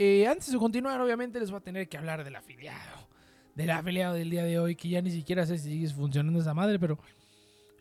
Eh, 0.00 0.26
antes 0.26 0.50
de 0.50 0.58
continuar, 0.58 1.00
obviamente 1.00 1.38
les 1.38 1.52
voy 1.52 1.58
a 1.58 1.62
tener 1.62 1.88
que 1.88 1.96
hablar 1.96 2.24
del 2.24 2.34
afiliado. 2.34 3.08
Del 3.54 3.70
afiliado 3.70 4.14
del 4.14 4.30
día 4.30 4.42
de 4.42 4.58
hoy, 4.58 4.74
que 4.74 4.88
ya 4.88 5.00
ni 5.00 5.12
siquiera 5.12 5.46
sé 5.46 5.58
si 5.58 5.68
sigue 5.68 5.88
funcionando 5.90 6.40
esa 6.40 6.54
madre, 6.54 6.76
pero 6.76 6.98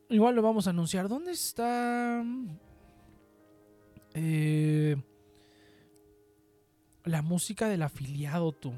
igual 0.09 0.35
lo 0.35 0.43
vamos 0.43 0.67
a 0.67 0.69
anunciar. 0.69 1.09
¿Dónde 1.09 1.31
está? 1.31 2.23
Eh, 4.13 4.97
la 7.05 7.23
música 7.23 7.67
del 7.67 7.81
afiliado, 7.81 8.51
tú. 8.51 8.71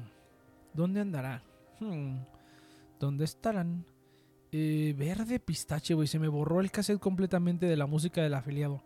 ¿Dónde 0.72 1.00
andará? 1.00 1.42
Hmm, 1.80 2.20
¿Dónde 2.98 3.26
estarán? 3.26 3.84
Eh, 4.52 4.94
verde 4.96 5.38
pistache, 5.38 5.94
güey. 5.94 6.08
Se 6.08 6.18
me 6.18 6.28
borró 6.28 6.60
el 6.60 6.70
cassette 6.70 7.00
completamente 7.00 7.66
de 7.66 7.76
la 7.76 7.86
música 7.86 8.22
del 8.22 8.34
afiliado. 8.34 8.82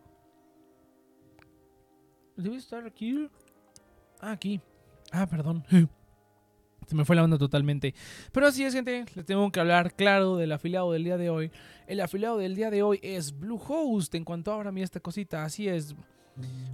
Debe 2.36 2.56
estar 2.56 2.84
aquí. 2.86 3.28
Ah, 4.20 4.32
aquí. 4.32 4.60
Ah, 5.12 5.26
perdón. 5.26 5.64
Se 6.86 6.94
me 6.94 7.04
fue 7.04 7.16
la 7.16 7.24
onda 7.24 7.38
totalmente. 7.38 7.94
Pero 8.32 8.46
así 8.46 8.64
es, 8.64 8.74
gente. 8.74 9.06
Les 9.14 9.24
tengo 9.24 9.50
que 9.50 9.60
hablar 9.60 9.94
claro 9.94 10.36
del 10.36 10.52
afiliado 10.52 10.92
del 10.92 11.04
día 11.04 11.16
de 11.16 11.30
hoy. 11.30 11.50
El 11.86 12.00
afiliado 12.00 12.36
del 12.36 12.54
día 12.54 12.70
de 12.70 12.82
hoy 12.82 13.00
es 13.02 13.38
Bluehost. 13.38 14.14
En 14.14 14.24
cuanto 14.24 14.52
abra 14.52 14.68
a 14.68 14.72
mí 14.72 14.82
esta 14.82 15.00
cosita, 15.00 15.44
así 15.44 15.68
es. 15.68 15.94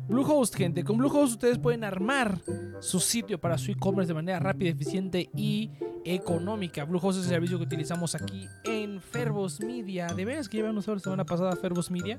Bluehost, 0.09 0.57
gente. 0.57 0.85
Con 0.85 0.99
Bluehost 0.99 1.35
ustedes 1.35 1.59
pueden 1.59 1.85
armar 1.85 2.39
su 2.81 2.99
sitio 3.01 3.41
para 3.41 3.59
su 3.59 3.71
e-commerce 3.71 4.09
de 4.09 4.15
manera 4.15 4.39
rápida, 4.41 4.71
eficiente 4.71 5.31
y 5.37 5.71
económica. 6.05 6.85
Bluehost 6.85 7.19
es 7.19 7.25
el 7.27 7.31
servicio 7.31 7.59
que 7.59 7.65
utilizamos 7.65 8.15
aquí 8.15 8.49
en 8.65 9.01
Fervos 9.01 9.61
Media. 9.61 10.09
De 10.09 10.25
veras 10.25 10.49
que 10.49 10.57
llevamos 10.57 10.87
la 10.87 10.99
semana 10.99 11.25
pasada 11.25 11.55
Fervos 11.57 11.91
Media. 11.91 12.19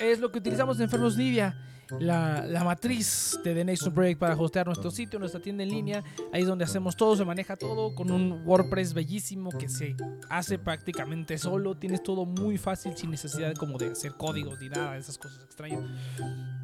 Es 0.00 0.18
lo 0.18 0.32
que 0.32 0.38
utilizamos 0.38 0.80
en 0.80 0.90
Fervos 0.90 1.16
Media 1.16 1.56
la, 2.00 2.62
matriz 2.64 3.38
de 3.44 3.54
The 3.54 3.64
Nation 3.64 3.92
Project 3.92 4.18
para 4.18 4.34
hostear 4.34 4.66
nuestro 4.66 4.90
sitio, 4.90 5.18
nuestra 5.18 5.40
tienda 5.40 5.62
en 5.62 5.70
línea. 5.70 6.04
Ahí 6.32 6.42
es 6.42 6.48
donde 6.48 6.64
hacemos 6.64 6.96
todo, 6.96 7.16
se 7.16 7.24
maneja 7.24 7.56
todo 7.56 7.94
con 7.94 8.10
un 8.10 8.42
WordPress 8.44 8.94
bellísimo 8.94 9.50
que 9.50 9.68
se 9.68 9.96
hace 10.28 10.58
prácticamente 10.58 11.38
solo. 11.38 11.74
Tienes 11.76 12.02
todo 12.02 12.24
muy 12.24 12.58
fácil 12.58 12.96
sin 12.96 13.10
necesidad 13.10 13.54
como 13.54 13.78
de 13.78 13.92
hacer 13.92 14.14
códigos 14.14 14.60
ni 14.60 14.68
nada 14.68 14.96
esas 14.96 15.18
cosas 15.18 15.42
extrañas. 15.44 15.84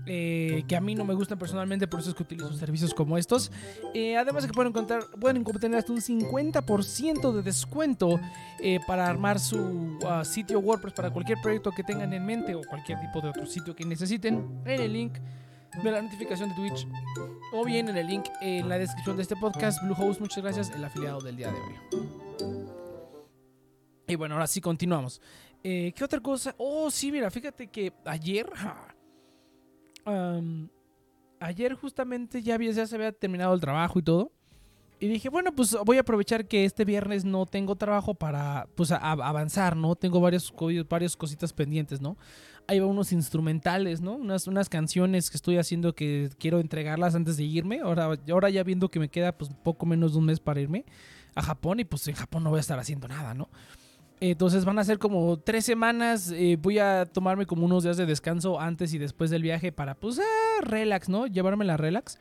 Eh, 0.06 0.64
que 0.66 0.76
a 0.76 0.80
mí 0.80 0.94
no 0.94 1.04
me 1.04 1.14
gustan 1.14 1.38
personalmente, 1.38 1.86
por 1.86 2.00
eso 2.00 2.10
es 2.10 2.16
que 2.16 2.22
utilizo 2.22 2.52
servicios 2.54 2.94
como 2.94 3.18
estos. 3.18 3.52
Eh, 3.94 4.16
además 4.16 4.42
de 4.42 4.48
que 4.48 4.54
pueden 4.54 4.70
encontrar, 4.70 5.04
pueden 5.20 5.44
obtener 5.46 5.78
hasta 5.78 5.92
un 5.92 6.00
50% 6.00 7.32
de 7.32 7.42
descuento 7.42 8.18
eh, 8.60 8.80
para 8.86 9.06
armar 9.06 9.38
su 9.38 9.58
uh, 9.58 10.24
sitio 10.24 10.58
WordPress 10.58 10.94
para 10.94 11.10
cualquier 11.10 11.38
proyecto 11.40 11.70
que 11.70 11.84
tengan 11.84 12.12
en 12.12 12.24
mente 12.24 12.54
o 12.54 12.62
cualquier 12.62 12.98
tipo 13.00 13.20
de 13.20 13.28
otro 13.28 13.46
sitio 13.46 13.74
que 13.76 13.84
necesiten 13.84 14.62
en 14.64 14.80
el 14.80 14.92
link 14.92 15.09
de 15.82 15.90
la 15.90 16.02
notificación 16.02 16.50
de 16.50 16.54
Twitch 16.56 16.86
o 17.52 17.64
bien 17.64 17.88
en 17.88 17.96
el 17.96 18.06
link 18.06 18.26
en 18.40 18.68
la 18.68 18.78
descripción 18.78 19.16
de 19.16 19.22
este 19.22 19.36
podcast. 19.36 19.82
Bluehost, 19.82 20.20
muchas 20.20 20.42
gracias, 20.42 20.70
el 20.70 20.84
afiliado 20.84 21.20
del 21.20 21.36
día 21.36 21.50
de 21.50 21.58
hoy. 21.61 21.74
Y 24.08 24.14
bueno, 24.16 24.34
ahora 24.34 24.46
sí 24.46 24.61
continuamos. 24.61 25.20
¿Qué 25.62 25.94
otra 26.02 26.20
cosa? 26.20 26.54
Oh, 26.58 26.90
sí, 26.90 27.12
mira, 27.12 27.30
fíjate 27.30 27.68
que 27.68 27.92
ayer 28.04 28.50
ayer 31.38 31.74
justamente 31.74 32.42
ya, 32.42 32.58
ya 32.58 32.86
se 32.86 32.94
había 32.94 33.12
terminado 33.12 33.54
el 33.54 33.61
trabajo 33.61 33.98
y 33.98 34.02
todo. 34.02 34.32
Y 35.03 35.09
dije, 35.09 35.30
bueno, 35.30 35.53
pues 35.53 35.74
voy 35.86 35.96
a 35.96 36.01
aprovechar 36.01 36.46
que 36.46 36.66
este 36.66 36.84
viernes 36.84 37.24
no 37.24 37.46
tengo 37.46 37.74
trabajo 37.74 38.12
para 38.12 38.68
pues, 38.74 38.92
avanzar, 38.92 39.74
¿no? 39.74 39.96
Tengo 39.96 40.20
varias, 40.20 40.53
varias 40.90 41.16
cositas 41.16 41.55
pendientes, 41.55 42.03
¿no? 42.03 42.18
Hay 42.66 42.80
unos 42.80 43.11
instrumentales, 43.11 44.03
¿no? 44.03 44.12
Unas, 44.12 44.46
unas 44.46 44.68
canciones 44.68 45.30
que 45.30 45.38
estoy 45.38 45.57
haciendo 45.57 45.94
que 45.94 46.28
quiero 46.38 46.61
entregarlas 46.61 47.14
antes 47.14 47.38
de 47.38 47.44
irme. 47.44 47.80
Ahora, 47.80 48.11
ahora 48.30 48.51
ya 48.51 48.62
viendo 48.62 48.90
que 48.90 49.01
me 49.01 49.09
queda 49.09 49.32
pues 49.32 49.51
poco 49.62 49.86
menos 49.86 50.12
de 50.12 50.18
un 50.18 50.26
mes 50.26 50.38
para 50.38 50.61
irme 50.61 50.84
a 51.34 51.40
Japón 51.40 51.80
y 51.80 51.84
pues 51.86 52.07
en 52.07 52.14
Japón 52.14 52.44
no 52.44 52.51
voy 52.51 52.59
a 52.59 52.61
estar 52.61 52.78
haciendo 52.78 53.09
nada, 53.09 53.32
¿no? 53.32 53.48
Entonces 54.20 54.66
van 54.66 54.78
a 54.78 54.84
ser 54.84 54.98
como 54.98 55.38
tres 55.38 55.64
semanas. 55.64 56.30
Eh, 56.30 56.59
voy 56.61 56.78
a 56.78 57.07
tomarme 57.07 57.46
como 57.46 57.64
unos 57.64 57.84
días 57.84 57.96
de 57.96 58.05
descanso 58.05 58.61
antes 58.61 58.92
y 58.92 58.98
después 58.98 59.30
del 59.30 59.40
viaje 59.42 59.72
para, 59.72 59.94
pues, 59.94 60.18
ah, 60.18 60.61
relax, 60.61 61.09
¿no? 61.09 61.26
Llevarme 61.26 61.64
la 61.64 61.78
relax. 61.78 62.18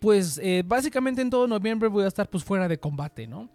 Pues 0.00 0.38
eh, 0.42 0.62
básicamente 0.64 1.22
en 1.22 1.30
todo 1.30 1.46
noviembre 1.46 1.88
voy 1.88 2.04
a 2.04 2.08
estar 2.08 2.28
pues 2.28 2.44
fuera 2.44 2.68
de 2.68 2.78
combate, 2.78 3.26
¿no? 3.26 3.48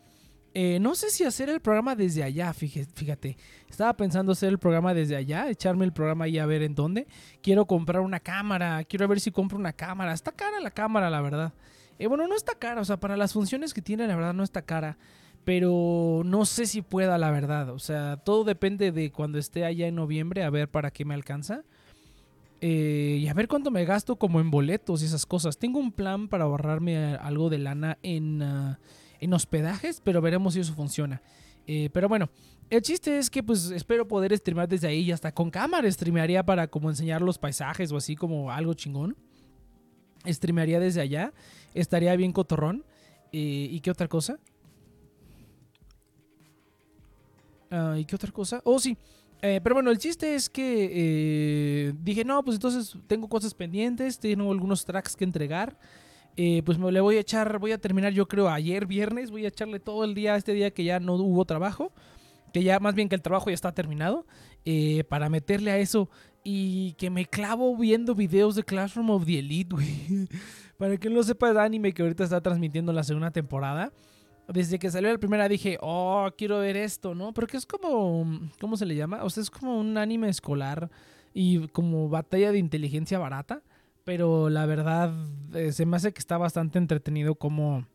Eh, 0.56 0.78
no 0.80 0.94
sé 0.94 1.10
si 1.10 1.24
hacer 1.24 1.50
el 1.50 1.62
programa 1.62 1.96
desde 1.96 2.24
allá, 2.24 2.54
fíjate. 2.54 3.38
Estaba 3.68 3.96
pensando 3.98 4.34
hacer 4.34 4.50
el 4.50 4.60
programa 4.60 4.94
desde 4.94 5.16
allá, 5.16 5.50
echarme 5.50 5.84
el 5.86 5.94
programa 5.94 6.26
ahí 6.26 6.38
a 6.38 6.46
ver 6.46 6.62
en 6.62 6.76
dónde. 6.76 7.08
Quiero 7.41 7.66
comprar 7.66 8.02
una 8.02 8.20
cámara, 8.20 8.84
quiero 8.84 9.08
ver 9.08 9.20
si 9.20 9.32
compro 9.32 9.58
una 9.58 9.74
cámara. 9.74 10.14
Está 10.14 10.32
cara 10.32 10.60
la 10.60 10.70
cámara, 10.70 11.10
la 11.10 11.22
verdad. 11.22 11.54
bueno, 12.08 12.28
no 12.28 12.36
está 12.36 12.54
cara, 12.54 12.82
o 12.82 12.86
sea, 12.86 13.00
para 13.00 13.18
las 13.18 13.34
funciones 13.34 13.74
que 13.74 13.82
tiene, 13.82 14.06
la 14.06 14.16
verdad 14.16 14.34
no 14.34 14.44
está 14.44 14.62
cara 14.62 14.98
pero 15.44 16.22
no 16.26 16.46
sé 16.46 16.66
si 16.66 16.82
pueda, 16.82 17.18
la 17.18 17.32
verdad. 17.32 17.70
O 17.70 17.80
sea, 17.80 18.18
todo 18.18 18.44
depende 18.44 18.91
de 18.91 19.12
cuando 19.12 19.38
esté 19.38 19.66
allá 19.66 19.88
en 19.88 19.96
noviembre, 19.96 20.44
a 20.44 20.50
ver 20.50 20.70
para 20.70 20.91
qué 20.91 21.06
me 21.06 21.14
alcanza. 21.14 21.64
Eh, 22.66 23.18
y 23.20 23.28
a 23.28 23.34
ver 23.34 23.49
cuánto 23.49 23.72
me 23.72 23.84
gasto 23.84 24.16
como 24.16 24.39
en 24.39 24.49
boletos 24.49 25.01
y 25.01 25.05
esas 25.05 25.26
cosas. 25.26 25.57
Tengo 25.57 25.80
un 25.80 25.91
plan 25.91 26.30
para 26.30 26.45
ahorrarme 26.45 27.16
algo 27.16 27.49
de 27.49 27.57
lana 27.57 27.97
en, 28.03 28.41
ah, 28.41 28.80
en 29.20 29.34
hospedajes, 29.34 29.99
pero 30.01 30.22
veremos 30.22 30.53
si 30.53 30.61
eso 30.61 30.74
funciona. 30.74 31.22
Eh, 31.68 31.89
pero 31.91 32.07
bueno, 32.07 32.30
el 32.70 32.82
chiste 32.82 33.18
es 33.18 33.30
que 33.30 33.43
pues 33.43 33.70
espero 33.72 34.07
poder 34.07 34.34
streamar 34.38 34.70
desde 34.70 34.88
ahí 34.88 35.01
y 35.01 35.11
hasta 35.11 35.34
con 35.34 35.51
cámara 35.51 35.91
streamearía 35.91 36.45
para 36.45 36.70
como 36.70 36.89
enseñar 36.89 37.22
los 37.22 37.38
paisajes 37.38 37.91
o 37.91 37.97
así 37.97 38.16
como 38.16 38.49
algo 38.49 38.74
chingón. 38.74 39.18
Streamearía 40.26 40.80
desde 40.80 41.01
allá. 41.01 41.34
Estaría 41.74 42.16
bien 42.16 42.32
cotorrón. 42.32 42.86
Eh, 43.34 43.68
¿Y 43.72 43.82
qué 43.82 43.91
otra 43.91 44.07
cosa? 44.07 44.39
Ah, 47.70 47.97
¿Y 47.99 48.05
qué 48.05 48.16
otra 48.16 48.32
cosa? 48.32 48.61
Oh, 48.64 48.80
sí. 48.80 48.97
Eh, 49.46 49.60
pero 49.62 49.76
bueno, 49.76 49.91
el 49.91 49.98
chiste 49.98 50.36
es 50.36 50.50
que 50.50 50.89
eh, 50.94 51.94
dije, 52.02 52.24
no, 52.24 52.41
pues 52.46 52.56
entonces 52.56 52.98
tengo 53.08 53.28
cosas 53.28 53.54
pendientes, 53.54 54.18
tengo 54.18 54.50
algunos 54.50 54.86
tracks 54.86 55.18
que 55.18 55.26
entregar. 55.26 55.78
Eh, 56.38 56.64
pues 56.66 56.78
me 56.78 56.89
le 56.94 57.02
voy 57.02 57.18
a 57.18 57.20
echar, 57.20 57.60
voy 57.60 57.74
a 57.74 57.78
terminar 57.78 58.14
yo 58.14 58.26
creo 58.26 58.48
ayer 58.48 58.86
viernes, 58.86 59.32
voy 59.32 59.44
a 59.44 59.50
echarle 59.50 59.82
todo 59.82 60.06
el 60.06 60.16
día, 60.16 60.38
este 60.38 60.54
día 60.54 60.72
que 60.72 60.86
ya 60.86 61.02
no 61.02 61.16
hubo 61.16 61.44
trabajo, 61.44 61.91
que 62.54 62.64
ya 62.64 62.80
más 62.80 62.96
bien 62.96 63.10
que 63.10 63.16
el 63.16 63.22
trabajo 63.22 63.50
ya 63.50 63.54
está 63.54 63.74
terminado, 63.74 64.26
para 65.10 65.28
meterle 65.28 65.72
a 65.72 65.78
eso 65.78 66.10
y 66.46 66.94
que 66.94 67.10
me 67.10 67.26
clavo 67.26 67.76
viendo 67.76 68.16
videos 68.16 68.56
de 68.56 68.64
Classroom 68.64 69.10
of 69.10 69.26
the 69.26 69.39
Elite, 69.39 69.76
güey. 69.76 70.30
para 70.78 70.96
que 70.96 71.10
no 71.10 71.22
sepa, 71.22 71.52
el 71.52 71.58
anime 71.58 71.94
que 71.94 72.02
ahorita 72.02 72.24
está 72.24 72.39
transmitiendo 72.39 72.94
la 72.94 73.04
segunda 73.04 73.30
temporada 73.30 73.91
desde 74.48 74.80
que 74.80 74.91
salió 74.91 75.12
la 75.12 75.18
primera 75.18 75.48
dije, 75.48 75.78
oh, 75.82 76.30
quiero 76.38 76.60
ver 76.60 76.78
esto, 76.78 77.16
¿no? 77.16 77.34
Porque 77.34 77.58
es 77.58 77.66
como, 77.66 78.50
¿cómo 78.60 78.78
se 78.78 78.86
le 78.86 78.96
llama? 78.96 79.24
O 79.24 79.30
sea, 79.30 79.41
es 79.41 79.50
como 79.50 79.80
un 79.80 79.98
anime 79.98 80.30
escolar 80.30 80.89
y 81.34 81.68
como 81.70 82.10
batalla 82.10 82.52
de 82.52 82.60
inteligencia 82.60 83.20
barata. 83.20 83.64
Pero 84.04 84.50
la 84.50 84.66
verdad, 84.66 85.14
eh, 85.54 85.72
se 85.72 85.86
me 85.86 85.96
hace 85.96 86.12
que 86.12 86.20
está 86.20 86.38
bastante 86.38 86.78
entretenido 86.78 87.36
como 87.36 87.86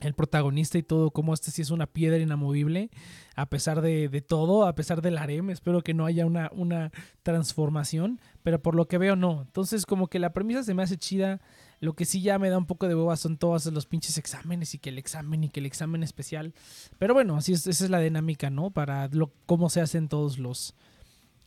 el 0.00 0.14
protagonista 0.14 0.78
y 0.78 0.82
todo, 0.82 1.10
como 1.12 1.32
este 1.32 1.50
sí 1.52 1.62
es 1.62 1.70
una 1.70 1.86
piedra 1.86 2.18
inamovible, 2.18 2.90
a 3.36 3.46
pesar 3.48 3.80
de, 3.82 4.24
todo, 4.26 4.66
a 4.66 4.74
pesar 4.74 5.00
del 5.00 5.18
harem. 5.18 5.50
Espero 5.50 5.82
que 5.82 5.94
no 5.94 6.06
haya 6.06 6.26
una, 6.26 6.50
una 6.52 6.90
transformación, 7.22 8.20
pero 8.42 8.60
por 8.60 8.74
lo 8.74 8.88
que 8.88 8.98
veo, 8.98 9.14
no. 9.14 9.42
Entonces, 9.42 9.86
como 9.86 10.08
que 10.08 10.18
la 10.18 10.32
premisa 10.32 10.64
se 10.64 10.74
me 10.74 10.82
hace 10.82 10.98
chida. 10.98 11.40
Lo 11.82 11.94
que 11.94 12.04
sí 12.04 12.22
ya 12.22 12.38
me 12.38 12.48
da 12.48 12.58
un 12.58 12.66
poco 12.66 12.86
de 12.86 12.94
boba 12.94 13.16
son 13.16 13.36
todos 13.36 13.66
los 13.66 13.86
pinches 13.86 14.16
exámenes 14.16 14.72
y 14.72 14.78
que 14.78 14.90
el 14.90 14.98
examen 14.98 15.42
y 15.42 15.48
que 15.48 15.58
el 15.58 15.66
examen 15.66 16.04
especial. 16.04 16.54
Pero 16.96 17.12
bueno, 17.12 17.36
así 17.36 17.52
es, 17.52 17.66
esa 17.66 17.84
es 17.84 17.90
la 17.90 17.98
dinámica, 17.98 18.50
¿no? 18.50 18.70
Para 18.70 19.08
lo, 19.08 19.32
cómo 19.46 19.68
se 19.68 19.80
hacen 19.80 20.08
todos 20.08 20.38
los, 20.38 20.76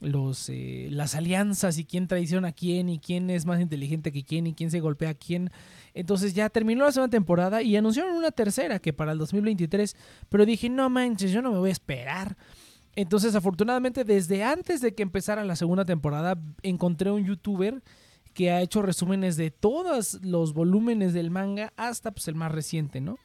los 0.01 0.49
eh, 0.49 0.89
las 0.91 1.15
alianzas 1.15 1.77
y 1.77 1.86
quién 1.86 2.09
traiciona 2.09 2.49
a 2.49 2.51
quién 2.51 2.89
y 2.89 2.99
quién 2.99 3.29
es 3.29 3.45
más 3.45 3.61
inteligente 3.61 4.11
que 4.11 4.25
quién 4.25 4.45
y 4.45 4.53
quién 4.53 4.71
se 4.71 4.81
golpea 4.81 5.11
a 5.11 5.13
quién. 5.13 5.51
Entonces 5.93 6.33
ya 6.33 6.49
terminó 6.49 6.83
la 6.83 6.91
segunda 6.91 7.11
temporada 7.11 7.61
y 7.61 7.77
anunciaron 7.77 8.17
una 8.17 8.31
tercera 8.31 8.79
que 8.79 8.91
para 8.91 9.13
el 9.13 9.17
2023, 9.17 9.95
pero 10.27 10.45
dije, 10.45 10.67
no 10.67 10.89
manches, 10.89 11.31
yo 11.31 11.41
no 11.41 11.53
me 11.53 11.59
voy 11.59 11.69
a 11.69 11.71
esperar. 11.71 12.36
Entonces 12.97 13.36
afortunadamente 13.36 14.03
desde 14.03 14.43
antes 14.43 14.81
de 14.81 14.93
que 14.93 15.03
empezara 15.03 15.45
la 15.45 15.55
segunda 15.55 15.86
temporada 15.86 16.38
encontré 16.61 17.09
un 17.09 17.23
youtuber 17.23 17.81
que 18.36 18.51
ha 18.51 18.61
hecho 18.61 18.81
resúmenes 18.81 19.38
de 19.38 19.49
todos 19.49 20.19
los 20.21 20.53
volúmenes 20.53 21.13
del 21.13 21.31
manga 21.31 21.71
hasta 21.77 22.11
pues, 22.11 22.27
el 22.27 22.36
más 22.36 22.51
reciente, 22.51 22.99
¿no? 22.99 23.17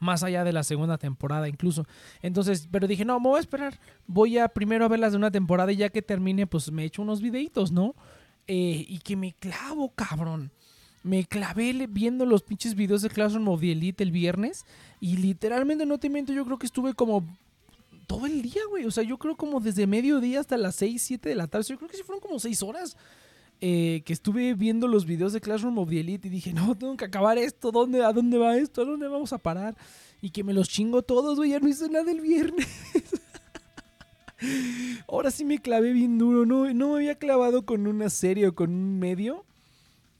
Más 0.00 0.24
allá 0.24 0.42
de 0.42 0.52
la 0.52 0.64
segunda 0.64 0.98
temporada 0.98 1.48
incluso. 1.48 1.86
Entonces, 2.20 2.68
pero 2.70 2.88
dije, 2.88 3.04
no, 3.04 3.18
me 3.20 3.28
voy 3.28 3.38
a 3.38 3.40
esperar. 3.40 3.78
Voy 4.06 4.36
a 4.36 4.48
primero 4.48 4.84
a 4.84 4.88
ver 4.88 4.98
las 4.98 5.12
de 5.12 5.18
una 5.18 5.30
temporada 5.30 5.70
y 5.72 5.76
ya 5.76 5.90
que 5.90 6.02
termine, 6.02 6.46
pues 6.46 6.72
me 6.72 6.84
echo 6.84 7.02
unos 7.02 7.22
videitos, 7.22 7.70
¿no? 7.70 7.94
Eh, 8.48 8.84
y 8.88 8.98
que 8.98 9.14
me 9.16 9.32
clavo, 9.32 9.90
cabrón. 9.94 10.50
me 11.04 11.24
clavé 11.24 11.86
viendo 11.88 12.26
los 12.26 12.42
pinches 12.42 12.74
videos 12.74 13.02
de 13.02 13.10
Classroom 13.10 13.48
of 13.48 13.60
the 13.60 13.70
Elite 13.70 14.02
el 14.02 14.10
viernes. 14.10 14.66
Y 15.00 15.18
literalmente, 15.18 15.86
no 15.86 15.98
te 15.98 16.10
miento, 16.10 16.32
yo 16.32 16.44
creo 16.44 16.58
que 16.58 16.66
estuve 16.66 16.94
como 16.94 17.24
todo 18.08 18.26
el 18.26 18.42
día, 18.42 18.62
güey. 18.68 18.86
O 18.86 18.90
sea, 18.90 19.04
yo 19.04 19.18
creo 19.18 19.36
como 19.36 19.60
desde 19.60 19.86
mediodía 19.86 20.40
hasta 20.40 20.56
las 20.56 20.74
6, 20.74 21.00
7 21.00 21.28
de 21.28 21.34
la 21.36 21.46
tarde. 21.46 21.66
Yo 21.68 21.76
creo 21.76 21.88
que 21.88 21.96
sí 21.96 22.02
fueron 22.02 22.20
como 22.20 22.40
6 22.40 22.62
horas. 22.64 22.96
Eh, 23.60 24.02
que 24.04 24.12
estuve 24.12 24.54
viendo 24.54 24.86
los 24.86 25.04
videos 25.04 25.32
de 25.32 25.40
Classroom 25.40 25.78
of 25.78 25.90
the 25.90 25.98
Elite 25.98 26.28
y 26.28 26.30
dije, 26.30 26.52
no, 26.52 26.76
tengo 26.76 26.96
que 26.96 27.04
acabar 27.04 27.38
esto. 27.38 27.72
¿Dónde, 27.72 28.04
¿A 28.04 28.12
dónde 28.12 28.38
va 28.38 28.56
esto? 28.56 28.82
¿A 28.82 28.84
dónde 28.84 29.08
vamos 29.08 29.32
a 29.32 29.38
parar? 29.38 29.76
Y 30.22 30.30
que 30.30 30.44
me 30.44 30.52
los 30.52 30.68
chingo 30.68 31.02
todos, 31.02 31.36
güey. 31.36 31.50
Ya 31.50 31.58
no 31.58 31.68
hice 31.68 31.88
nada 31.88 32.10
el 32.10 32.20
viernes. 32.20 32.68
Ahora 35.08 35.30
sí 35.30 35.44
me 35.44 35.58
clavé 35.58 35.92
bien 35.92 36.18
duro. 36.18 36.46
No, 36.46 36.72
no 36.72 36.88
me 36.90 36.94
había 36.96 37.16
clavado 37.16 37.64
con 37.64 37.86
una 37.86 38.10
serie 38.10 38.46
o 38.46 38.54
con 38.54 38.70
un 38.70 38.98
medio 38.98 39.44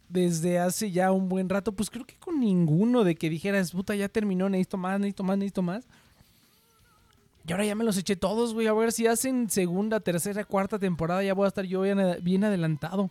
desde 0.08 0.58
hace 0.58 0.90
ya 0.90 1.12
un 1.12 1.28
buen 1.28 1.48
rato. 1.48 1.72
Pues 1.72 1.90
creo 1.90 2.04
que 2.04 2.16
con 2.16 2.40
ninguno 2.40 3.04
de 3.04 3.14
que 3.14 3.30
dijeras, 3.30 3.72
puta, 3.72 3.94
ya 3.94 4.08
terminó, 4.08 4.48
necesito 4.48 4.76
más, 4.76 4.98
necesito 4.98 5.22
más, 5.22 5.38
necesito 5.38 5.62
más. 5.62 5.86
Y 7.46 7.52
ahora 7.52 7.64
ya 7.64 7.74
me 7.74 7.84
los 7.84 7.96
eché 7.96 8.14
todos, 8.14 8.52
güey. 8.52 8.66
A 8.66 8.74
ver 8.74 8.92
si 8.92 9.06
hacen 9.06 9.48
segunda, 9.48 10.00
tercera, 10.00 10.44
cuarta 10.44 10.78
temporada. 10.78 11.22
Ya 11.22 11.32
voy 11.32 11.46
a 11.46 11.48
estar 11.48 11.64
yo 11.64 11.80
bien, 11.80 12.44
adelantado. 12.44 13.10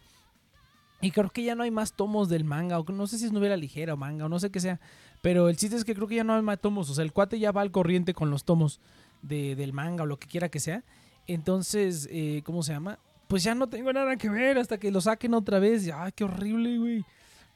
Y 1.01 1.11
creo 1.11 1.29
que 1.29 1.43
ya 1.43 1.55
no 1.55 1.63
hay 1.63 1.71
más 1.71 1.93
tomos 1.93 2.29
del 2.29 2.43
manga. 2.43 2.79
O 2.79 2.85
no 2.91 3.07
sé 3.07 3.17
si 3.17 3.25
es 3.25 3.31
novela 3.31 3.55
ligera 3.55 3.93
o 3.93 3.97
manga 3.97 4.25
o 4.25 4.29
no 4.29 4.39
sé 4.39 4.49
qué 4.49 4.59
sea. 4.59 4.79
Pero 5.21 5.49
el 5.49 5.57
chiste 5.57 5.75
es 5.75 5.85
que 5.85 5.93
creo 5.93 6.07
que 6.07 6.15
ya 6.15 6.23
no 6.23 6.33
hay 6.33 6.41
más 6.41 6.59
tomos. 6.59 6.89
O 6.89 6.95
sea, 6.95 7.03
el 7.03 7.13
cuate 7.13 7.39
ya 7.39 7.51
va 7.51 7.61
al 7.61 7.71
corriente 7.71 8.13
con 8.13 8.29
los 8.29 8.43
tomos 8.43 8.79
de, 9.21 9.55
del 9.55 9.73
manga 9.73 10.03
o 10.03 10.05
lo 10.07 10.17
que 10.17 10.27
quiera 10.27 10.49
que 10.49 10.59
sea. 10.59 10.83
Entonces, 11.27 12.07
eh, 12.11 12.41
¿cómo 12.45 12.63
se 12.63 12.73
llama? 12.73 12.99
Pues 13.27 13.43
ya 13.43 13.53
no 13.53 13.67
tengo 13.67 13.91
nada 13.93 14.15
que 14.15 14.29
ver 14.29 14.57
hasta 14.57 14.77
que 14.79 14.91
lo 14.91 15.01
saquen 15.01 15.33
otra 15.33 15.59
vez. 15.59 15.89
Ay, 15.93 16.11
qué 16.15 16.23
horrible, 16.23 16.77
güey. 16.77 17.05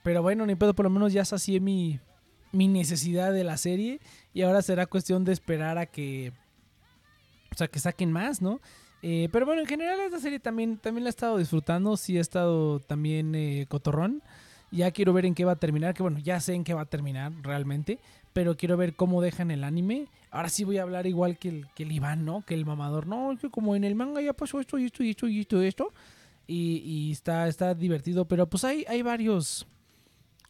Pero 0.04 0.22
bueno, 0.22 0.46
ni 0.46 0.56
pedo, 0.56 0.74
por 0.74 0.84
lo 0.84 0.90
menos 0.90 1.14
ya 1.14 1.24
sacié 1.26 1.60
mi, 1.60 2.00
mi 2.52 2.68
necesidad 2.68 3.32
de 3.32 3.44
la 3.44 3.58
serie. 3.58 4.02
Y 4.34 4.42
ahora 4.42 4.62
será 4.62 4.86
cuestión 4.86 5.24
de 5.24 5.34
esperar 5.34 5.78
a 5.78 5.86
que 5.86 6.34
o 7.54 7.58
sea, 7.58 7.68
que 7.68 7.80
saquen 7.80 8.12
más, 8.12 8.42
¿no? 8.42 8.62
Eh, 9.02 9.30
pero 9.32 9.46
bueno, 9.46 9.62
en 9.62 9.68
general 9.68 10.00
esta 10.00 10.20
serie 10.20 10.40
también, 10.40 10.78
también 10.78 11.04
la 11.04 11.10
he 11.10 11.12
estado 11.12 11.38
disfrutando, 11.38 11.98
sí 11.98 12.18
ha 12.18 12.22
estado 12.22 12.80
también 12.80 13.34
eh, 13.36 13.66
cotorrón. 13.68 14.22
Ya 14.72 14.92
quiero 14.92 15.12
ver 15.12 15.26
en 15.26 15.36
qué 15.36 15.44
va 15.44 15.54
a 15.54 15.58
terminar, 15.58 15.94
que 15.94 16.04
bueno, 16.04 16.20
ya 16.20 16.40
sé 16.40 16.54
en 16.54 16.64
qué 16.64 16.74
va 16.74 16.82
a 16.82 16.86
terminar 16.86 17.34
realmente, 17.42 18.00
pero 18.32 18.56
quiero 18.56 18.78
ver 18.78 18.96
cómo 18.96 19.22
dejan 19.22 19.52
el 19.52 19.64
anime. 19.64 20.08
Ahora 20.30 20.48
sí 20.48 20.64
voy 20.64 20.78
a 20.78 20.84
hablar 20.84 21.08
igual 21.08 21.38
que 21.38 21.50
el, 21.50 21.68
que 21.76 21.84
el 21.84 21.92
Iván, 21.92 22.24
¿no? 22.24 22.46
Que 22.46 22.54
el 22.54 22.66
mamador, 22.66 23.06
no, 23.06 23.38
que 23.40 23.50
como 23.50 23.76
en 23.76 23.84
el 23.84 23.96
manga 23.96 24.22
ya 24.22 24.34
pasó 24.34 24.62
esto 24.62 24.78
y 24.78 24.86
esto 24.86 25.04
y 25.04 25.10
esto 25.10 25.28
y 25.28 25.40
esto 25.42 25.64
y 25.64 25.68
esto. 25.68 25.94
Y, 26.48 27.12
está, 27.12 27.48
está 27.48 27.74
divertido, 27.74 28.26
pero 28.26 28.48
pues 28.48 28.64
hay, 28.64 28.86
hay 28.88 29.02
varios... 29.02 29.68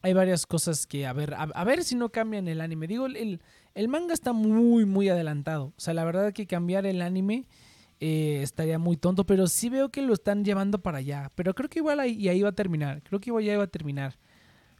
Hay 0.03 0.13
varias 0.13 0.47
cosas 0.47 0.87
que, 0.87 1.05
a 1.05 1.13
ver, 1.13 1.35
a, 1.35 1.63
ver 1.63 1.83
si 1.83 1.93
no 1.93 2.09
cambian 2.09 2.47
el 2.47 2.61
anime. 2.61 2.87
Digo, 2.87 3.05
el, 3.05 3.39
el 3.75 3.87
manga 3.87 4.15
está 4.15 4.33
muy, 4.33 4.83
muy 4.83 5.09
adelantado. 5.09 5.65
O 5.65 5.79
sea, 5.79 5.93
la 5.93 6.03
verdad 6.03 6.33
que 6.33 6.47
cambiar 6.47 6.87
el 6.87 7.03
anime 7.03 7.45
eh, 8.03 8.41
estaría 8.41 8.79
muy 8.79 8.97
tonto, 8.97 9.27
pero 9.27 9.45
sí 9.45 9.69
veo 9.69 9.89
que 9.89 10.01
lo 10.01 10.13
están 10.13 10.43
llevando 10.43 10.81
para 10.81 10.97
allá. 10.97 11.29
Pero 11.35 11.53
creo 11.53 11.69
que 11.69 11.79
igual 11.79 11.99
ahí, 11.99 12.27
ahí 12.27 12.41
va 12.41 12.49
a 12.49 12.53
terminar. 12.53 13.03
Creo 13.03 13.21
que 13.21 13.29
igual 13.29 13.43
ya 13.43 13.53
iba 13.53 13.63
a 13.63 13.67
terminar. 13.67 14.17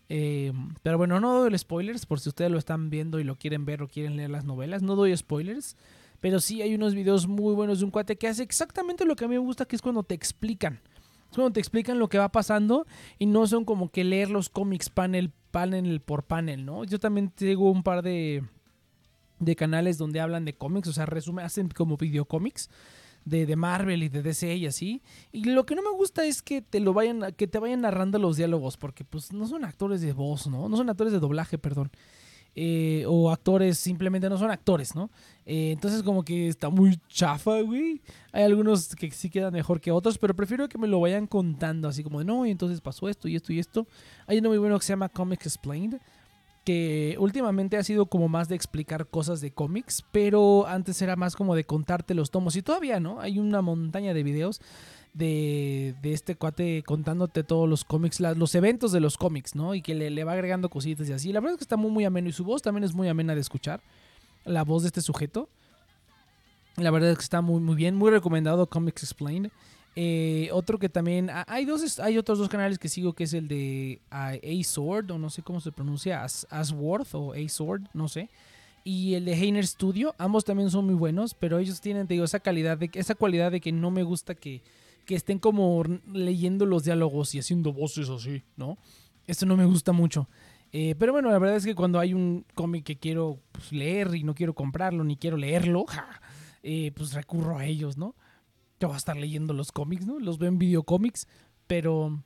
Eh, 0.10 0.52
pero 0.82 0.98
bueno, 0.98 1.20
no 1.20 1.40
doy 1.40 1.56
spoilers 1.56 2.08
por 2.08 2.20
si 2.20 2.30
ustedes 2.30 2.50
lo 2.50 2.58
están 2.58 2.90
viendo 2.90 3.20
y 3.20 3.24
lo 3.24 3.38
quieren 3.38 3.64
ver 3.64 3.84
o 3.84 3.88
quieren 3.88 4.18
leer 4.18 4.32
las 4.32 4.44
novelas. 4.44 4.82
No 4.82 4.96
doy 4.96 5.16
spoilers. 5.16 5.78
Pero 6.20 6.40
sí 6.40 6.64
hay 6.64 6.74
unos 6.74 6.96
videos 6.96 7.28
muy 7.28 7.54
buenos 7.54 7.80
de 7.80 7.86
un 7.86 7.92
cuate 7.92 8.16
que 8.16 8.28
hace 8.28 8.42
exactamente 8.42 9.06
lo 9.06 9.16
que 9.16 9.26
a 9.26 9.28
mí 9.28 9.36
me 9.36 9.40
gusta, 9.40 9.66
que 9.66 9.76
es 9.76 9.84
cuando 9.84 10.02
te 10.02 10.16
explican. 10.16 10.82
Es 11.30 11.36
cuando 11.36 11.54
te 11.54 11.60
explican 11.60 12.00
lo 12.00 12.10
que 12.10 12.18
va 12.18 12.32
pasando 12.32 12.88
y 13.20 13.28
no 13.28 13.46
son 13.46 13.66
como 13.66 13.90
que 13.92 14.04
leer 14.04 14.32
los 14.32 14.50
cómics 14.50 14.90
panel, 14.90 15.32
panel 15.52 16.02
por 16.02 16.24
panel, 16.24 16.66
¿no? 16.66 16.86
Yo 16.86 17.00
también 17.00 17.30
tengo 17.30 17.70
un 17.70 17.84
par 17.84 18.02
de, 18.02 18.44
de 19.40 19.56
canales 19.56 20.00
donde 20.00 20.20
hablan 20.20 20.44
de 20.44 20.54
cómics, 20.54 20.88
o 20.88 20.94
sea, 20.94 21.06
resumen, 21.06 21.46
hacen 21.46 21.70
como 21.70 21.98
videocómics 21.98 22.70
de, 23.26 23.46
de 23.46 23.56
Marvel 23.56 24.04
y 24.04 24.10
de 24.10 24.22
DC 24.22 24.56
y 24.56 24.66
así. 24.66 25.02
Y 25.32 25.44
lo 25.46 25.66
que 25.66 25.76
no 25.76 25.82
me 25.82 25.92
gusta 25.92 26.26
es 26.26 26.42
que 26.42 26.62
te 26.62 26.80
lo 26.80 26.94
vayan, 26.94 27.34
que 27.38 27.48
te 27.48 27.60
vayan 27.60 27.82
narrando 27.82 28.20
los 28.20 28.38
diálogos, 28.38 28.78
porque 28.78 29.04
pues 29.04 29.32
no 29.34 29.48
son 29.48 29.64
actores 29.64 30.02
de 30.02 30.14
voz, 30.14 30.48
¿no? 30.48 30.70
No 30.70 30.78
son 30.78 30.90
actores 30.90 31.14
de 31.14 31.20
doblaje, 31.20 31.58
perdón. 31.58 31.92
Eh, 32.54 33.06
o 33.08 33.32
actores 33.32 33.78
simplemente 33.78 34.28
no 34.30 34.38
son 34.38 34.52
actores, 34.52 34.94
¿no? 34.94 35.10
Eh, 35.46 35.72
entonces 35.72 36.04
como 36.04 36.24
que 36.24 36.50
está 36.50 36.70
muy 36.70 37.00
chafa, 37.08 37.62
güey. 37.62 38.02
Hay 38.34 38.44
algunos 38.44 38.94
que 38.94 39.10
sí 39.12 39.30
quedan 39.30 39.54
mejor 39.54 39.80
que 39.80 39.92
otros, 39.92 40.18
pero 40.18 40.36
prefiero 40.36 40.68
que 40.68 40.78
me 40.78 40.88
lo 40.88 41.00
vayan 41.00 41.28
contando 41.28 41.88
así 41.88 42.04
como 42.04 42.20
de, 42.20 42.26
no, 42.26 42.46
y 42.46 42.52
entonces 42.52 42.82
pasó 42.82 43.08
esto 43.08 43.30
y 43.30 43.38
esto 43.38 43.54
y 43.54 43.60
esto. 43.60 43.88
Hay 44.28 44.40
uno 44.40 44.50
muy 44.50 44.58
bueno 44.58 44.78
que 44.78 44.86
se 44.86 44.92
llama 44.92 45.08
Comics 45.08 45.46
Explained, 45.46 46.02
que 46.64 47.16
últimamente 47.20 47.78
ha 47.78 47.84
sido 47.84 48.06
como 48.06 48.28
más 48.28 48.48
de 48.48 48.56
explicar 48.56 49.08
cosas 49.08 49.42
de 49.42 49.52
cómics, 49.52 50.04
pero 50.12 50.68
antes 50.68 51.02
era 51.02 51.16
más 51.16 51.36
como 51.36 51.56
de 51.56 51.64
contarte 51.64 52.14
los 52.14 52.30
tomos. 52.30 52.56
Y 52.56 52.62
todavía, 52.62 53.00
¿no? 53.00 53.20
Hay 53.20 53.40
una 53.40 53.62
montaña 53.62 54.14
de 54.14 54.24
videos 54.24 54.62
de, 55.14 55.96
de 56.02 56.14
este 56.14 56.36
cuate 56.36 56.84
contándote 56.86 57.44
todos 57.44 57.68
los 57.68 57.84
cómics, 57.84 58.20
los 58.20 58.56
eventos 58.56 58.92
de 58.92 59.00
los 59.00 59.18
cómics, 59.18 59.56
¿no? 59.56 59.74
Y 59.74 59.82
que 59.82 59.96
le, 59.96 60.24
va 60.24 60.34
agregando 60.34 60.70
cositas 60.70 61.10
y 61.10 61.14
así. 61.14 61.34
La 61.34 61.40
verdad 61.40 61.54
es 61.54 61.58
que 61.58 61.66
está 61.66 61.78
muy, 61.78 61.92
muy 61.92 62.06
ameno 62.06 62.30
y 62.30 62.34
su 62.34 62.44
voz 62.44 62.62
también 62.62 62.84
es 62.84 62.94
muy 62.94 63.08
amena 63.08 63.34
de 63.34 63.42
escuchar. 63.42 63.82
La 64.46 64.64
voz 64.64 64.84
de 64.84 64.88
este 64.88 65.02
sujeto. 65.02 65.50
La 66.78 66.92
verdad 66.92 67.12
es 67.12 67.18
que 67.18 67.24
está 67.24 67.42
muy, 67.42 67.60
muy 67.60 67.76
bien. 67.76 67.96
Muy 67.96 68.12
recomendado 68.12 68.68
Comics 68.68 69.04
Explained. 69.04 69.52
Eh, 69.96 70.50
otro 70.54 70.80
que 70.80 70.90
también. 70.90 71.30
Hay 71.48 71.66
dos 71.66 72.00
hay 72.00 72.18
otros 72.18 72.40
dos 72.40 72.50
canales 72.50 72.80
que 72.80 72.90
sigo 72.90 73.14
que 73.14 73.26
es 73.26 73.34
el 73.34 73.48
de 73.48 74.02
uh, 74.12 74.60
A-Sword, 74.60 75.12
o 75.12 75.18
no 75.18 75.30
sé 75.30 75.42
cómo 75.42 75.60
se 75.60 75.72
pronuncia, 75.72 76.24
As, 76.24 76.48
Asworth 76.50 77.14
o 77.14 77.34
A-Sword, 77.34 77.84
no 77.94 78.08
sé. 78.08 78.30
Y 78.84 79.14
el 79.14 79.26
de 79.26 79.34
Heiner 79.34 79.68
Studio. 79.68 80.16
Ambos 80.18 80.46
también 80.46 80.72
son 80.72 80.86
muy 80.86 80.96
buenos, 80.96 81.34
pero 81.34 81.60
ellos 81.60 81.82
tienen, 81.82 82.08
digo, 82.08 82.24
esa 82.24 82.40
calidad 82.40 82.78
de 82.78 82.90
esa 82.94 83.16
cualidad 83.16 83.52
de 83.52 83.62
que 83.62 83.72
no 83.72 83.92
me 83.92 84.04
gusta 84.04 84.34
que, 84.34 84.62
que 85.06 85.16
estén 85.16 85.40
como 85.40 85.84
leyendo 86.12 86.66
los 86.66 86.84
diálogos 86.84 87.36
y 87.36 87.40
haciendo 87.40 87.74
voces 87.74 88.10
así, 88.10 88.44
¿no? 88.56 88.78
Esto 89.28 89.46
no 89.46 89.56
me 89.56 89.66
gusta 89.66 89.92
mucho. 89.92 90.28
Eh, 90.74 90.96
pero 90.98 91.12
bueno, 91.12 91.30
la 91.30 91.38
verdad 91.38 91.58
es 91.58 91.66
que 91.66 91.76
cuando 91.76 92.00
hay 92.00 92.14
un 92.14 92.46
cómic 92.54 92.86
que 92.86 92.96
quiero 92.96 93.40
pues, 93.52 93.72
leer 93.74 94.16
y 94.16 94.24
no 94.24 94.34
quiero 94.34 94.54
comprarlo 94.54 95.04
ni 95.04 95.18
quiero 95.18 95.38
leerlo, 95.38 95.86
eh, 96.64 96.92
pues 96.96 97.14
recurro 97.14 97.58
a 97.58 97.66
ellos, 97.66 97.98
¿no? 97.98 98.16
Yo 98.82 98.88
voy 98.88 98.96
a 98.96 98.98
estar 98.98 99.16
leyendo 99.16 99.54
los 99.54 99.72
cómics, 99.72 100.06
¿no? 100.06 100.20
Los 100.20 100.40
veo 100.40 100.50
en 100.50 100.58
videocómics, 100.58 101.28
pero 101.68 102.20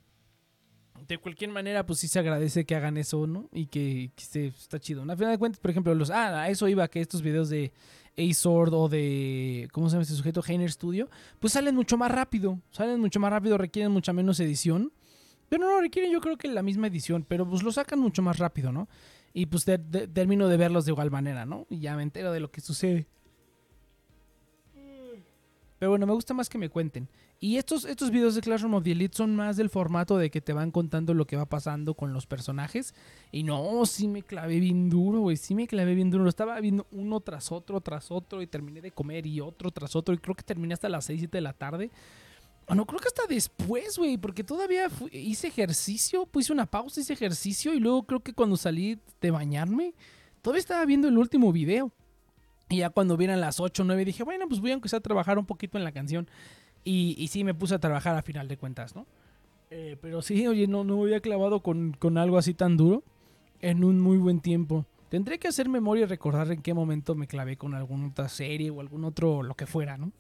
de 1.07 1.17
cualquier 1.17 1.51
manera, 1.51 1.85
pues 1.85 1.99
sí 1.99 2.07
se 2.07 2.19
agradece 2.19 2.65
que 2.65 2.75
hagan 2.75 2.97
eso, 2.97 3.27
¿no? 3.27 3.49
Y 3.51 3.67
que, 3.67 4.11
que 4.15 4.47
está 4.47 4.79
chido. 4.79 5.03
A 5.03 5.15
final 5.15 5.31
de 5.31 5.37
cuentas, 5.37 5.59
por 5.59 5.71
ejemplo, 5.71 5.93
los. 5.93 6.09
Ah, 6.09 6.43
a 6.43 6.49
eso 6.49 6.67
iba, 6.67 6.87
que 6.87 7.01
estos 7.01 7.21
videos 7.21 7.49
de 7.49 7.73
A-Sword 8.17 8.73
o 8.73 8.89
de. 8.89 9.67
¿Cómo 9.71 9.89
se 9.89 9.93
llama 9.93 10.03
este 10.03 10.15
sujeto? 10.15 10.41
Heiner 10.47 10.71
Studio. 10.71 11.09
Pues 11.39 11.53
salen 11.53 11.75
mucho 11.75 11.97
más 11.97 12.11
rápido. 12.11 12.59
Salen 12.71 12.99
mucho 12.99 13.19
más 13.19 13.31
rápido, 13.31 13.57
requieren 13.57 13.91
mucha 13.91 14.13
menos 14.13 14.39
edición. 14.39 14.93
Pero 15.49 15.65
no, 15.65 15.79
requieren 15.79 16.11
yo 16.11 16.21
creo 16.21 16.37
que 16.37 16.47
la 16.47 16.63
misma 16.63 16.87
edición. 16.87 17.25
Pero 17.27 17.47
pues 17.47 17.61
lo 17.61 17.71
sacan 17.71 17.99
mucho 17.99 18.21
más 18.21 18.39
rápido, 18.39 18.71
¿no? 18.71 18.87
Y 19.33 19.47
pues 19.47 19.65
termino 19.65 20.47
de 20.47 20.57
verlos 20.57 20.85
de 20.85 20.91
igual 20.91 21.11
manera, 21.11 21.45
¿no? 21.45 21.67
Y 21.69 21.79
ya 21.79 21.95
me 21.95 22.03
entero 22.03 22.31
de 22.31 22.39
lo 22.39 22.51
que 22.51 22.61
sucede. 22.61 23.07
Pero 25.77 25.91
bueno, 25.91 26.05
me 26.05 26.13
gusta 26.13 26.33
más 26.33 26.47
que 26.47 26.57
me 26.57 26.69
cuenten. 26.69 27.09
Y 27.39 27.57
estos, 27.57 27.83
estos 27.83 28.09
videos 28.09 28.35
de 28.35 28.41
Classroom 28.41 28.75
of 28.75 28.83
the 28.83 28.91
Elite 28.91 29.17
son 29.17 29.35
más 29.35 29.57
del 29.57 29.69
formato 29.69 30.17
de 30.17 30.31
que 30.31 30.39
te 30.39 30.53
van 30.53 30.71
contando 30.71 31.13
lo 31.13 31.27
que 31.27 31.35
va 31.35 31.45
pasando 31.45 31.95
con 31.95 32.13
los 32.13 32.25
personajes. 32.25 32.95
Y 33.31 33.43
no, 33.43 33.85
sí 33.85 34.07
me 34.07 34.23
clavé 34.23 34.59
bien 34.61 34.89
duro, 34.89 35.19
güey. 35.19 35.35
Sí 35.35 35.53
me 35.53 35.67
clavé 35.67 35.93
bien 35.95 36.09
duro. 36.09 36.27
Estaba 36.29 36.59
viendo 36.61 36.87
uno 36.91 37.19
tras 37.19 37.51
otro, 37.51 37.81
tras 37.81 38.09
otro. 38.09 38.41
Y 38.41 38.47
terminé 38.47 38.79
de 38.81 38.91
comer 38.91 39.25
y 39.27 39.41
otro 39.41 39.69
tras 39.69 39.95
otro. 39.97 40.15
Y 40.15 40.17
creo 40.17 40.35
que 40.35 40.43
terminé 40.43 40.73
hasta 40.73 40.87
las 40.87 41.05
6, 41.05 41.19
7 41.19 41.37
de 41.37 41.41
la 41.41 41.53
tarde. 41.53 41.91
O 42.67 42.73
no, 42.73 42.85
creo 42.85 43.01
que 43.01 43.07
hasta 43.07 43.27
después, 43.27 43.97
güey. 43.97 44.17
Porque 44.17 44.45
todavía 44.45 44.87
hice 45.11 45.47
ejercicio. 45.47 46.25
Puse 46.25 46.53
una 46.53 46.65
pausa, 46.65 47.01
hice 47.01 47.11
ejercicio. 47.11 47.73
Y 47.73 47.81
luego 47.81 48.03
creo 48.03 48.21
que 48.21 48.33
cuando 48.33 48.55
salí 48.55 48.97
de 49.19 49.29
bañarme, 49.31 49.93
todavía 50.41 50.61
estaba 50.61 50.85
viendo 50.85 51.09
el 51.09 51.17
último 51.17 51.51
video. 51.51 51.91
Y 52.69 52.77
ya 52.77 52.89
cuando 52.89 53.17
vieran 53.17 53.41
las 53.41 53.59
8 53.59 53.83
o 53.83 53.85
9 53.85 54.05
dije, 54.05 54.23
bueno, 54.23 54.47
pues 54.47 54.59
voy 54.59 54.71
a 54.71 54.73
empezar 54.73 54.99
a 54.99 55.03
trabajar 55.03 55.37
un 55.37 55.45
poquito 55.45 55.77
en 55.77 55.83
la 55.83 55.91
canción. 55.91 56.27
Y, 56.83 57.15
y 57.17 57.27
sí 57.27 57.43
me 57.43 57.53
puse 57.53 57.75
a 57.75 57.79
trabajar 57.79 58.15
a 58.15 58.21
final 58.21 58.47
de 58.47 58.57
cuentas, 58.57 58.95
¿no? 58.95 59.05
Eh, 59.71 59.97
pero 60.01 60.21
sí, 60.21 60.47
oye, 60.47 60.67
no, 60.67 60.83
no 60.83 61.01
había 61.01 61.19
clavado 61.19 61.61
con, 61.61 61.93
con, 61.93 62.17
algo 62.17 62.37
así 62.37 62.53
tan 62.53 62.77
duro 62.77 63.03
en 63.61 63.83
un 63.83 63.99
muy 63.99 64.17
buen 64.17 64.39
tiempo. 64.39 64.85
Tendré 65.09 65.39
que 65.39 65.47
hacer 65.47 65.69
memoria 65.69 66.03
y 66.03 66.07
recordar 66.07 66.51
en 66.51 66.61
qué 66.61 66.73
momento 66.73 67.15
me 67.15 67.27
clavé 67.27 67.57
con 67.57 67.73
alguna 67.73 68.07
otra 68.07 68.29
serie 68.29 68.69
o 68.69 68.81
algún 68.81 69.03
otro, 69.05 69.43
lo 69.43 69.55
que 69.55 69.65
fuera, 69.65 69.97
¿no? 69.97 70.11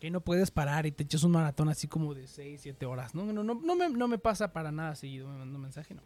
Que 0.00 0.10
no 0.10 0.20
puedes 0.20 0.50
parar 0.52 0.86
y 0.86 0.92
te 0.92 1.02
echas 1.02 1.24
un 1.24 1.32
maratón 1.32 1.68
así 1.68 1.88
como 1.88 2.14
de 2.14 2.28
6, 2.28 2.60
7 2.62 2.86
horas, 2.86 3.14
¿no? 3.14 3.24
No, 3.24 3.42
no, 3.42 3.54
no, 3.54 3.76
me, 3.76 3.88
no 3.88 4.08
me 4.08 4.18
pasa 4.18 4.52
para 4.52 4.70
nada 4.70 4.94
seguido, 4.94 5.28
me 5.28 5.38
mandó 5.38 5.56
un 5.56 5.62
mensaje, 5.62 5.94
no. 5.94 6.02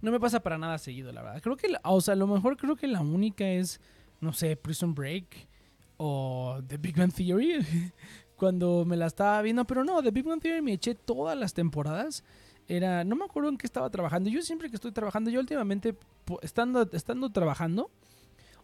No 0.00 0.12
me 0.12 0.20
pasa 0.20 0.40
para 0.40 0.58
nada 0.58 0.78
seguido, 0.78 1.12
la 1.12 1.22
verdad. 1.22 1.42
Creo 1.42 1.56
que, 1.56 1.68
o 1.82 2.00
sea, 2.00 2.14
a 2.14 2.16
lo 2.16 2.26
mejor 2.26 2.56
creo 2.56 2.76
que 2.76 2.86
la 2.86 3.00
única 3.00 3.48
es, 3.48 3.80
no 4.20 4.32
sé, 4.32 4.56
Prison 4.56 4.94
Break 4.94 5.48
o 5.96 6.60
The 6.66 6.76
Big 6.76 6.96
Bang 6.96 7.12
Theory. 7.12 7.58
cuando 8.38 8.84
me 8.86 8.96
la 8.96 9.06
estaba 9.06 9.42
viendo, 9.42 9.66
pero 9.66 9.84
no, 9.84 10.00
de 10.00 10.10
Big 10.10 10.24
Bang 10.24 10.40
Theory 10.40 10.62
me 10.62 10.72
eché 10.72 10.94
todas 10.94 11.36
las 11.36 11.52
temporadas. 11.52 12.24
Era, 12.68 13.04
no 13.04 13.16
me 13.16 13.24
acuerdo 13.24 13.50
en 13.50 13.58
qué 13.58 13.66
estaba 13.66 13.90
trabajando. 13.90 14.30
Yo 14.30 14.40
siempre 14.42 14.70
que 14.70 14.76
estoy 14.76 14.92
trabajando, 14.92 15.28
yo 15.28 15.40
últimamente, 15.40 15.96
estando, 16.40 16.88
estando 16.92 17.30
trabajando, 17.30 17.90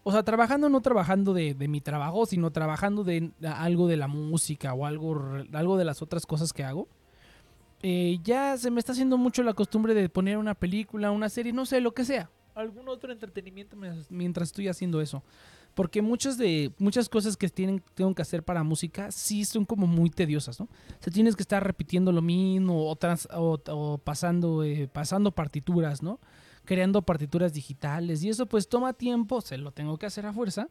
o 0.05 0.12
sea, 0.12 0.22
trabajando 0.22 0.68
no 0.68 0.80
trabajando 0.80 1.35
de, 1.35 1.55
mi 1.68 1.80
trabajo, 1.80 2.24
sino 2.24 2.53
trabajando 2.53 3.03
de 3.05 3.32
algo 3.43 3.89
de 3.89 3.97
la 3.97 4.07
música 4.07 4.72
o 4.74 4.87
algo, 4.87 5.20
algo 5.53 5.76
de 5.76 5.85
las 5.85 6.03
otras 6.03 6.24
cosas 6.24 6.53
que 6.53 6.62
hago. 6.62 6.89
Eh, 7.87 8.18
ya 8.22 8.57
se 8.57 8.70
me 8.70 8.78
está 8.78 8.93
haciendo 8.93 9.18
mucho 9.18 9.43
la 9.43 9.53
costumbre 9.53 9.93
de 9.93 10.09
poner 10.09 10.39
una 10.39 10.55
película, 10.55 11.11
una 11.11 11.28
serie, 11.28 11.53
no 11.53 11.66
sé, 11.66 11.82
lo 11.82 11.93
que 11.93 12.07
sea. 12.07 12.30
Algún 12.55 12.89
otro 12.89 13.12
entretenimiento 13.12 13.76
mientras 14.09 14.49
estoy 14.49 14.68
haciendo 14.68 15.03
eso. 15.03 15.22
Porque 15.74 16.01
muchas 16.01 16.39
de 16.39 16.72
muchas 16.78 17.11
cosas 17.11 17.37
que 17.37 17.47
tienen, 17.51 17.82
tengo 17.95 18.14
que 18.14 18.22
hacer 18.22 18.43
para 18.43 18.62
música 18.62 19.11
sí 19.11 19.45
son 19.45 19.66
como 19.66 19.87
muy 19.87 20.09
tediosas, 20.09 20.61
¿no? 20.61 20.64
O 20.66 21.03
sea, 21.03 21.12
tienes 21.12 21.37
que 21.37 21.43
estar 21.43 21.62
repitiendo 21.62 22.11
lo 22.11 22.22
mismo 22.22 22.91
o, 22.91 22.97
o, 23.68 23.99
pasando, 23.99 24.64
eh, 24.64 24.89
pasando 24.91 25.32
partituras, 25.32 26.03
¿no? 26.03 26.20
creando 26.64 27.03
partituras 27.03 27.53
digitales 27.53 28.24
y 28.24 28.30
eso 28.30 28.47
pues 28.47 28.66
toma 28.66 28.95
tiempo, 28.95 29.43
se 29.43 29.59
lo 29.59 29.72
tengo 29.72 29.99
que 29.99 30.07
hacer 30.07 30.24
a 30.24 30.32
fuerza. 30.32 30.68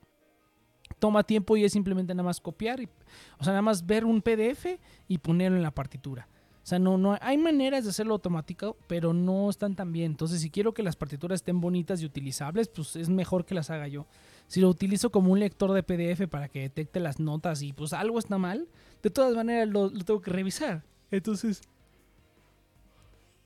Toma 0.98 1.24
tiempo 1.24 1.56
y 1.58 1.64
es 1.64 1.74
simplemente 1.74 2.14
nada 2.16 2.26
más 2.26 2.42
copiar, 2.42 2.80
y, 2.80 2.90
o 3.38 3.44
sea, 3.44 3.54
nada 3.54 3.62
más 3.62 3.86
ver 3.86 4.04
un 4.04 4.22
PDF 4.22 4.80
y 5.08 5.18
ponerlo 5.20 5.58
en 5.58 5.64
la 5.64 5.72
partitura. 5.72 6.28
O 6.64 6.66
sea, 6.66 6.80
no, 6.80 6.98
no, 6.98 7.18
hay 7.20 7.38
maneras 7.38 7.84
de 7.84 7.90
hacerlo 7.90 8.14
automático, 8.14 8.78
pero 8.88 9.14
no 9.14 9.50
están 9.50 9.76
tan 9.76 9.92
bien. 9.92 10.12
Entonces, 10.12 10.40
si 10.40 10.50
quiero 10.50 10.74
que 10.74 10.82
las 10.82 10.96
partituras 10.96 11.42
estén 11.42 11.60
bonitas 11.60 12.02
y 12.02 12.06
utilizables, 12.06 12.70
pues 12.70 12.96
es 12.96 13.10
mejor 13.10 13.46
que 13.46 13.54
las 13.54 13.70
haga 13.70 13.88
yo. 13.88 14.06
Si 14.48 14.62
lo 14.62 14.70
utilizo 14.70 15.10
como 15.12 15.32
un 15.34 15.40
lector 15.40 15.74
de 15.74 15.84
PDF 15.84 16.30
para 16.30 16.48
que 16.48 16.62
detecte 16.62 17.00
las 17.02 17.20
notas 17.20 17.62
y 17.62 17.74
pues 17.74 17.92
algo 17.92 18.18
está 18.18 18.38
mal, 18.38 18.68
de 19.02 19.10
todas 19.10 19.36
maneras 19.36 19.68
lo, 19.68 19.92
tengo 19.92 20.22
que 20.22 20.32
revisar. 20.32 20.84
Entonces... 21.12 21.62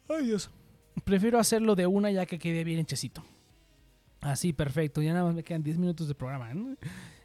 Ay 0.09 0.27
Dios 0.27 0.49
prefiero 1.03 1.39
hacerlo 1.39 1.75
de 1.75 1.87
una 1.87 2.11
ya 2.11 2.25
que 2.25 2.39
quede 2.39 2.63
bien 2.63 2.79
hechecito. 2.79 3.23
Así, 4.21 4.53
perfecto. 4.53 5.01
Ya 5.01 5.13
nada 5.13 5.25
más 5.25 5.35
me 5.35 5.43
quedan 5.43 5.63
10 5.63 5.77
minutos 5.77 6.07
de 6.07 6.15
programa. 6.15 6.49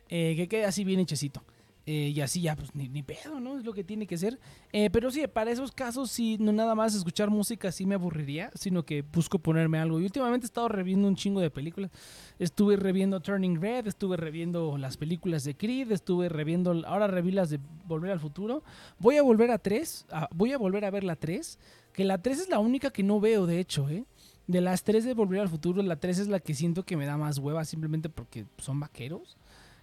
Eh, 0.08 0.34
que 0.36 0.48
quede 0.48 0.64
así 0.64 0.84
bien 0.84 1.00
hechecito. 1.00 1.42
Eh, 1.84 2.12
y 2.14 2.20
así 2.20 2.40
ya, 2.40 2.54
pues 2.54 2.72
ni, 2.76 2.88
ni, 2.88 3.02
pedo, 3.02 3.40
¿no? 3.40 3.58
Es 3.58 3.64
lo 3.64 3.72
que 3.72 3.82
tiene 3.82 4.06
que 4.06 4.16
ser. 4.16 4.38
Eh, 4.72 4.88
pero 4.90 5.10
sí, 5.10 5.26
para 5.26 5.50
esos 5.50 5.72
casos, 5.72 6.12
sí, 6.12 6.36
no 6.38 6.52
nada 6.52 6.76
más 6.76 6.94
escuchar 6.94 7.28
música 7.28 7.72
sí 7.72 7.86
me 7.86 7.96
aburriría, 7.96 8.52
sino 8.54 8.84
que 8.84 9.02
busco 9.02 9.40
ponerme 9.40 9.78
algo. 9.78 10.00
Y 10.00 10.04
últimamente 10.04 10.44
he 10.44 10.48
estado 10.48 10.68
reviendo 10.68 11.08
un 11.08 11.16
chingo 11.16 11.40
de 11.40 11.50
películas. 11.50 11.90
Estuve 12.38 12.76
reviendo 12.76 13.20
Turning 13.20 13.60
Red, 13.60 13.88
estuve 13.88 14.16
reviendo 14.16 14.78
las 14.78 14.96
películas 14.96 15.42
de 15.42 15.56
Creed, 15.56 15.90
estuve 15.90 16.28
reviendo, 16.28 16.70
ahora 16.86 17.08
reví 17.08 17.32
las 17.32 17.50
de 17.50 17.58
Volver 17.86 18.12
al 18.12 18.20
Futuro. 18.20 18.62
Voy 19.00 19.16
a 19.16 19.22
volver 19.22 19.50
a 19.50 19.58
3, 19.58 20.06
voy 20.30 20.52
a 20.52 20.58
volver 20.58 20.84
a 20.84 20.90
ver 20.90 21.02
la 21.02 21.16
3. 21.16 21.58
Que 21.92 22.04
la 22.04 22.22
3 22.22 22.42
es 22.42 22.48
la 22.48 22.60
única 22.60 22.90
que 22.90 23.02
no 23.02 23.20
veo, 23.20 23.46
de 23.46 23.58
hecho, 23.58 23.88
¿eh? 23.90 24.04
De 24.46 24.60
las 24.60 24.84
3 24.84 25.04
de 25.04 25.14
Volver 25.14 25.40
al 25.40 25.48
Futuro, 25.48 25.82
la 25.82 25.96
3 25.96 26.20
es 26.20 26.28
la 26.28 26.40
que 26.40 26.54
siento 26.54 26.84
que 26.84 26.96
me 26.96 27.06
da 27.06 27.16
más 27.16 27.38
hueva 27.38 27.64
simplemente 27.64 28.08
porque 28.08 28.46
son 28.58 28.78
vaqueros. 28.80 29.36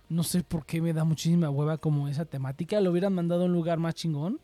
No 0.10 0.24
sé 0.24 0.43
por 0.43 0.66
qué 0.66 0.82
me 0.82 0.91
da 0.91 1.03
muchísima 1.03 1.49
hueva 1.49 1.78
como 1.78 2.07
esa 2.07 2.26
temática. 2.26 2.82
Lo 2.82 2.91
hubieran 2.91 3.14
mandado 3.14 3.43
a 3.43 3.45
un 3.45 3.53
lugar 3.53 3.78
más 3.78 3.95
chingón. 3.95 4.39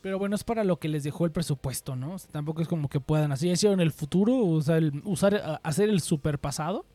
Pero 0.00 0.18
bueno, 0.18 0.34
es 0.34 0.44
para 0.44 0.64
lo 0.64 0.78
que 0.78 0.88
les 0.88 1.02
dejó 1.02 1.26
el 1.26 1.32
presupuesto, 1.32 1.94
¿no? 1.94 2.16
tampoco 2.30 2.62
es 2.62 2.68
como 2.68 2.88
que 2.88 3.00
puedan 3.00 3.32
así. 3.32 3.50
Hicieron 3.50 3.80
el 3.80 3.92
futuro, 3.92 4.34
usar, 4.36 4.78
el, 4.78 5.02
hacer 5.62 5.90
el 5.90 6.00
super 6.00 6.38
pasado 6.38 6.86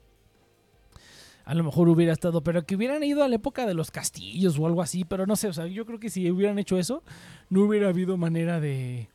a 1.45 1.53
lo 1.53 1.63
mejor 1.63 1.88
hubiera 1.88 2.11
estado, 2.11 2.41
pero 2.41 2.66
que 2.66 2.76
hubieran 2.76 3.03
ido 3.03 3.24
a 3.24 3.28
la 3.28 3.36
época 3.36 3.68
de 3.68 3.76
los 3.76 3.91
castillos 3.91 4.57
o 4.57 4.66
algo 4.66 4.82
así, 4.82 5.05
pero 5.05 5.28
no 5.28 5.36
sé, 5.36 5.47
o 5.47 5.53
sea, 5.53 5.68
yo 5.68 5.86
creo 5.86 5.99
que 5.99 6.09
si 6.09 6.30
hubieran 6.32 6.57
hecho 6.57 6.78
eso, 6.78 7.03
no 7.49 7.61
hubiera 7.61 7.89
habido 7.89 8.18
manera 8.18 8.59
de, 8.59 9.09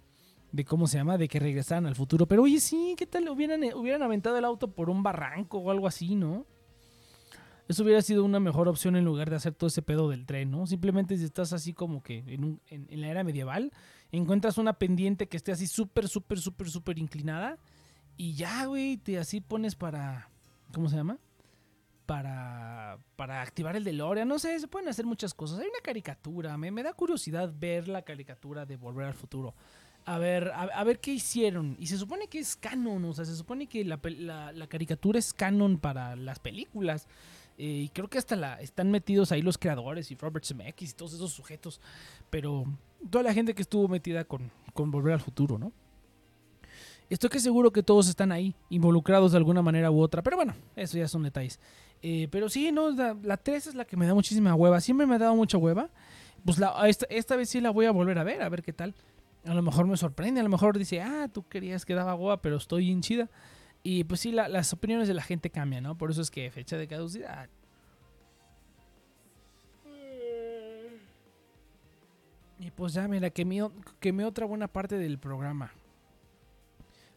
de 0.53 0.65
cómo 0.65 0.87
se 0.87 0.99
llama, 0.99 1.19
de 1.19 1.29
que 1.29 1.39
regresaran 1.39 1.87
al 1.87 1.95
futuro. 1.95 2.27
Pero 2.27 2.43
oye, 2.43 2.61
sí, 2.61 2.95
¿qué 2.97 3.07
tal? 3.07 3.29
Hubieran, 3.29 3.63
hubieran 3.75 4.03
aventado 4.03 4.37
el 4.37 4.45
auto 4.45 4.73
por 4.73 4.91
un 4.91 5.03
barranco 5.03 5.59
o 5.59 5.71
algo 5.71 5.87
así, 5.87 6.15
¿no? 6.15 6.47
Eso 7.69 7.85
hubiera 7.85 8.03
sido 8.03 8.25
una 8.25 8.41
mejor 8.41 8.67
opción 8.67 8.97
en 8.97 9.05
lugar 9.05 9.31
de 9.31 9.37
hacer 9.37 9.55
todo 9.55 9.69
ese 9.69 9.81
pedo 9.81 10.09
del 10.09 10.27
tren, 10.27 10.51
¿no? 10.51 10.67
Simplemente 10.67 11.17
si 11.17 11.25
estás 11.25 11.53
así 11.53 11.73
como 11.73 12.03
que 12.03 12.19
en, 12.27 12.61
en 12.69 13.01
la 13.01 13.09
era 13.09 13.23
medieval, 13.23 13.73
encuentras 14.11 14.59
una 14.59 14.73
pendiente 14.73 15.29
que 15.29 15.37
esté 15.37 15.53
así 15.53 15.69
súper, 15.69 16.09
súper, 16.09 16.41
súper, 16.41 16.69
súper 16.69 16.99
inclinada 16.99 17.59
y 18.17 18.35
ya, 18.35 18.67
güey, 18.67 18.97
te 18.97 19.19
así 19.19 19.41
pones 19.41 19.77
para, 19.77 20.31
¿cómo 20.73 20.89
se 20.89 20.97
llama? 20.97 21.19
para, 22.11 22.99
para 23.15 23.41
activar 23.41 23.77
el 23.77 23.85
DeLorean. 23.85 24.27
No 24.27 24.41
sé, 24.41 24.59
se 24.59 24.67
pueden 24.67 24.89
hacer 24.89 25.07
muchas 25.07 25.33
cosas. 25.33 25.61
Hay 25.61 25.69
una 25.69 25.79
caricatura, 25.81 26.59
me, 26.59 26.73
me 26.73 26.83
da 26.83 26.93
curiosidad 26.93 27.55
ver 27.57 27.87
la 27.87 28.03
caricatura 28.03 28.67
de 28.67 28.77
Volver 28.77 29.07
al 29.07 29.15
Futuro. 29.15 29.55
A 30.11 30.19
ver, 30.19 30.51
a, 30.53 30.83
ver 30.83 30.99
qué 30.99 31.13
hicieron. 31.13 31.77
Y 31.79 31.87
se 31.87 31.97
supone 31.97 32.27
que 32.27 32.41
es 32.41 32.57
canon, 32.57 33.05
o 33.05 33.13
sea, 33.13 33.25
se 33.25 33.37
supone 33.37 33.69
que 33.69 33.85
la, 33.85 34.01
la, 34.53 34.67
caricatura 34.67 35.21
es 35.21 35.33
canon 35.33 35.79
para 35.79 36.17
las 36.17 36.41
películas. 36.41 37.07
Eh, 37.59 37.83
y 37.85 37.89
creo 37.91 38.09
que 38.09 38.19
hasta 38.19 38.35
la, 38.35 38.61
están 38.61 38.91
metidos 38.91 39.31
ahí 39.31 39.41
los 39.41 39.57
creadores 39.57 40.11
y 40.11 40.17
Robert 40.17 40.45
Zemeckis 40.45 40.91
y 40.91 40.95
todos 40.95 41.13
esos 41.13 41.33
sujetos. 41.33 41.81
Pero 42.29 42.65
toda 43.09 43.23
la 43.23 43.33
gente 43.33 43.55
que 43.55 43.63
estuvo 43.63 43.87
metida 43.87 44.25
con, 44.25 44.51
con 44.75 44.91
Volver 44.91 45.13
al 45.13 45.21
Futuro, 45.21 45.59
¿no? 45.59 45.73
Estoy 47.09 47.31
que 47.31 47.39
seguro 47.39 47.73
que 47.73 47.85
todos 47.85 48.09
están 48.09 48.33
ahí, 48.33 48.57
involucrados 48.69 49.31
de 49.31 49.39
alguna 49.39 49.63
manera 49.63 49.93
u 49.93 50.01
otra. 50.01 50.23
Pero 50.23 50.35
bueno, 50.35 50.57
eso 50.75 50.99
ya 50.99 51.07
son 51.07 51.23
detalles. 51.23 51.61
Eh, 52.03 52.27
pero 52.33 52.49
sí, 52.49 52.73
no, 52.73 52.91
la, 52.91 53.37
3 53.37 53.69
es 53.69 53.75
la 53.77 53.85
que 53.85 53.97
me 53.97 54.07
da 54.07 54.15
muchísima 54.15 54.57
hueva. 54.57 54.81
Siempre 54.81 55.07
me 55.07 55.15
ha 55.15 55.19
dado 55.19 55.37
mucha 55.37 55.57
hueva. 55.57 55.89
Pues 56.45 56.59
la, 56.59 56.75
esta, 56.89 57.37
vez 57.37 57.49
sí 57.49 57.61
la 57.61 57.71
voy 57.71 57.87
a 57.87 57.93
volver 57.93 58.19
a 58.19 58.25
ver, 58.25 58.43
a 58.43 58.49
ver 58.49 58.63
qué 58.63 58.73
tal. 58.73 58.95
A 59.45 59.55
lo 59.55 59.63
mejor 59.63 59.87
me 59.87 59.97
sorprende, 59.97 60.41
a 60.41 60.45
lo 60.45 60.51
mejor 60.51 60.79
dice, 60.79 61.01
ah, 61.01 61.29
tú 61.33 61.47
querías 61.49 61.87
que 61.87 61.95
daba 61.95 62.15
hueva, 62.15 62.43
pero 62.43 62.57
estoy 62.57 62.91
hinchida. 62.91 63.31
Y 63.83 64.05
pues 64.05 64.21
sí, 64.21 64.33
las 64.33 64.73
opiniones 64.73 65.09
de 65.09 65.15
la 65.15 65.23
gente 65.23 65.51
cambian, 65.51 65.85
¿no? 65.85 65.97
Por 65.97 66.11
eso 66.11 66.21
es 66.21 66.31
que 66.31 66.51
fecha 66.51 66.77
de 66.77 66.87
caducidad. 66.87 67.49
Y 72.59 72.71
pues 72.71 72.93
ya, 72.93 73.09
mira, 73.09 73.31
quemé, 73.31 73.67
quemé 74.01 74.27
otra 74.27 74.45
buena 74.45 74.69
parte 74.69 74.99
del 74.99 75.19
programa. 75.19 75.73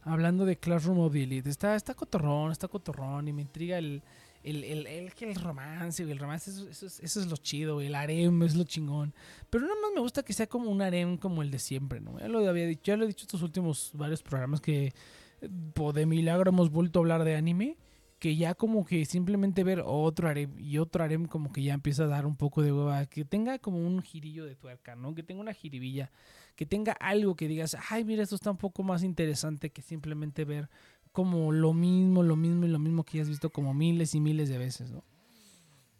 Hablando 0.03 0.45
de 0.45 0.55
Classroom 0.55 0.97
Mobility. 0.97 1.49
Está, 1.49 1.75
está 1.75 1.93
cotorrón, 1.93 2.53
está 2.53 2.69
cotorrón. 2.69 3.27
Y 3.27 3.33
me 3.33 3.41
intriga 3.41 3.77
el, 3.77 4.01
el, 4.43 4.63
el, 4.63 4.87
el, 4.87 5.13
el 5.17 5.35
romance, 5.35 6.03
el 6.03 6.19
romance, 6.19 6.51
eso, 6.51 6.69
eso, 6.69 7.19
es 7.19 7.27
lo 7.27 7.37
chido, 7.37 7.81
el 7.81 7.95
harem 7.95 8.43
es 8.43 8.55
lo 8.55 8.63
chingón. 8.65 9.13
Pero 9.49 9.65
nada 9.65 9.79
más 9.81 9.91
me 9.95 10.01
gusta 10.01 10.23
que 10.23 10.33
sea 10.33 10.47
como 10.47 10.69
un 10.69 10.81
harem 10.81 11.17
como 11.17 11.41
el 11.41 11.51
de 11.51 11.59
siempre, 11.59 12.01
¿no? 12.01 12.19
Ya 12.19 12.27
lo 12.27 12.47
había 12.47 12.67
dicho, 12.67 12.83
ya 12.85 12.97
lo 12.97 13.05
he 13.05 13.07
dicho 13.07 13.23
estos 13.23 13.41
últimos 13.41 13.91
varios 13.93 14.21
programas 14.21 14.59
que 14.61 14.93
de 15.41 16.05
milagro 16.05 16.49
hemos 16.49 16.69
vuelto 16.69 16.99
a 16.99 17.01
hablar 17.01 17.23
de 17.23 17.35
anime. 17.35 17.77
Que 18.19 18.37
ya 18.37 18.53
como 18.55 18.85
que 18.85 19.03
simplemente 19.03 19.65
ver 19.65 19.83
otro 19.85 20.29
harem 20.29 20.57
y 20.57 20.77
otro 20.77 21.03
harem 21.03 21.25
como 21.25 21.51
que 21.51 21.61
ya 21.61 21.73
empieza 21.73 22.03
a 22.03 22.07
dar 22.07 22.25
un 22.25 22.37
poco 22.37 22.61
de 22.61 22.71
hueva. 22.71 23.05
Que 23.05 23.25
tenga 23.25 23.59
como 23.59 23.85
un 23.85 24.01
girillo 24.01 24.45
de 24.45 24.55
tuerca, 24.55 24.95
¿no? 24.95 25.13
Que 25.13 25.23
tenga 25.23 25.41
una 25.41 25.53
jiribilla. 25.53 26.09
Que 26.55 26.65
tenga 26.65 26.93
algo 26.93 27.35
que 27.35 27.49
digas, 27.49 27.75
ay, 27.89 28.05
mira, 28.05 28.23
esto 28.23 28.35
está 28.35 28.49
un 28.49 28.57
poco 28.57 28.81
más 28.81 29.03
interesante 29.03 29.71
que 29.71 29.81
simplemente 29.81 30.45
ver 30.45 30.69
como 31.13 31.51
lo 31.51 31.73
mismo, 31.73 32.23
lo 32.23 32.35
mismo 32.35 32.65
y 32.65 32.69
lo 32.69 32.79
mismo 32.79 33.03
que 33.03 33.17
ya 33.17 33.23
has 33.23 33.29
visto 33.29 33.51
como 33.51 33.73
miles 33.73 34.15
y 34.15 34.19
miles 34.19 34.49
de 34.49 34.57
veces, 34.57 34.91
¿no? 34.91 35.03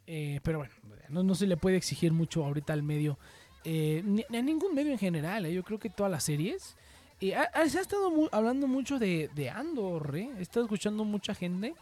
Eh, 0.08 0.42
pero 0.44 0.58
bueno, 0.58 1.24
no, 1.24 1.36
se 1.36 1.48
le 1.48 1.56
puede 1.56 1.78
exigir 1.78 2.12
mucho 2.12 2.44
ahorita 2.44 2.74
al 2.74 2.84
medio, 2.84 3.18
eh, 3.64 4.02
ni, 4.04 4.24
a 4.24 4.42
ningún 4.42 4.74
medio 4.74 4.92
en 4.92 4.98
general, 4.98 5.46
¿eh? 5.46 5.54
yo 5.54 5.64
creo 5.64 5.80
que 5.80 5.90
todas 5.90 6.12
las 6.12 6.24
series. 6.24 6.76
se 7.22 7.36
ha 7.36 7.64
estado 7.64 8.12
hablando 8.32 8.68
mucho 8.68 8.98
de, 8.98 9.52
Andor, 9.54 10.18
¿eh? 10.18 10.32
estado 10.40 10.66
escuchando 10.66 11.06
mucha 11.06 11.34
gente 11.34 11.76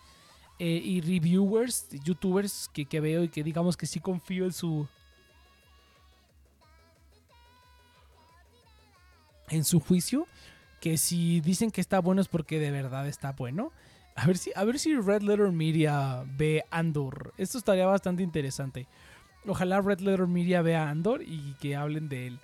y 0.59 1.01
reviewers, 1.01 1.89
youtubers 2.03 2.69
que, 2.71 2.85
que 2.85 2.99
veo 2.99 3.23
y 3.23 3.29
que 3.29 3.43
digamos 3.43 3.75
que 3.75 3.87
sí 3.87 3.99
confío 3.99 4.45
en 4.45 4.53
su... 4.53 4.87
En 9.47 9.65
su 9.65 9.79
juicio, 9.79 10.27
que 10.81 10.97
si 10.97 11.39
dicen 11.39 11.71
que 11.71 11.79
está 11.79 11.99
bueno 11.99 12.19
es 12.19 12.27
porque 12.27 12.59
de 12.59 12.71
verdad 12.71 13.07
está 13.07 13.31
bueno. 13.31 13.71
A 14.15 14.25
ver 14.25 14.37
si, 14.37 14.51
a 14.55 14.65
ver 14.65 14.79
si 14.79 14.93
Red 14.95 15.21
Letter 15.21 15.51
Media 15.51 16.25
ve 16.37 16.65
Andor. 16.71 17.33
Esto 17.37 17.57
estaría 17.57 17.85
bastante 17.85 18.23
interesante. 18.23 18.87
Ojalá 19.47 19.79
Red 19.79 19.99
Letter 19.99 20.27
Media 20.27 20.61
vea 20.61 20.89
Andor 20.89 21.21
y 21.21 21.53
que 21.61 21.75
hablen 21.75 22.09
de 22.09 22.27
él. 22.27 22.39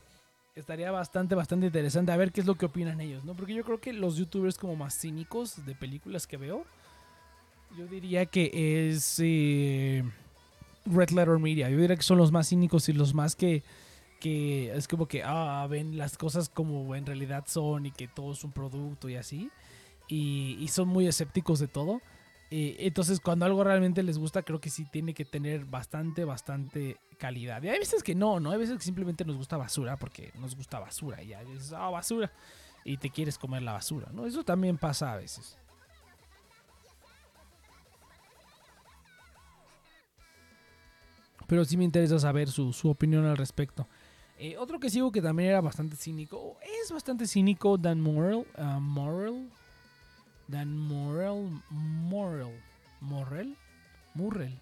Estaría 0.56 0.92
bastante, 0.92 1.36
bastante 1.36 1.66
interesante. 1.66 2.12
A 2.12 2.18
ver 2.18 2.32
qué 2.32 2.42
es 2.42 2.48
lo 2.48 2.56
que 2.56 2.68
opinan 2.68 3.02
ellos, 3.02 3.26
¿no? 3.26 3.36
Porque 3.36 3.54
yo 3.54 3.64
creo 3.64 3.80
que 3.80 3.92
los 3.92 4.16
youtubers 4.16 4.58
como 4.58 4.76
más 4.76 4.98
cínicos 4.98 5.66
de 5.66 5.76
películas 5.76 6.26
que 6.26 6.38
veo, 6.38 6.64
yo 7.78 7.88
diría 7.88 8.28
que 8.28 8.90
es 8.90 9.20
eh, 9.20 10.04
Red 10.86 11.10
Letter 11.10 11.40
Media. 11.40 11.70
Yo 11.70 11.78
diría 11.78 11.96
que 11.96 12.04
son 12.04 12.18
los 12.18 12.32
más 12.32 12.50
cínicos 12.50 12.88
y 12.88 12.94
los 12.94 13.14
más 13.14 13.36
que 13.36 13.64
que 14.20 14.76
es 14.76 14.88
como 14.88 15.08
que 15.08 15.24
ah, 15.24 15.66
ven 15.70 15.98
las 15.98 16.18
cosas 16.18 16.50
como 16.50 16.96
en 16.96 17.06
realidad 17.06 17.46
son 17.48 17.86
y 17.86 17.92
que 17.92 18.08
todo 18.08 18.32
es 18.34 18.44
un 18.44 18.52
producto 18.52 19.10
y 19.10 19.16
así. 19.16 19.52
Y, 20.10 20.68
son 20.70 20.88
muy 20.88 21.08
escépticos 21.08 21.60
de 21.60 21.68
todo. 21.68 22.02
Eh, 22.50 22.78
entonces, 22.80 23.20
cuando 23.20 23.46
algo 23.46 23.64
realmente 23.64 24.04
les 24.04 24.18
gusta, 24.18 24.42
creo 24.42 24.62
que 24.62 24.70
sí 24.70 24.86
tiene 24.86 25.14
que 25.14 25.26
tener 25.26 25.66
bastante, 25.66 26.24
bastante 26.24 26.98
calidad. 27.18 27.62
Y 27.64 27.70
hay 27.70 27.80
veces 27.80 28.04
que 28.04 28.16
no, 28.16 28.40
¿no? 28.40 28.52
Hay 28.52 28.58
veces 28.58 28.78
que 28.78 28.86
simplemente 28.86 29.26
nos 29.26 29.36
gusta 29.36 29.58
basura 29.58 29.98
porque 29.98 30.32
nos 30.40 30.56
gusta 30.56 30.80
basura. 30.80 31.22
Y 31.22 31.30
ya 31.30 31.44
dices, 31.44 31.74
ah, 31.74 31.90
basura. 31.90 32.32
Y 32.86 32.98
te 32.98 33.10
quieres 33.10 33.38
comer 33.38 33.64
la 33.64 33.74
basura, 33.74 34.10
¿no? 34.14 34.26
Eso 34.26 34.44
también 34.46 34.78
pasa 34.78 35.12
a 35.12 35.18
veces. 35.18 35.58
Pero 41.48 41.66
sí 41.66 41.76
me 41.76 41.84
interesa 41.84 42.20
saber 42.20 42.50
su, 42.50 42.72
su 42.72 42.90
opinión 42.90 43.26
al 43.26 43.38
respecto. 43.38 43.88
Eh, 44.40 44.56
otro 44.58 44.80
que 44.80 44.90
sigo 44.90 45.12
que 45.12 45.22
también 45.22 45.50
era 45.50 45.62
bastante 45.62 45.96
cínico, 45.96 46.58
es 46.84 46.92
bastante 46.92 47.26
cínico, 47.26 47.78
Dan 47.78 48.02
Morrell. 48.02 48.46
Uh. 48.58 49.48
Dan 50.48 50.78
Morrell. 50.78 51.60
Morrell. 51.72 52.54
Morrell. 53.02 53.56
Murrell. 54.14 54.54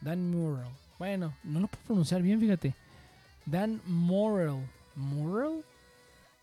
Dan 0.00 0.30
Morrell. 0.30 0.70
Bueno, 0.98 1.34
no 1.42 1.60
lo 1.60 1.66
puedo 1.66 1.84
pronunciar 1.84 2.22
bien, 2.22 2.38
fíjate. 2.38 2.74
Dan 3.46 3.80
Morrell. 3.84 4.64
Morrell. 4.94 5.64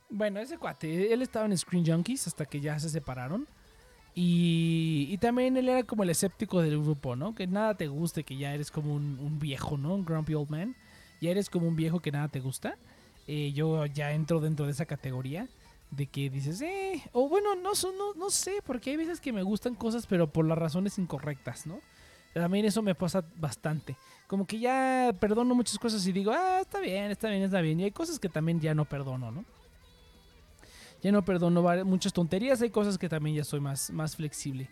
Bueno, 0.09 0.39
ese 0.39 0.57
cuate, 0.57 1.13
él 1.13 1.22
estaba 1.22 1.45
en 1.45 1.57
Screen 1.57 1.86
Junkies 1.86 2.28
hasta 2.28 2.45
que 2.45 2.59
ya 2.59 2.80
se 2.80 2.89
separaron. 2.89 3.47
Y, 4.13 5.07
y, 5.11 5.18
también 5.20 5.55
él 5.57 5.70
era 5.70 5.84
como 5.84 6.01
el 6.01 6.09
escéptico 6.09 6.61
del 6.61 6.82
grupo, 6.82 7.15
¿no? 7.15 7.36
Que 7.36 7.45
nada 7.45 7.76
te 7.76 7.88
guste, 7.88 8.24
que 8.24 8.36
ya 8.36 8.51
eres 8.51 8.72
como 8.72 8.95
un, 8.95 9.20
un 9.20 9.38
viejo, 9.38 9.78
¿no? 9.78 9.93
Un 9.93 10.05
grumpy 10.05 10.34
old 10.34 10.49
man 10.49 10.76
ya 11.22 11.32
eres 11.32 11.49
como 11.49 11.68
un 11.68 11.76
viejo 11.76 11.99
que 11.99 12.11
nada 12.11 12.28
te 12.28 12.39
gusta. 12.39 12.78
Eh, 13.28 13.51
yo 13.53 13.86
ya 13.86 14.13
entro 14.13 14.39
dentro 14.39 14.65
de 14.65 14.72
esa 14.72 14.86
categoría 14.86 15.47
de 15.91 16.07
que 16.07 16.30
dices, 16.30 16.61
eh, 16.61 17.01
o 17.13 17.30
bueno, 17.30 17.55
no, 17.55 17.72
no, 17.74 18.13
no 18.13 18.30
sé, 18.30 18.61
porque 18.65 18.91
hay 18.91 18.97
veces 18.97 19.20
que 19.20 19.34
me 19.34 19.43
gustan 19.43 19.76
cosas, 19.76 20.05
pero 20.05 20.32
por 20.32 20.45
las 20.45 20.57
razones 20.57 20.97
incorrectas, 20.97 21.65
¿no? 21.65 21.80
También 22.34 22.65
eso 22.65 22.82
me 22.82 22.93
pasa 22.93 23.24
bastante. 23.36 23.95
Como 24.28 24.45
que 24.45 24.59
ya 24.59 25.15
perdono 25.20 25.55
muchas 25.55 25.80
cosas 25.80 26.05
y 26.05 26.11
digo, 26.11 26.32
ah, 26.32 26.59
está 26.61 26.80
bien, 26.80 27.09
está 27.11 27.30
bien, 27.30 27.43
está 27.43 27.61
bien. 27.61 27.80
Y 27.80 27.86
hay 27.86 27.91
cosas 27.91 28.20
que 28.20 28.30
también 28.30 28.59
ya 28.59 28.76
no 28.76 28.86
perdono, 28.86 29.32
¿no? 29.32 29.45
Ya 31.01 31.11
no 31.11 31.24
perdono 31.24 31.63
muchas 31.86 32.11
tonterías, 32.13 32.61
hay 32.61 32.70
cosas 32.70 32.97
que 32.97 33.07
también 33.07 33.38
ya 33.38 33.43
soy 33.43 33.59
más, 33.59 33.91
más 33.91 34.15
flexible. 34.15 34.70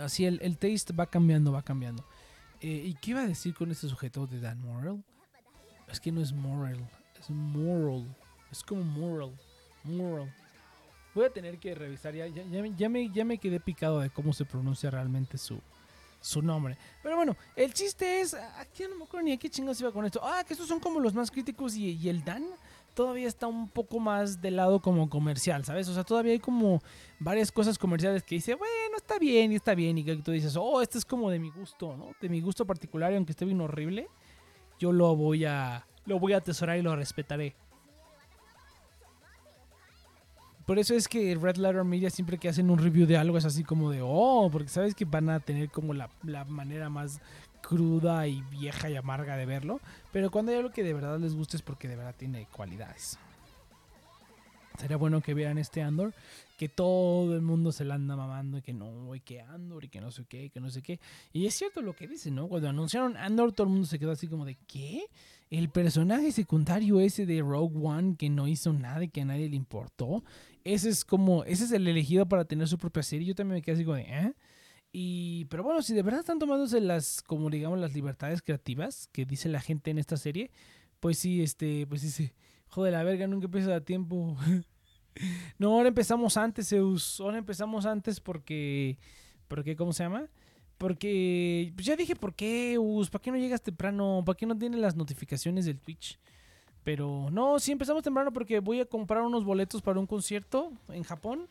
Así 0.00 0.26
el, 0.26 0.40
el 0.42 0.58
taste 0.58 0.92
va 0.92 1.06
cambiando, 1.06 1.52
va 1.52 1.62
cambiando. 1.62 2.04
Eh, 2.60 2.82
¿Y 2.86 2.94
qué 2.94 3.12
iba 3.12 3.20
a 3.20 3.26
decir 3.26 3.54
con 3.54 3.70
este 3.70 3.88
sujeto 3.88 4.26
de 4.26 4.40
Dan 4.40 4.60
Morrell? 4.60 5.02
Es 5.88 6.00
que 6.00 6.12
no 6.12 6.20
es 6.20 6.32
moral, 6.32 6.88
es 7.18 7.30
moral. 7.30 8.16
Es 8.50 8.62
como 8.62 8.82
moral. 8.82 9.32
Moral. 9.84 10.32
Voy 11.14 11.24
a 11.24 11.30
tener 11.30 11.58
que 11.58 11.74
revisar, 11.74 12.14
ya, 12.14 12.26
ya, 12.26 12.44
ya, 12.44 12.88
me, 12.88 13.10
ya 13.10 13.24
me 13.24 13.38
quedé 13.38 13.58
picado 13.58 14.00
de 14.00 14.10
cómo 14.10 14.32
se 14.32 14.44
pronuncia 14.44 14.90
realmente 14.90 15.38
su, 15.38 15.60
su 16.20 16.42
nombre. 16.42 16.76
Pero 17.02 17.16
bueno, 17.16 17.36
el 17.56 17.72
chiste 17.74 18.20
es. 18.20 18.34
Aquí 18.34 18.84
no 18.88 18.96
me 18.96 19.04
acuerdo 19.04 19.24
ni 19.24 19.32
a 19.32 19.36
qué 19.36 19.48
chingados 19.48 19.80
iba 19.80 19.90
con 19.90 20.04
esto. 20.04 20.20
Ah, 20.22 20.44
que 20.46 20.54
estos 20.54 20.68
son 20.68 20.78
como 20.78 21.00
los 21.00 21.14
más 21.14 21.30
críticos 21.30 21.74
y, 21.74 21.96
y 21.96 22.08
el 22.08 22.22
Dan 22.24 22.46
todavía 22.94 23.28
está 23.28 23.46
un 23.46 23.68
poco 23.68 23.98
más 23.98 24.40
del 24.40 24.56
lado 24.56 24.80
como 24.80 25.08
comercial, 25.08 25.64
¿sabes? 25.64 25.88
O 25.88 25.94
sea, 25.94 26.04
todavía 26.04 26.32
hay 26.32 26.38
como 26.38 26.82
varias 27.18 27.50
cosas 27.50 27.78
comerciales 27.78 28.22
que 28.22 28.34
dice, 28.36 28.54
bueno, 28.54 28.89
está 29.10 29.18
bien 29.18 29.50
y 29.50 29.56
está 29.56 29.74
bien. 29.74 29.98
Y 29.98 30.04
que 30.04 30.16
tú 30.16 30.30
dices, 30.30 30.56
oh, 30.56 30.80
este 30.80 30.98
es 30.98 31.04
como 31.04 31.30
de 31.30 31.40
mi 31.40 31.50
gusto, 31.50 31.96
¿no? 31.96 32.12
De 32.20 32.28
mi 32.28 32.40
gusto 32.40 32.64
particular, 32.64 33.12
y 33.12 33.16
aunque 33.16 33.32
esté 33.32 33.44
bien 33.44 33.60
horrible, 33.60 34.08
yo 34.78 34.92
lo 34.92 35.16
voy 35.16 35.44
a, 35.44 35.84
lo 36.06 36.20
voy 36.20 36.32
a 36.32 36.38
atesorar 36.38 36.78
y 36.78 36.82
lo 36.82 36.94
respetaré. 36.94 37.54
Por 40.64 40.78
eso 40.78 40.94
es 40.94 41.08
que 41.08 41.34
Red 41.34 41.56
Letter 41.56 41.82
Media 41.82 42.10
siempre 42.10 42.38
que 42.38 42.48
hacen 42.48 42.70
un 42.70 42.78
review 42.78 43.04
de 43.04 43.16
algo 43.16 43.36
es 43.36 43.44
así 43.44 43.64
como 43.64 43.90
de, 43.90 44.00
oh, 44.00 44.48
porque 44.52 44.68
sabes 44.68 44.94
que 44.94 45.04
van 45.04 45.28
a 45.28 45.40
tener 45.40 45.68
como 45.70 45.92
la, 45.92 46.08
la 46.22 46.44
manera 46.44 46.88
más 46.88 47.20
cruda 47.60 48.28
y 48.28 48.42
vieja 48.42 48.88
y 48.88 48.94
amarga 48.94 49.36
de 49.36 49.46
verlo. 49.46 49.80
Pero 50.12 50.30
cuando 50.30 50.52
hay 50.52 50.58
algo 50.58 50.70
que 50.70 50.84
de 50.84 50.94
verdad 50.94 51.18
les 51.18 51.34
guste 51.34 51.56
es 51.56 51.62
porque 51.62 51.88
de 51.88 51.96
verdad 51.96 52.14
tiene 52.16 52.46
cualidades. 52.52 53.18
Sería 54.78 54.96
bueno 54.96 55.20
que 55.20 55.34
vieran 55.34 55.58
este 55.58 55.82
Andor, 55.82 56.14
que 56.60 56.68
todo 56.68 57.34
el 57.34 57.40
mundo 57.40 57.72
se 57.72 57.86
la 57.86 57.94
anda 57.94 58.16
mamando 58.16 58.58
y 58.58 58.60
que 58.60 58.74
no, 58.74 59.14
y 59.14 59.20
que 59.20 59.40
Andor 59.40 59.86
y 59.86 59.88
que 59.88 59.98
no 59.98 60.10
sé 60.10 60.26
qué, 60.26 60.50
que 60.50 60.60
no 60.60 60.68
sé 60.68 60.82
qué. 60.82 61.00
Y 61.32 61.46
es 61.46 61.54
cierto 61.54 61.80
lo 61.80 61.96
que 61.96 62.06
dicen, 62.06 62.34
¿no? 62.34 62.48
Cuando 62.48 62.68
anunciaron 62.68 63.16
Andor, 63.16 63.52
todo 63.52 63.66
el 63.66 63.72
mundo 63.72 63.86
se 63.86 63.98
quedó 63.98 64.10
así 64.10 64.28
como 64.28 64.44
de, 64.44 64.58
¿qué? 64.66 65.06
El 65.48 65.70
personaje 65.70 66.32
secundario 66.32 67.00
ese 67.00 67.24
de 67.24 67.40
Rogue 67.40 67.78
One 67.82 68.16
que 68.18 68.28
no 68.28 68.46
hizo 68.46 68.74
nada 68.74 69.02
y 69.02 69.08
que 69.08 69.22
a 69.22 69.24
nadie 69.24 69.48
le 69.48 69.56
importó. 69.56 70.22
Ese 70.62 70.90
es 70.90 71.02
como, 71.06 71.44
ese 71.44 71.64
es 71.64 71.72
el 71.72 71.88
elegido 71.88 72.28
para 72.28 72.44
tener 72.44 72.68
su 72.68 72.76
propia 72.76 73.02
serie. 73.02 73.26
Yo 73.26 73.34
también 73.34 73.54
me 73.54 73.62
quedé 73.62 73.76
así 73.76 73.84
como 73.86 73.96
de, 73.96 74.02
¿eh? 74.02 74.34
Y, 74.92 75.46
pero 75.46 75.62
bueno, 75.62 75.80
si 75.80 75.94
de 75.94 76.02
verdad 76.02 76.20
están 76.20 76.38
tomándose 76.38 76.78
las, 76.82 77.22
como 77.22 77.48
digamos, 77.48 77.78
las 77.78 77.94
libertades 77.94 78.42
creativas 78.42 79.08
que 79.12 79.24
dice 79.24 79.48
la 79.48 79.62
gente 79.62 79.90
en 79.90 79.96
esta 79.96 80.18
serie, 80.18 80.50
pues 81.00 81.16
sí, 81.16 81.42
este, 81.42 81.86
pues 81.86 82.02
dice, 82.02 82.34
joder, 82.68 82.92
la 82.92 83.02
verga, 83.02 83.26
nunca 83.26 83.46
empieza 83.46 83.74
a 83.74 83.80
tiempo. 83.80 84.36
no, 85.58 85.72
ahora 85.72 85.88
empezamos 85.88 86.36
antes, 86.36 86.68
Zeus. 86.68 87.20
Ahora 87.20 87.38
empezamos 87.38 87.86
antes 87.86 88.20
porque, 88.20 88.98
porque, 89.48 89.76
¿cómo 89.76 89.92
se 89.92 90.04
llama? 90.04 90.28
Porque, 90.78 91.72
pues 91.74 91.86
ya 91.86 91.96
dije, 91.96 92.16
¿por 92.16 92.34
qué, 92.34 92.78
Us? 92.78 93.10
¿Para 93.10 93.22
qué 93.22 93.30
no 93.30 93.36
llegas 93.36 93.62
temprano? 93.62 94.22
¿Para 94.24 94.36
qué 94.36 94.46
no 94.46 94.56
tienes 94.56 94.80
las 94.80 94.96
notificaciones 94.96 95.66
del 95.66 95.78
Twitch? 95.78 96.18
Pero 96.82 97.28
no, 97.30 97.58
sí 97.58 97.72
empezamos 97.72 98.02
temprano 98.02 98.32
porque 98.32 98.60
voy 98.60 98.80
a 98.80 98.86
comprar 98.86 99.22
unos 99.22 99.44
boletos 99.44 99.82
para 99.82 100.00
un 100.00 100.06
concierto 100.06 100.72
en 100.88 101.02
Japón. 101.02 101.48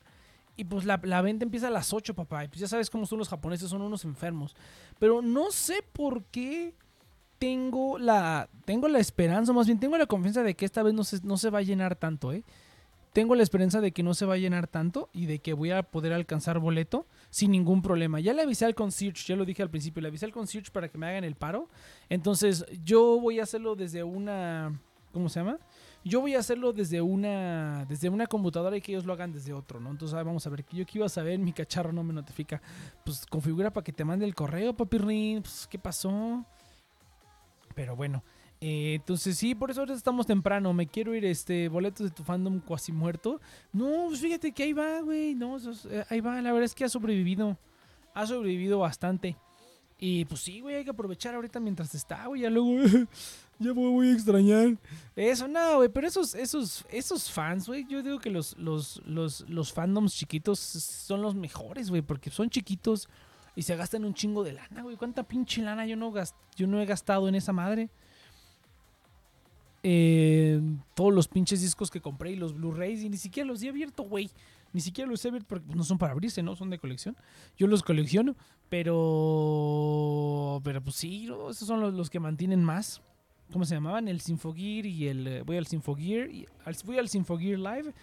Y 0.55 0.65
pues 0.65 0.83
la, 0.83 0.97
venta 0.97 1.45
empieza 1.45 1.67
a 1.67 1.71
las 1.71 1.93
8, 1.93 2.15
papá. 2.15 2.43
Y 2.43 2.47
pues 2.47 2.59
ya 2.59 2.67
sabes 2.67 2.89
cómo 2.89 3.05
son 3.05 3.19
los 3.19 3.29
japoneses, 3.29 3.69
son 3.69 3.81
unos 3.81 4.03
enfermos. 4.03 4.55
Pero 4.97 5.21
no 5.21 5.51
sé 5.51 5.83
por 5.93 6.25
qué 6.25 6.75
tengo 7.37 7.97
la, 7.97 8.49
tengo 8.65 8.89
la 8.89 8.99
esperanza, 8.99 9.53
más 9.53 9.67
bien 9.67 9.79
tengo 9.79 9.97
la 9.97 10.05
confianza 10.05 10.43
de 10.43 10.55
que 10.55 10.65
esta 10.65 10.83
vez 10.83 10.93
no 10.93 11.05
se, 11.05 11.21
no 11.23 11.37
se 11.37 11.49
va 11.49 11.59
a 11.59 11.61
llenar 11.61 11.95
tanto, 11.95 12.33
¿eh? 12.33 12.43
Tengo 13.19 13.35
la 13.35 13.43
esperanza 13.43 13.81
de 13.81 13.91
que 13.91 14.01
no 14.01 14.13
se 14.13 14.25
va 14.25 14.35
a 14.35 14.37
llenar 14.37 14.67
tanto 14.67 15.09
y 15.11 15.25
de 15.25 15.39
que 15.39 15.51
voy 15.51 15.71
a 15.71 15.83
poder 15.83 16.13
alcanzar 16.13 16.59
boleto 16.59 17.05
sin 17.29 17.51
ningún 17.51 17.81
problema. 17.81 18.21
Ya 18.21 18.33
le 18.33 18.43
avisé 18.43 18.63
al 18.63 18.75
concierge, 18.75 19.25
ya 19.27 19.35
lo 19.35 19.43
dije 19.43 19.61
al 19.61 19.69
principio, 19.69 20.01
le 20.01 20.07
avisé 20.07 20.23
al 20.23 20.31
concierge 20.31 20.71
para 20.71 20.87
que 20.87 20.97
me 20.97 21.05
hagan 21.05 21.25
el 21.25 21.35
paro. 21.35 21.67
Entonces 22.07 22.65
yo 22.81 23.19
voy 23.19 23.41
a 23.41 23.43
hacerlo 23.43 23.75
desde 23.75 24.05
una... 24.05 24.79
¿Cómo 25.11 25.27
se 25.27 25.41
llama? 25.41 25.59
yo 26.05 26.21
voy 26.21 26.35
a 26.35 26.39
hacerlo 26.39 26.71
desde 26.71 27.01
una 27.01 27.83
desde 27.89 28.07
una 28.07 28.25
computadora 28.25 28.77
y 28.77 28.81
que 28.81 28.93
ellos 28.93 29.05
lo 29.05 29.11
hagan 29.11 29.33
desde 29.33 29.51
otro, 29.51 29.81
¿no? 29.81 29.91
Entonces 29.91 30.15
vamos 30.15 30.47
a 30.47 30.49
ver, 30.49 30.65
yo 30.71 30.85
que 30.85 30.99
iba 30.99 31.05
a 31.05 31.09
saber, 31.09 31.39
mi 31.39 31.51
cacharro 31.51 31.91
no 31.91 32.05
me 32.05 32.13
notifica. 32.13 32.61
Pues 33.03 33.25
configura 33.25 33.73
para 33.73 33.83
que 33.83 33.91
te 33.91 34.05
mande 34.05 34.23
el 34.23 34.33
correo, 34.33 34.73
papi 34.73 34.97
Rin, 34.97 35.41
pues 35.41 35.67
¿qué 35.69 35.77
pasó? 35.77 36.45
Pero 37.75 37.97
bueno, 37.97 38.23
eh, 38.61 38.95
entonces 38.95 39.37
sí, 39.37 39.55
por 39.55 39.71
eso 39.71 39.81
ahora 39.81 39.93
estamos 39.93 40.25
temprano. 40.25 40.73
Me 40.73 40.87
quiero 40.87 41.15
ir, 41.15 41.25
este, 41.25 41.69
boletos 41.69 42.09
de 42.09 42.15
tu 42.15 42.23
fandom 42.23 42.59
cuasi 42.59 42.91
muerto. 42.91 43.39
No, 43.71 44.05
pues 44.07 44.19
fíjate 44.19 44.51
que 44.51 44.63
ahí 44.63 44.73
va, 44.73 45.01
güey. 45.01 45.35
No, 45.35 45.57
eh, 45.57 46.05
ahí 46.09 46.19
va. 46.19 46.41
La 46.41 46.51
verdad 46.51 46.65
es 46.65 46.75
que 46.75 46.83
ha 46.83 46.89
sobrevivido. 46.89 47.57
Ha 48.13 48.27
sobrevivido 48.27 48.79
bastante. 48.79 49.37
Y 49.97 50.25
pues 50.25 50.41
sí, 50.41 50.61
güey, 50.61 50.75
hay 50.75 50.83
que 50.83 50.91
aprovechar 50.91 51.35
ahorita 51.35 51.59
mientras 51.59 51.93
está, 51.93 52.25
güey. 52.27 52.41
Ya 52.41 52.49
luego 52.49 52.69
ya 53.59 53.73
me 53.73 53.89
voy 53.89 54.09
a 54.09 54.13
extrañar. 54.13 54.77
Eso, 55.15 55.47
no, 55.47 55.77
güey, 55.77 55.89
pero 55.89 56.07
esos, 56.07 56.35
esos, 56.35 56.85
esos 56.89 57.29
fans, 57.29 57.67
güey, 57.67 57.85
yo 57.87 58.01
digo 58.01 58.19
que 58.19 58.29
los, 58.29 58.57
los, 58.57 59.01
los, 59.05 59.41
los 59.49 59.73
fandoms 59.73 60.15
chiquitos 60.15 60.59
son 60.59 61.21
los 61.21 61.35
mejores, 61.35 61.89
güey, 61.89 62.01
porque 62.01 62.29
son 62.29 62.49
chiquitos 62.49 63.09
y 63.57 63.63
se 63.63 63.75
gastan 63.75 64.05
un 64.05 64.13
chingo 64.13 64.45
de 64.45 64.53
lana, 64.53 64.83
güey. 64.83 64.95
¿Cuánta 64.95 65.23
pinche 65.23 65.61
lana 65.61 65.85
yo 65.85 65.97
no, 65.97 66.13
yo 66.55 66.67
no 66.67 66.81
he 66.81 66.85
gastado 66.85 67.27
en 67.27 67.35
esa 67.35 67.51
madre? 67.51 67.89
Todos 69.81 71.13
los 71.13 71.27
pinches 71.27 71.61
discos 71.61 71.89
que 71.89 72.01
compré 72.01 72.31
y 72.31 72.35
los 72.35 72.53
Blu-rays 72.53 73.03
y 73.03 73.09
ni 73.09 73.17
siquiera 73.17 73.47
los 73.47 73.61
he 73.63 73.69
abierto, 73.69 74.03
güey. 74.03 74.29
Ni 74.71 74.81
siquiera 74.81 75.09
los 75.09 75.23
he 75.25 75.29
abierto 75.29 75.47
porque 75.47 75.73
no 75.73 75.83
son 75.83 75.97
para 75.97 76.13
abrirse, 76.13 76.43
¿no? 76.43 76.55
Son 76.55 76.69
de 76.69 76.77
colección. 76.77 77.15
Yo 77.57 77.67
los 77.67 77.81
colecciono, 77.81 78.35
pero... 78.69 80.61
Pero 80.63 80.81
pues 80.81 80.95
sí, 80.95 81.25
esos 81.25 81.67
son 81.67 81.81
los, 81.81 81.93
los 81.93 82.09
que 82.09 82.19
mantienen 82.19 82.63
más. 82.63 83.01
¿Cómo 83.51 83.65
se 83.65 83.73
llamaban? 83.75 84.07
El 84.07 84.21
Sinfogear 84.21 84.85
y 84.85 85.07
el... 85.07 85.27
Eh, 85.27 85.41
voy 85.41 85.57
al 85.57 85.65
Sinfogear, 85.65 86.29
y, 86.29 86.47
voy 86.85 86.99
al 86.99 87.09
Sinfogear 87.09 87.57
Live 87.57 87.93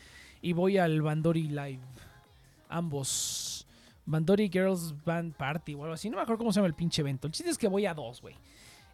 y 0.43 0.53
voy 0.53 0.79
al 0.79 1.03
Bandori 1.03 1.49
Live. 1.49 1.81
Ambos. 2.69 3.67
Bandori 4.07 4.49
Girls 4.49 4.95
Band 5.05 5.35
Party 5.35 5.75
o 5.75 5.83
algo 5.83 5.95
así. 5.95 6.11
No 6.11 6.17
me 6.17 6.23
acuerdo 6.23 6.39
cómo 6.39 6.53
se 6.53 6.57
llama 6.57 6.69
el 6.69 6.75
pinche 6.75 7.03
evento. 7.03 7.27
El 7.29 7.33
chiste 7.33 7.51
es 7.51 7.59
que 7.59 7.69
voy 7.69 7.87
a 7.87 7.95
dos, 7.95 8.21
güey. 8.21 8.35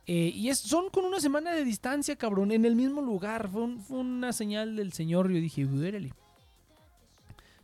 Eh, 0.07 0.33
y 0.35 0.49
es, 0.49 0.59
son 0.59 0.91
con 0.91 1.05
una 1.05 1.21
semana 1.21 1.53
de 1.53 1.65
distancia, 1.65 2.17
cabrón, 2.17 2.53
en 2.53 2.65
el 2.65 2.75
mismo 2.75 3.01
lugar. 3.01 3.49
Fue, 3.49 3.63
una 3.97 4.33
señal 4.33 4.77
del 4.77 4.93
señor. 4.93 5.31
Yo 5.31 5.41
dije, 5.41 5.65
órale. 5.65 6.13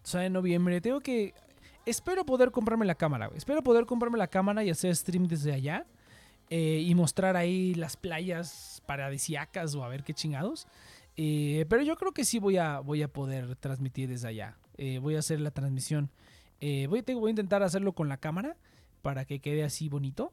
O 0.03 0.07
sea, 0.07 0.29
noviembre 0.29 0.81
tengo 0.81 1.01
que... 1.01 1.35
Espero 1.85 2.25
poder 2.25 2.51
comprarme 2.51 2.85
la 2.87 2.95
cámara. 2.95 3.31
Espero 3.35 3.63
poder 3.63 3.87
comprarme 3.87 4.19
la 4.19 4.29
cámara 4.29 4.63
y 4.63 4.71
hacer 4.71 4.95
stream 4.95 5.27
desde 5.27 5.53
allá. 5.53 5.87
Eh, 6.51 6.83
y 6.87 6.95
mostrar 6.95 7.37
ahí 7.37 7.75
las 7.75 7.97
playas 7.97 8.83
paradisiacas 8.87 9.75
o 9.75 9.85
a 9.85 9.89
ver 9.89 10.05
qué 10.05 10.15
chingados. 10.15 10.67
Eh, 11.17 11.67
pero 11.69 11.83
yo 11.83 11.97
creo 11.97 12.13
que 12.13 12.25
sí 12.25 12.39
voy 12.39 12.57
a, 12.59 12.81
voy 12.81 13.03
a 13.03 13.09
poder 13.09 13.57
transmitir 13.57 14.09
desde 14.09 14.29
allá. 14.29 14.57
Voy 15.01 15.17
a 15.17 15.19
hacer 15.19 15.41
la 15.41 15.51
transmisión. 15.51 16.09
Voy, 16.61 17.03
a 17.07 17.31
intentar 17.31 17.65
hacerlo 17.65 17.93
con 17.93 18.09
la 18.09 18.17
cámara 18.17 18.57
para 19.03 19.25
que 19.25 19.41
quede 19.41 19.65
así 19.65 19.89
bonito. 19.89 20.33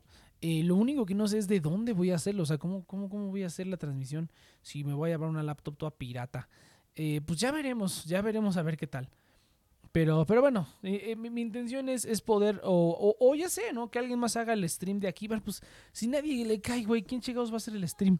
Lo 0.63 0.75
único 0.75 1.05
que 1.05 1.15
no 1.15 1.27
sé 1.27 1.37
es 1.37 1.47
de 1.47 1.59
dónde 1.59 1.93
voy 1.93 2.11
a 2.11 2.15
hacerlo. 2.15 2.43
O 2.43 2.45
sea, 2.45 2.57
cómo, 2.57 2.83
cómo, 2.85 3.09
cómo 3.09 3.29
voy 3.29 3.43
a 3.43 3.47
hacer 3.47 3.67
la 3.67 3.77
transmisión 3.77 4.31
si 4.61 4.83
me 4.83 4.93
voy 4.93 5.09
a 5.09 5.13
llevar 5.13 5.29
una 5.29 5.43
laptop 5.43 5.77
toda 5.77 5.91
pirata. 5.91 6.49
pues 6.95 7.39
ya 7.39 7.51
veremos, 7.51 8.05
ya 8.05 8.21
veremos 8.21 8.57
a 8.57 8.63
ver 8.63 8.77
qué 8.77 8.87
tal. 8.87 9.09
Pero, 9.95 10.25
pero 10.25 10.41
bueno, 10.41 10.67
mi, 10.81 11.41
intención 11.41 11.87
es, 11.87 12.03
es 12.03 12.19
poder, 12.19 12.59
o, 12.65 13.15
o, 13.17 13.33
ya 13.33 13.47
sé, 13.47 13.71
¿no? 13.71 13.89
Que 13.89 13.97
alguien 13.97 14.19
más 14.19 14.35
haga 14.35 14.51
el 14.51 14.69
stream 14.69 14.99
de 14.99 15.07
aquí. 15.07 15.29
pues 15.29 15.63
si 15.93 16.07
nadie 16.07 16.45
le 16.45 16.59
cae, 16.59 16.83
güey, 16.83 17.01
¿quién 17.01 17.21
chingados 17.21 17.49
va 17.49 17.53
a 17.53 17.57
hacer 17.57 17.77
el 17.77 17.87
stream? 17.87 18.17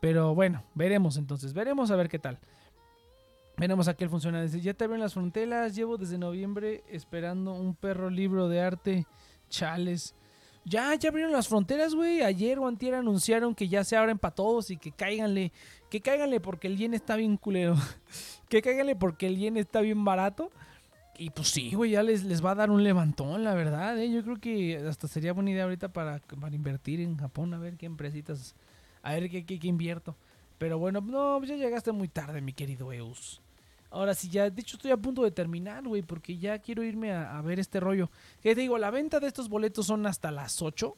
Pero 0.00 0.36
bueno, 0.36 0.62
veremos 0.76 1.16
entonces, 1.16 1.52
veremos 1.52 1.90
a 1.90 1.96
ver 1.96 2.08
qué 2.08 2.20
tal. 2.20 2.38
Veremos 3.56 3.88
a 3.88 3.94
qué 3.94 4.08
funciona. 4.08 4.40
Dice, 4.40 4.60
ya 4.60 4.74
te 4.74 4.84
abren 4.84 5.00
las 5.00 5.14
fronteras, 5.14 5.74
llevo 5.74 5.96
desde 5.96 6.16
noviembre 6.16 6.84
esperando 6.86 7.54
un 7.54 7.74
perro 7.74 8.08
libro 8.08 8.48
de 8.48 8.60
arte. 8.60 9.06
Chales. 9.48 10.14
Ya, 10.68 10.92
ya 10.96 11.10
abrieron 11.10 11.32
las 11.32 11.46
fronteras, 11.46 11.94
güey. 11.94 12.22
Ayer 12.22 12.58
o 12.58 12.66
antier 12.66 12.94
anunciaron 12.94 13.54
que 13.54 13.68
ya 13.68 13.84
se 13.84 13.96
abren 13.96 14.18
para 14.18 14.34
todos 14.34 14.72
y 14.72 14.76
que 14.76 14.90
cáiganle. 14.90 15.52
Que 15.88 16.00
cáiganle 16.00 16.40
porque 16.40 16.66
el 16.66 16.76
yen 16.76 16.92
está 16.92 17.14
bien 17.14 17.36
culero. 17.36 17.76
que 18.48 18.62
cáiganle 18.62 18.96
porque 18.96 19.28
el 19.28 19.36
yen 19.36 19.56
está 19.56 19.80
bien 19.80 20.04
barato. 20.04 20.50
Y 21.18 21.30
pues 21.30 21.48
sí, 21.50 21.72
güey, 21.72 21.92
ya 21.92 22.02
les, 22.02 22.24
les 22.24 22.44
va 22.44 22.50
a 22.50 22.54
dar 22.56 22.70
un 22.72 22.82
levantón, 22.82 23.44
la 23.44 23.54
verdad. 23.54 23.96
¿eh? 23.96 24.10
Yo 24.10 24.24
creo 24.24 24.38
que 24.38 24.76
hasta 24.88 25.06
sería 25.06 25.32
buena 25.32 25.52
idea 25.52 25.62
ahorita 25.62 25.92
para, 25.92 26.20
invertir 26.50 27.00
en 27.00 27.16
Japón, 27.16 27.54
a 27.54 27.58
ver 27.58 27.76
qué 27.76 27.86
empresitas 27.86 28.56
a 29.02 29.12
ver 29.12 29.30
qué, 29.30 29.46
qué, 29.46 29.68
invierto. 29.68 30.16
Pero 30.58 30.80
bueno, 30.80 31.00
no, 31.00 31.42
ya 31.44 31.54
llegaste 31.54 31.92
muy 31.92 32.08
tarde, 32.08 32.40
mi 32.40 32.52
querido 32.52 32.92
Eus. 32.92 33.40
Ahora 33.90 34.14
sí, 34.14 34.28
ya, 34.28 34.50
de 34.50 34.60
hecho 34.60 34.76
estoy 34.76 34.90
a 34.90 34.96
punto 34.96 35.22
de 35.22 35.30
terminar, 35.30 35.86
güey, 35.86 36.02
porque 36.02 36.38
ya 36.38 36.58
quiero 36.58 36.82
irme 36.82 37.12
a, 37.12 37.40
ver 37.42 37.60
este 37.60 37.80
rollo. 37.80 38.10
Que 38.42 38.54
te 38.54 38.62
digo, 38.62 38.78
la 38.78 38.90
venta 38.90 39.20
de 39.20 39.26
estos 39.26 39.48
boletos 39.48 39.86
son 39.86 40.06
hasta 40.06 40.30
las 40.30 40.62
8, 40.62 40.96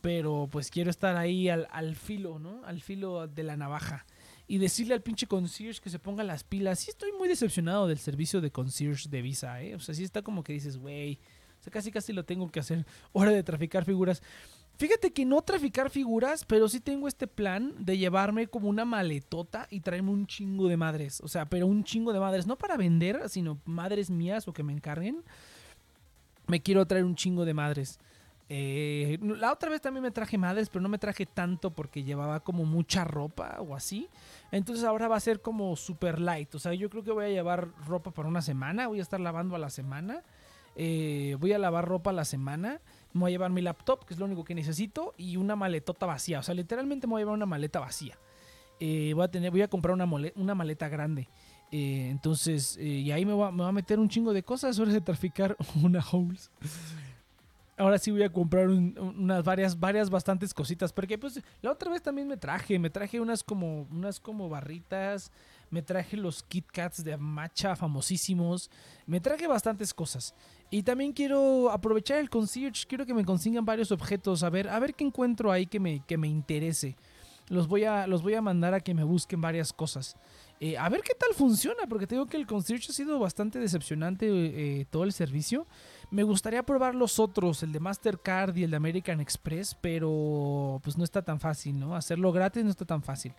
pero 0.00 0.48
pues 0.50 0.70
quiero 0.70 0.90
estar 0.90 1.16
ahí 1.16 1.48
al, 1.48 1.66
al 1.70 1.96
filo, 1.96 2.38
¿no? 2.38 2.64
Al 2.64 2.80
filo 2.80 3.26
de 3.26 3.42
la 3.42 3.56
navaja. 3.56 4.06
Y 4.48 4.58
decirle 4.58 4.94
al 4.94 5.02
pinche 5.02 5.26
concierge 5.26 5.80
que 5.80 5.90
se 5.90 5.98
ponga 5.98 6.22
las 6.22 6.44
pilas. 6.44 6.78
Sí 6.78 6.90
estoy 6.90 7.10
muy 7.12 7.28
decepcionado 7.28 7.88
del 7.88 7.98
servicio 7.98 8.40
de 8.40 8.52
concierge 8.52 9.08
de 9.08 9.22
Visa, 9.22 9.60
¿eh? 9.62 9.74
O 9.74 9.80
sea, 9.80 9.94
sí 9.94 10.04
está 10.04 10.22
como 10.22 10.44
que 10.44 10.52
dices, 10.52 10.76
güey, 10.76 11.18
o 11.60 11.62
sea, 11.62 11.72
casi 11.72 11.90
casi 11.90 12.12
lo 12.12 12.24
tengo 12.24 12.48
que 12.50 12.60
hacer. 12.60 12.86
Hora 13.12 13.30
de 13.30 13.42
traficar 13.42 13.84
figuras. 13.84 14.22
Fíjate 14.78 15.10
que 15.12 15.24
no 15.24 15.40
traficar 15.40 15.88
figuras, 15.88 16.44
pero 16.44 16.68
sí 16.68 16.80
tengo 16.80 17.08
este 17.08 17.26
plan 17.26 17.72
de 17.78 17.96
llevarme 17.96 18.46
como 18.46 18.68
una 18.68 18.84
maletota 18.84 19.66
y 19.70 19.80
traerme 19.80 20.10
un 20.10 20.26
chingo 20.26 20.68
de 20.68 20.76
madres. 20.76 21.22
O 21.22 21.28
sea, 21.28 21.46
pero 21.46 21.66
un 21.66 21.82
chingo 21.82 22.12
de 22.12 22.20
madres. 22.20 22.46
No 22.46 22.56
para 22.56 22.76
vender, 22.76 23.28
sino 23.30 23.58
madres 23.64 24.10
mías 24.10 24.46
o 24.48 24.52
que 24.52 24.62
me 24.62 24.74
encarguen. 24.74 25.22
Me 26.46 26.60
quiero 26.60 26.86
traer 26.86 27.04
un 27.04 27.14
chingo 27.14 27.46
de 27.46 27.54
madres. 27.54 27.98
Eh, 28.50 29.18
la 29.22 29.50
otra 29.50 29.70
vez 29.70 29.80
también 29.80 30.02
me 30.02 30.10
traje 30.10 30.36
madres, 30.36 30.68
pero 30.68 30.82
no 30.82 30.90
me 30.90 30.98
traje 30.98 31.24
tanto 31.24 31.70
porque 31.70 32.04
llevaba 32.04 32.40
como 32.40 32.66
mucha 32.66 33.02
ropa 33.04 33.56
o 33.60 33.74
así. 33.74 34.10
Entonces 34.52 34.84
ahora 34.84 35.08
va 35.08 35.16
a 35.16 35.20
ser 35.20 35.40
como 35.40 35.74
super 35.76 36.20
light. 36.20 36.54
O 36.54 36.58
sea, 36.58 36.74
yo 36.74 36.90
creo 36.90 37.02
que 37.02 37.12
voy 37.12 37.24
a 37.24 37.28
llevar 37.30 37.70
ropa 37.86 38.10
para 38.10 38.28
una 38.28 38.42
semana. 38.42 38.88
Voy 38.88 38.98
a 38.98 39.02
estar 39.02 39.20
lavando 39.20 39.56
a 39.56 39.58
la 39.58 39.70
semana. 39.70 40.22
Eh, 40.76 41.34
voy 41.40 41.54
a 41.54 41.58
lavar 41.58 41.88
ropa 41.88 42.10
a 42.10 42.12
la 42.12 42.26
semana 42.26 42.82
me 43.16 43.22
voy 43.22 43.30
a 43.30 43.34
llevar 43.34 43.50
mi 43.50 43.62
laptop, 43.62 44.04
que 44.04 44.14
es 44.14 44.20
lo 44.20 44.26
único 44.26 44.44
que 44.44 44.54
necesito, 44.54 45.14
y 45.16 45.36
una 45.36 45.56
maletota 45.56 46.06
vacía. 46.06 46.38
O 46.38 46.42
sea, 46.42 46.54
literalmente 46.54 47.06
me 47.06 47.12
voy 47.12 47.20
a 47.20 47.22
llevar 47.22 47.34
una 47.34 47.46
maleta 47.46 47.80
vacía. 47.80 48.18
Eh, 48.78 49.12
voy, 49.14 49.24
a 49.24 49.28
tener, 49.28 49.50
voy 49.50 49.62
a 49.62 49.68
comprar 49.68 49.94
una, 49.94 50.06
una 50.34 50.54
maleta 50.54 50.88
grande. 50.88 51.28
Eh, 51.72 52.08
entonces, 52.10 52.76
eh, 52.78 52.84
y 52.84 53.10
ahí 53.10 53.24
me 53.24 53.32
va, 53.32 53.48
a 53.48 53.72
meter 53.72 53.98
un 53.98 54.08
chingo 54.08 54.32
de 54.32 54.42
cosas. 54.42 54.78
Hora 54.78 54.92
de 54.92 55.00
traficar 55.00 55.56
una 55.82 56.04
holes. 56.12 56.50
Ahora 57.78 57.98
sí 57.98 58.10
voy 58.10 58.22
a 58.22 58.32
comprar 58.32 58.68
unas 58.68 59.44
varias, 59.44 59.78
varias 59.78 60.08
bastantes 60.08 60.54
cositas. 60.54 60.92
Porque 60.92 61.18
pues 61.18 61.40
la 61.62 61.72
otra 61.72 61.90
vez 61.90 62.02
también 62.02 62.28
me 62.28 62.36
traje. 62.36 62.78
Me 62.78 62.90
traje 62.90 63.20
unas 63.20 63.42
como, 63.42 63.82
unas 63.90 64.20
como 64.20 64.48
barritas. 64.48 65.30
Me 65.70 65.82
traje 65.82 66.16
los 66.16 66.42
Kit 66.42 66.66
Kats 66.70 67.02
de 67.02 67.16
matcha 67.16 67.76
famosísimos. 67.76 68.70
Me 69.06 69.20
traje 69.20 69.46
bastantes 69.46 69.92
cosas. 69.92 70.34
Y 70.70 70.82
también 70.82 71.12
quiero 71.12 71.70
aprovechar 71.70 72.18
el 72.18 72.28
concierge, 72.30 72.86
quiero 72.86 73.06
que 73.06 73.14
me 73.14 73.24
consigan 73.24 73.64
varios 73.64 73.92
objetos, 73.92 74.42
a 74.42 74.50
ver, 74.50 74.68
a 74.68 74.78
ver 74.80 74.94
qué 74.94 75.04
encuentro 75.04 75.52
ahí 75.52 75.66
que 75.66 75.78
me, 75.78 76.04
que 76.04 76.18
me 76.18 76.28
interese. 76.28 76.96
Los 77.48 77.68
voy, 77.68 77.84
a, 77.84 78.08
los 78.08 78.22
voy 78.22 78.34
a 78.34 78.42
mandar 78.42 78.74
a 78.74 78.80
que 78.80 78.92
me 78.92 79.04
busquen 79.04 79.40
varias 79.40 79.72
cosas. 79.72 80.16
Eh, 80.58 80.76
a 80.76 80.88
ver 80.88 81.02
qué 81.02 81.14
tal 81.14 81.34
funciona, 81.34 81.86
porque 81.88 82.06
te 82.06 82.16
digo 82.16 82.26
que 82.26 82.36
el 82.36 82.46
concierge 82.46 82.90
ha 82.90 82.94
sido 82.94 83.18
bastante 83.20 83.60
decepcionante 83.60 84.26
eh, 84.28 84.86
todo 84.90 85.04
el 85.04 85.12
servicio. 85.12 85.66
Me 86.10 86.24
gustaría 86.24 86.64
probar 86.64 86.94
los 86.94 87.20
otros, 87.20 87.62
el 87.62 87.72
de 87.72 87.78
Mastercard 87.78 88.56
y 88.56 88.64
el 88.64 88.70
de 88.70 88.76
American 88.78 89.20
Express, 89.20 89.76
pero 89.80 90.80
pues 90.82 90.96
no 90.96 91.04
está 91.04 91.22
tan 91.22 91.38
fácil, 91.38 91.78
¿no? 91.78 91.94
Hacerlo 91.94 92.32
gratis 92.32 92.64
no 92.64 92.70
está 92.70 92.84
tan 92.84 93.02
fácil. 93.02 93.32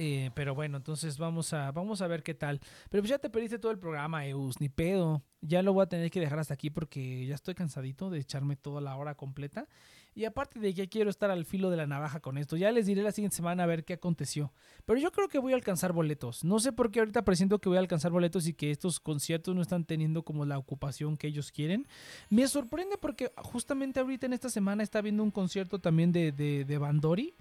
Eh, 0.00 0.30
pero 0.34 0.54
bueno, 0.54 0.76
entonces 0.76 1.18
vamos 1.18 1.52
a, 1.52 1.72
vamos 1.72 2.00
a 2.02 2.06
ver 2.06 2.22
qué 2.22 2.32
tal. 2.32 2.60
Pero 2.88 3.02
pues 3.02 3.10
ya 3.10 3.18
te 3.18 3.28
perdiste 3.28 3.58
todo 3.58 3.72
el 3.72 3.80
programa, 3.80 4.24
Eus, 4.26 4.60
ni 4.60 4.68
pedo. 4.68 5.24
Ya 5.40 5.60
lo 5.62 5.72
voy 5.72 5.82
a 5.82 5.88
tener 5.88 6.10
que 6.10 6.20
dejar 6.20 6.38
hasta 6.38 6.54
aquí 6.54 6.70
porque 6.70 7.26
ya 7.26 7.34
estoy 7.34 7.54
cansadito 7.54 8.08
de 8.08 8.20
echarme 8.20 8.54
toda 8.54 8.80
la 8.80 8.96
hora 8.96 9.16
completa. 9.16 9.68
Y 10.14 10.24
aparte 10.24 10.60
de 10.60 10.72
que 10.72 10.88
quiero 10.88 11.10
estar 11.10 11.30
al 11.30 11.44
filo 11.44 11.68
de 11.68 11.76
la 11.76 11.86
navaja 11.86 12.20
con 12.20 12.38
esto, 12.38 12.56
ya 12.56 12.70
les 12.70 12.86
diré 12.86 13.02
la 13.02 13.12
siguiente 13.12 13.36
semana 13.36 13.64
a 13.64 13.66
ver 13.66 13.84
qué 13.84 13.94
aconteció. 13.94 14.52
Pero 14.84 15.00
yo 15.00 15.10
creo 15.10 15.28
que 15.28 15.38
voy 15.38 15.52
a 15.52 15.56
alcanzar 15.56 15.92
boletos. 15.92 16.44
No 16.44 16.60
sé 16.60 16.72
por 16.72 16.90
qué 16.90 17.00
ahorita 17.00 17.24
presiento 17.24 17.60
que 17.60 17.68
voy 17.68 17.78
a 17.78 17.80
alcanzar 17.80 18.12
boletos 18.12 18.46
y 18.46 18.54
que 18.54 18.70
estos 18.70 19.00
conciertos 19.00 19.54
no 19.54 19.62
están 19.62 19.84
teniendo 19.84 20.22
como 20.24 20.44
la 20.44 20.58
ocupación 20.58 21.16
que 21.16 21.26
ellos 21.26 21.50
quieren. 21.50 21.86
Me 22.30 22.46
sorprende 22.46 22.98
porque 22.98 23.32
justamente 23.36 23.98
ahorita 23.98 24.26
en 24.26 24.32
esta 24.32 24.48
semana 24.48 24.84
está 24.84 25.00
viendo 25.02 25.24
un 25.24 25.30
concierto 25.32 25.80
también 25.80 26.12
de, 26.12 26.30
de, 26.32 26.64
de 26.64 26.78
Bandori 26.78 27.34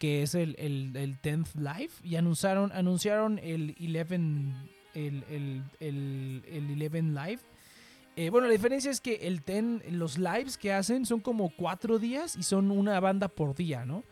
que 0.00 0.22
es 0.22 0.34
el, 0.34 0.56
el, 0.58 0.96
el 0.96 1.20
10th 1.20 1.54
Live, 1.56 1.92
y 2.02 2.16
anunciaron, 2.16 2.72
anunciaron 2.72 3.38
el 3.38 3.76
11, 3.78 4.14
el, 4.94 5.24
el, 5.28 5.62
el, 5.78 6.42
el 6.48 6.82
11 6.82 7.02
Live. 7.02 7.40
Eh, 8.16 8.30
bueno, 8.30 8.46
la 8.46 8.54
diferencia 8.54 8.90
es 8.90 9.00
que 9.00 9.16
el 9.28 9.40
10, 9.40 9.92
los 9.92 10.16
lives 10.16 10.56
que 10.56 10.72
hacen 10.72 11.04
son 11.04 11.20
como 11.20 11.50
cuatro 11.50 11.98
días 11.98 12.34
y 12.34 12.42
son 12.42 12.70
una 12.70 12.98
banda 12.98 13.28
por 13.28 13.54
día, 13.54 13.84
¿no? 13.84 14.02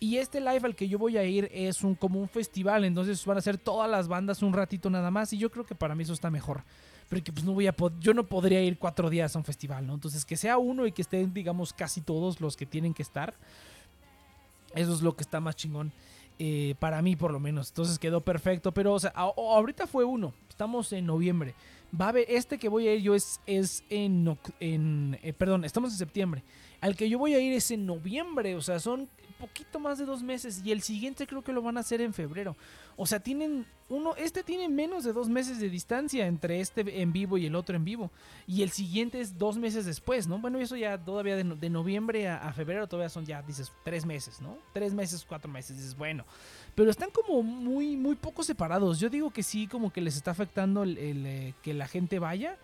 Y 0.00 0.16
este 0.16 0.40
live 0.40 0.60
al 0.64 0.74
que 0.74 0.88
yo 0.88 0.98
voy 0.98 1.16
a 1.16 1.24
ir 1.24 1.48
es 1.52 1.82
un, 1.84 1.94
como 1.94 2.20
un 2.20 2.28
festival, 2.28 2.84
entonces 2.84 3.24
van 3.24 3.38
a 3.38 3.40
ser 3.40 3.56
todas 3.56 3.88
las 3.88 4.08
bandas 4.08 4.42
un 4.42 4.52
ratito 4.52 4.90
nada 4.90 5.10
más 5.12 5.32
y 5.32 5.38
yo 5.38 5.50
creo 5.50 5.64
que 5.64 5.76
para 5.76 5.94
mí 5.94 6.02
eso 6.02 6.12
está 6.12 6.28
mejor. 6.28 6.64
Porque 7.08 7.32
pues 7.32 7.46
no 7.46 7.52
voy 7.52 7.68
a 7.68 7.74
yo 8.00 8.12
no 8.14 8.26
podría 8.26 8.60
ir 8.62 8.78
cuatro 8.78 9.08
días 9.08 9.34
a 9.34 9.38
un 9.38 9.44
festival, 9.44 9.86
¿no? 9.86 9.94
Entonces 9.94 10.24
que 10.24 10.36
sea 10.36 10.58
uno 10.58 10.86
y 10.86 10.92
que 10.92 11.02
estén, 11.02 11.32
digamos, 11.32 11.72
casi 11.72 12.00
todos 12.00 12.40
los 12.40 12.56
que 12.56 12.66
tienen 12.66 12.92
que 12.92 13.02
estar. 13.02 13.34
Eso 14.76 14.94
es 14.94 15.02
lo 15.02 15.16
que 15.16 15.22
está 15.22 15.40
más 15.40 15.56
chingón. 15.56 15.92
Eh, 16.38 16.74
para 16.78 17.00
mí 17.02 17.16
por 17.16 17.32
lo 17.32 17.40
menos. 17.40 17.70
Entonces 17.70 17.98
quedó 17.98 18.20
perfecto. 18.20 18.72
Pero, 18.72 18.94
o 18.94 19.00
sea, 19.00 19.10
ahorita 19.10 19.86
fue 19.86 20.04
uno. 20.04 20.32
Estamos 20.48 20.92
en 20.92 21.06
noviembre. 21.06 21.54
Va 21.98 22.08
a 22.08 22.12
ver, 22.12 22.26
este 22.28 22.58
que 22.58 22.68
voy 22.68 22.86
a 22.88 22.94
ir 22.94 23.02
yo 23.02 23.14
es, 23.14 23.40
es 23.46 23.84
en, 23.90 24.38
en 24.60 25.18
eh, 25.22 25.32
perdón, 25.32 25.64
estamos 25.64 25.92
en 25.92 25.98
septiembre. 25.98 26.42
Al 26.80 26.94
que 26.94 27.08
yo 27.08 27.18
voy 27.18 27.34
a 27.34 27.40
ir 27.40 27.52
es 27.54 27.70
en 27.70 27.86
noviembre. 27.86 28.54
O 28.54 28.60
sea, 28.60 28.78
son 28.78 29.08
poquito 29.36 29.78
más 29.78 29.98
de 29.98 30.04
dos 30.04 30.22
meses. 30.22 30.62
Y 30.64 30.72
el 30.72 30.82
siguiente 30.82 31.26
creo 31.26 31.42
que 31.42 31.52
lo 31.52 31.62
van 31.62 31.76
a 31.76 31.80
hacer 31.80 32.00
en 32.00 32.12
febrero. 32.12 32.56
O 32.96 33.06
sea, 33.06 33.20
tienen 33.20 33.66
uno, 33.88 34.16
este 34.16 34.42
tiene 34.42 34.68
menos 34.68 35.04
de 35.04 35.12
dos 35.12 35.28
meses 35.28 35.60
de 35.60 35.70
distancia 35.70 36.26
entre 36.26 36.60
este 36.60 37.02
en 37.02 37.12
vivo 37.12 37.38
y 37.38 37.46
el 37.46 37.54
otro 37.54 37.76
en 37.76 37.84
vivo. 37.84 38.10
Y 38.46 38.62
el 38.62 38.70
siguiente 38.70 39.20
es 39.20 39.38
dos 39.38 39.58
meses 39.58 39.86
después, 39.86 40.26
¿no? 40.26 40.38
Bueno, 40.38 40.58
eso 40.58 40.76
ya 40.76 40.98
todavía 40.98 41.36
de, 41.36 41.70
noviembre 41.70 42.28
a, 42.28 42.52
febrero 42.52 42.88
todavía 42.88 43.08
son 43.08 43.24
ya, 43.24 43.42
dices, 43.42 43.72
tres 43.84 44.04
meses, 44.04 44.40
¿no? 44.40 44.58
Tres 44.72 44.92
meses, 44.92 45.24
cuatro 45.28 45.50
meses, 45.50 45.76
dices, 45.76 45.96
bueno. 45.96 46.24
Pero 46.74 46.90
están 46.90 47.10
como 47.10 47.42
muy, 47.42 47.96
muy 47.96 48.16
poco 48.16 48.42
separados. 48.42 48.98
Yo 48.98 49.08
digo 49.08 49.30
que 49.30 49.44
sí, 49.44 49.68
como 49.68 49.92
que 49.92 50.00
les 50.00 50.16
está 50.16 50.32
afectando 50.32 50.82
el, 50.82 50.96
eh, 50.98 51.54
que 51.62 51.72
la 51.72 51.86
gente 51.86 52.18
vaya 52.18 52.58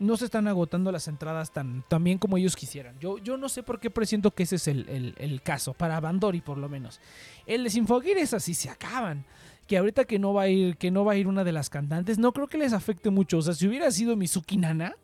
no 0.00 0.16
se 0.16 0.24
están 0.24 0.48
agotando 0.48 0.90
las 0.90 1.06
entradas 1.06 1.52
tan, 1.52 1.84
bien 2.00 2.18
como 2.18 2.36
ellos 2.36 2.56
quisieran. 2.56 2.98
Yo, 2.98 3.18
yo 3.18 3.36
no 3.36 3.48
sé 3.48 3.62
por 3.62 3.78
qué 3.78 3.90
presiento 3.90 4.32
que 4.32 4.42
ese 4.42 4.56
es 4.56 4.66
el, 4.66 5.40
caso, 5.44 5.72
para 5.72 6.00
Bandori 6.00 6.40
por 6.40 6.58
lo 6.58 6.68
menos. 6.68 7.00
El 7.46 7.62
de 7.62 8.12
es 8.16 8.34
así 8.34 8.54
se 8.54 8.70
acaban 8.70 9.24
que 9.66 9.78
ahorita 9.78 10.04
que 10.04 10.18
no 10.18 10.34
va 10.34 10.42
a 10.42 10.48
ir, 10.48 10.76
que 10.76 10.90
no 10.90 11.04
va 11.04 11.12
a 11.12 11.16
ir 11.16 11.26
una 11.26 11.44
de 11.44 11.52
las 11.52 11.70
cantantes, 11.70 12.18
no 12.18 12.32
creo 12.32 12.46
que 12.46 12.58
les 12.58 12.72
afecte 12.72 13.10
mucho. 13.10 13.38
O 13.38 13.42
sea, 13.42 13.54
si 13.54 13.66
hubiera 13.66 13.90
sido 13.90 14.16
Mizuki 14.16 14.56
Nana, 14.56 14.94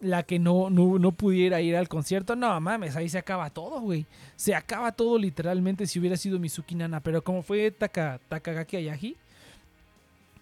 la 0.00 0.22
que 0.22 0.38
no, 0.38 0.70
no, 0.70 1.12
pudiera 1.12 1.60
ir 1.60 1.76
al 1.76 1.88
concierto, 1.88 2.36
no 2.36 2.60
mames, 2.60 2.96
ahí 2.96 3.08
se 3.08 3.18
acaba 3.18 3.50
todo, 3.50 3.80
güey. 3.80 4.06
Se 4.36 4.54
acaba 4.54 4.92
todo 4.92 5.18
literalmente 5.18 5.86
si 5.86 5.98
hubiera 5.98 6.16
sido 6.16 6.38
Mizuki 6.38 6.74
Nana. 6.74 7.00
Pero 7.00 7.22
como 7.22 7.42
fue 7.42 7.70
Taka, 7.70 8.20
Takagaki 8.28 8.76
Ayahi, 8.76 9.16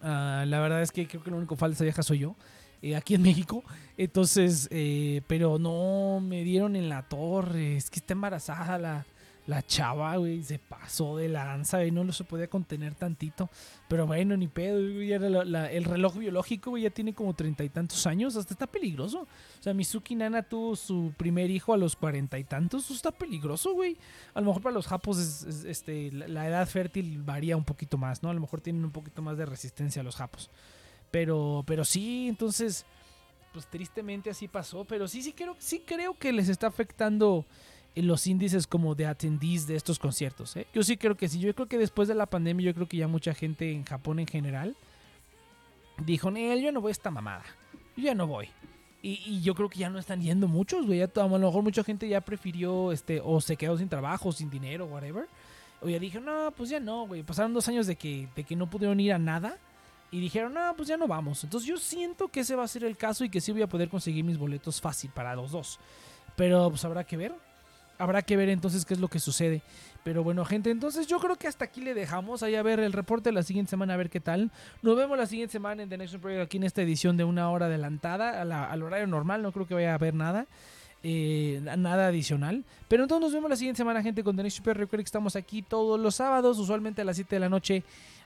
ah, 0.01 0.45
la 0.47 0.59
verdad 0.59 0.81
es 0.81 0.91
que 0.91 1.07
creo 1.07 1.23
que 1.23 1.31
lo 1.31 1.37
único 1.37 1.55
falta 1.55 1.75
esa 1.75 1.83
vieja 1.83 2.03
soy 2.03 2.19
yo. 2.19 2.35
Eh, 2.81 2.97
aquí 2.97 3.15
en 3.15 3.21
México. 3.21 3.63
Entonces, 3.97 4.67
eh, 4.69 5.21
pero 5.27 5.57
no 5.57 6.19
me 6.19 6.43
dieron 6.43 6.75
en 6.75 6.89
la 6.89 7.03
torre. 7.03 7.77
Es 7.77 7.89
que 7.89 7.99
está 7.99 8.13
embarazada 8.13 8.77
la, 8.77 9.05
la 9.45 9.61
chava, 9.61 10.15
güey, 10.15 10.41
se 10.41 10.57
pasó 10.57 11.17
de 11.17 11.27
lanza, 11.27 11.77
güey, 11.79 11.91
no 11.91 12.03
lo 12.05 12.13
se 12.13 12.23
podía 12.23 12.47
contener 12.47 12.95
tantito. 12.95 13.49
Pero 13.89 14.07
bueno, 14.07 14.37
ni 14.37 14.47
pedo, 14.47 14.75
güey, 14.79 15.11
el 15.11 15.83
reloj 15.83 16.17
biológico, 16.17 16.69
güey, 16.69 16.83
ya 16.83 16.89
tiene 16.89 17.13
como 17.13 17.33
treinta 17.33 17.63
y 17.63 17.69
tantos 17.69 18.07
años, 18.07 18.37
hasta 18.37 18.53
está 18.53 18.67
peligroso. 18.67 19.27
O 19.59 19.63
sea, 19.63 19.73
Mizuki 19.73 20.15
Nana 20.15 20.43
tuvo 20.43 20.75
su 20.77 21.13
primer 21.17 21.51
hijo 21.51 21.73
a 21.73 21.77
los 21.77 21.95
cuarenta 21.97 22.39
y 22.39 22.45
tantos, 22.45 22.85
eso 22.85 22.93
está 22.93 23.11
peligroso, 23.11 23.73
güey. 23.73 23.97
A 24.33 24.39
lo 24.39 24.47
mejor 24.47 24.61
para 24.61 24.73
los 24.75 24.87
japos 24.87 25.17
es- 25.19 25.43
es, 25.43 25.63
este, 25.65 26.11
la, 26.13 26.27
la 26.29 26.47
edad 26.47 26.67
fértil 26.67 27.21
varía 27.21 27.57
un 27.57 27.65
poquito 27.65 27.97
más, 27.97 28.23
¿no? 28.23 28.29
A 28.29 28.33
lo 28.33 28.39
mejor 28.39 28.61
tienen 28.61 28.85
un 28.85 28.91
poquito 28.91 29.21
más 29.21 29.37
de 29.37 29.45
resistencia 29.45 30.01
a 30.01 30.03
los 30.05 30.15
japos. 30.15 30.49
Pero, 31.11 31.63
pero 31.67 31.85
sí, 31.85 32.27
entonces, 32.29 32.85
pues 33.51 33.67
tristemente 33.67 34.29
así 34.29 34.47
pasó. 34.47 34.85
Pero 34.85 35.07
sí, 35.07 35.21
sí 35.21 35.33
creo, 35.33 35.55
sí 35.59 35.83
creo 35.85 36.17
que 36.17 36.31
les 36.31 36.49
está 36.49 36.67
afectando 36.67 37.45
los 37.95 38.25
índices 38.25 38.65
como 38.65 38.95
de 38.95 39.05
attendees 39.05 39.67
de 39.67 39.75
estos 39.75 39.99
conciertos. 39.99 40.55
¿eh? 40.55 40.67
Yo 40.73 40.83
sí 40.83 40.97
creo 40.97 41.15
que 41.15 41.29
sí. 41.29 41.39
Yo 41.39 41.53
creo 41.53 41.67
que 41.67 41.77
después 41.77 42.07
de 42.07 42.15
la 42.15 42.25
pandemia, 42.25 42.65
yo 42.65 42.73
creo 42.73 42.87
que 42.87 42.97
ya 42.97 43.07
mucha 43.07 43.33
gente 43.33 43.71
en 43.71 43.83
Japón 43.85 44.19
en 44.19 44.27
general 44.27 44.75
dijo, 45.99 46.31
Nel, 46.31 46.61
yo 46.61 46.71
no 46.71 46.81
voy 46.81 46.89
a 46.89 46.93
esta 46.93 47.11
mamada. 47.11 47.43
Yo 47.95 48.05
ya 48.05 48.15
no 48.15 48.25
voy. 48.25 48.49
Y, 49.01 49.21
y 49.25 49.41
yo 49.41 49.53
creo 49.53 49.69
que 49.69 49.79
ya 49.79 49.89
no 49.89 49.99
están 49.99 50.21
yendo 50.21 50.47
muchos, 50.47 50.85
güey. 50.87 51.01
A 51.01 51.09
lo 51.15 51.39
mejor 51.39 51.61
mucha 51.61 51.83
gente 51.83 52.07
ya 52.07 52.21
prefirió, 52.21 52.91
este, 52.91 53.21
o 53.23 53.41
se 53.41 53.57
quedó 53.57 53.77
sin 53.77 53.89
trabajo, 53.89 54.31
sin 54.31 54.49
dinero, 54.49 54.85
whatever. 54.85 55.27
O 55.81 55.89
ya 55.89 55.99
dije, 55.99 56.19
no, 56.19 56.51
pues 56.55 56.69
ya 56.69 56.79
no, 56.79 57.05
güey. 57.05 57.21
Pasaron 57.23 57.53
dos 57.53 57.67
años 57.67 57.85
de 57.85 57.95
que, 57.95 58.27
de 58.35 58.43
que 58.43 58.55
no 58.55 58.69
pudieron 58.69 58.99
ir 58.99 59.13
a 59.13 59.19
nada. 59.19 59.57
Y 60.09 60.19
dijeron, 60.19 60.53
no, 60.53 60.73
pues 60.75 60.87
ya 60.87 60.95
no 60.95 61.07
vamos. 61.07 61.43
Entonces 61.43 61.67
yo 61.67 61.77
siento 61.77 62.27
que 62.27 62.41
ese 62.41 62.55
va 62.55 62.63
a 62.63 62.67
ser 62.67 62.83
el 62.85 62.95
caso 62.95 63.25
y 63.25 63.29
que 63.29 63.41
sí 63.41 63.51
voy 63.51 63.63
a 63.63 63.67
poder 63.67 63.89
conseguir 63.89 64.23
mis 64.23 64.37
boletos 64.37 64.79
fácil 64.79 65.11
para 65.13 65.35
los 65.35 65.51
dos. 65.51 65.79
Pero 66.35 66.69
pues 66.69 66.85
habrá 66.85 67.03
que 67.03 67.17
ver. 67.17 67.33
Habrá 67.97 68.21
que 68.21 68.35
ver 68.35 68.49
entonces 68.49 68.85
qué 68.85 68.93
es 68.93 68.99
lo 68.99 69.07
que 69.07 69.19
sucede. 69.19 69.61
Pero 70.03 70.23
bueno, 70.23 70.43
gente, 70.43 70.69
entonces 70.69 71.07
yo 71.07 71.19
creo 71.19 71.35
que 71.37 71.47
hasta 71.47 71.65
aquí 71.65 71.79
le 71.81 71.93
dejamos. 71.93 72.43
Ahí 72.43 72.55
a 72.55 72.63
ver 72.63 72.79
el 72.79 72.91
reporte 72.91 73.29
de 73.29 73.33
la 73.33 73.43
siguiente 73.43 73.69
semana, 73.69 73.93
a 73.93 73.97
ver 73.97 74.09
qué 74.09 74.19
tal. 74.19 74.51
Nos 74.81 74.97
vemos 74.97 75.17
la 75.17 75.25
siguiente 75.25 75.53
semana 75.53 75.83
en 75.83 75.89
The 75.89 75.97
Next 75.97 76.15
Project 76.17 76.41
aquí 76.41 76.57
en 76.57 76.63
esta 76.63 76.81
edición 76.81 77.15
de 77.15 77.23
una 77.23 77.49
hora 77.49 77.67
adelantada 77.67 78.41
al 78.41 78.83
horario 78.83 79.07
normal. 79.07 79.41
No 79.41 79.51
creo 79.51 79.65
que 79.67 79.73
vaya 79.75 79.91
a 79.91 79.95
haber 79.95 80.13
nada. 80.13 80.45
eh, 81.03 81.59
nada 81.77 82.07
adicional. 82.07 82.63
Pero 82.87 83.03
entonces 83.03 83.21
nos 83.21 83.33
vemos 83.33 83.49
la 83.49 83.55
siguiente 83.57 83.77
semana, 83.77 84.01
gente, 84.01 84.23
con 84.23 84.35
The 84.35 84.43
Next 84.43 84.61
Project. 84.61 84.79
Recuerden 84.79 85.03
que 85.03 85.07
estamos 85.07 85.35
aquí 85.35 85.61
todos 85.61 85.99
los 85.99 86.15
sábados, 86.15 86.57
usualmente 86.59 87.01
a 87.01 87.05
las 87.05 87.17
7 87.17 87.35
de 87.35 87.39
la 87.41 87.49
noche, 87.49 87.83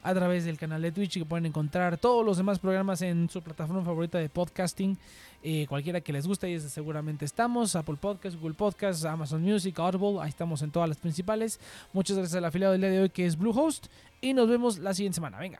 a 0.08 0.14
través 0.14 0.45
del 0.45 0.58
canal 0.58 0.82
de 0.82 0.91
Twitch. 0.91 1.18
Y 1.18 1.20
que 1.20 1.26
pueden 1.26 1.45
encontrar 1.45 1.97
todos 1.97 2.26
los 2.26 2.38
demás 2.38 2.60
programas 2.60 3.01
en 3.01 3.30
su 3.30 3.41
plataforma 3.41 3.84
favorita 3.84 4.18
de 4.18 4.30
podcasting. 4.30 4.97
eh, 5.43 5.66
cualquiera 5.68 6.01
que 6.01 6.14
les 6.14 6.26
guste, 6.26 6.47
ahí 6.47 6.60
seguramente 6.60 7.26
estamos. 7.26 7.76
Apple 7.76 7.97
Podcasts, 7.99 8.39
Google 8.39 8.55
Podcasts, 8.55 9.05
Amazon 9.05 9.41
Music, 9.41 9.78
Audible. 9.80 10.20
Ahí 10.22 10.30
estamos 10.30 10.62
en 10.62 10.72
todas 10.72 10.88
las 10.89 10.97
principales. 10.97 11.60
Muchas 11.93 12.18
gracias 12.18 12.38
al 12.38 12.45
afiliado 12.45 12.72
del 12.72 12.82
día 12.82 12.89
de 12.89 13.01
hoy 13.01 13.10
que 13.10 13.26
es 13.26 13.38
Bluehost. 13.38 13.88
Y 14.22 14.34
nos 14.34 14.47
vemos 14.47 14.80
la 14.80 14.93
siguiente 14.93 15.16
semana. 15.16 15.38
Venga. 15.38 15.60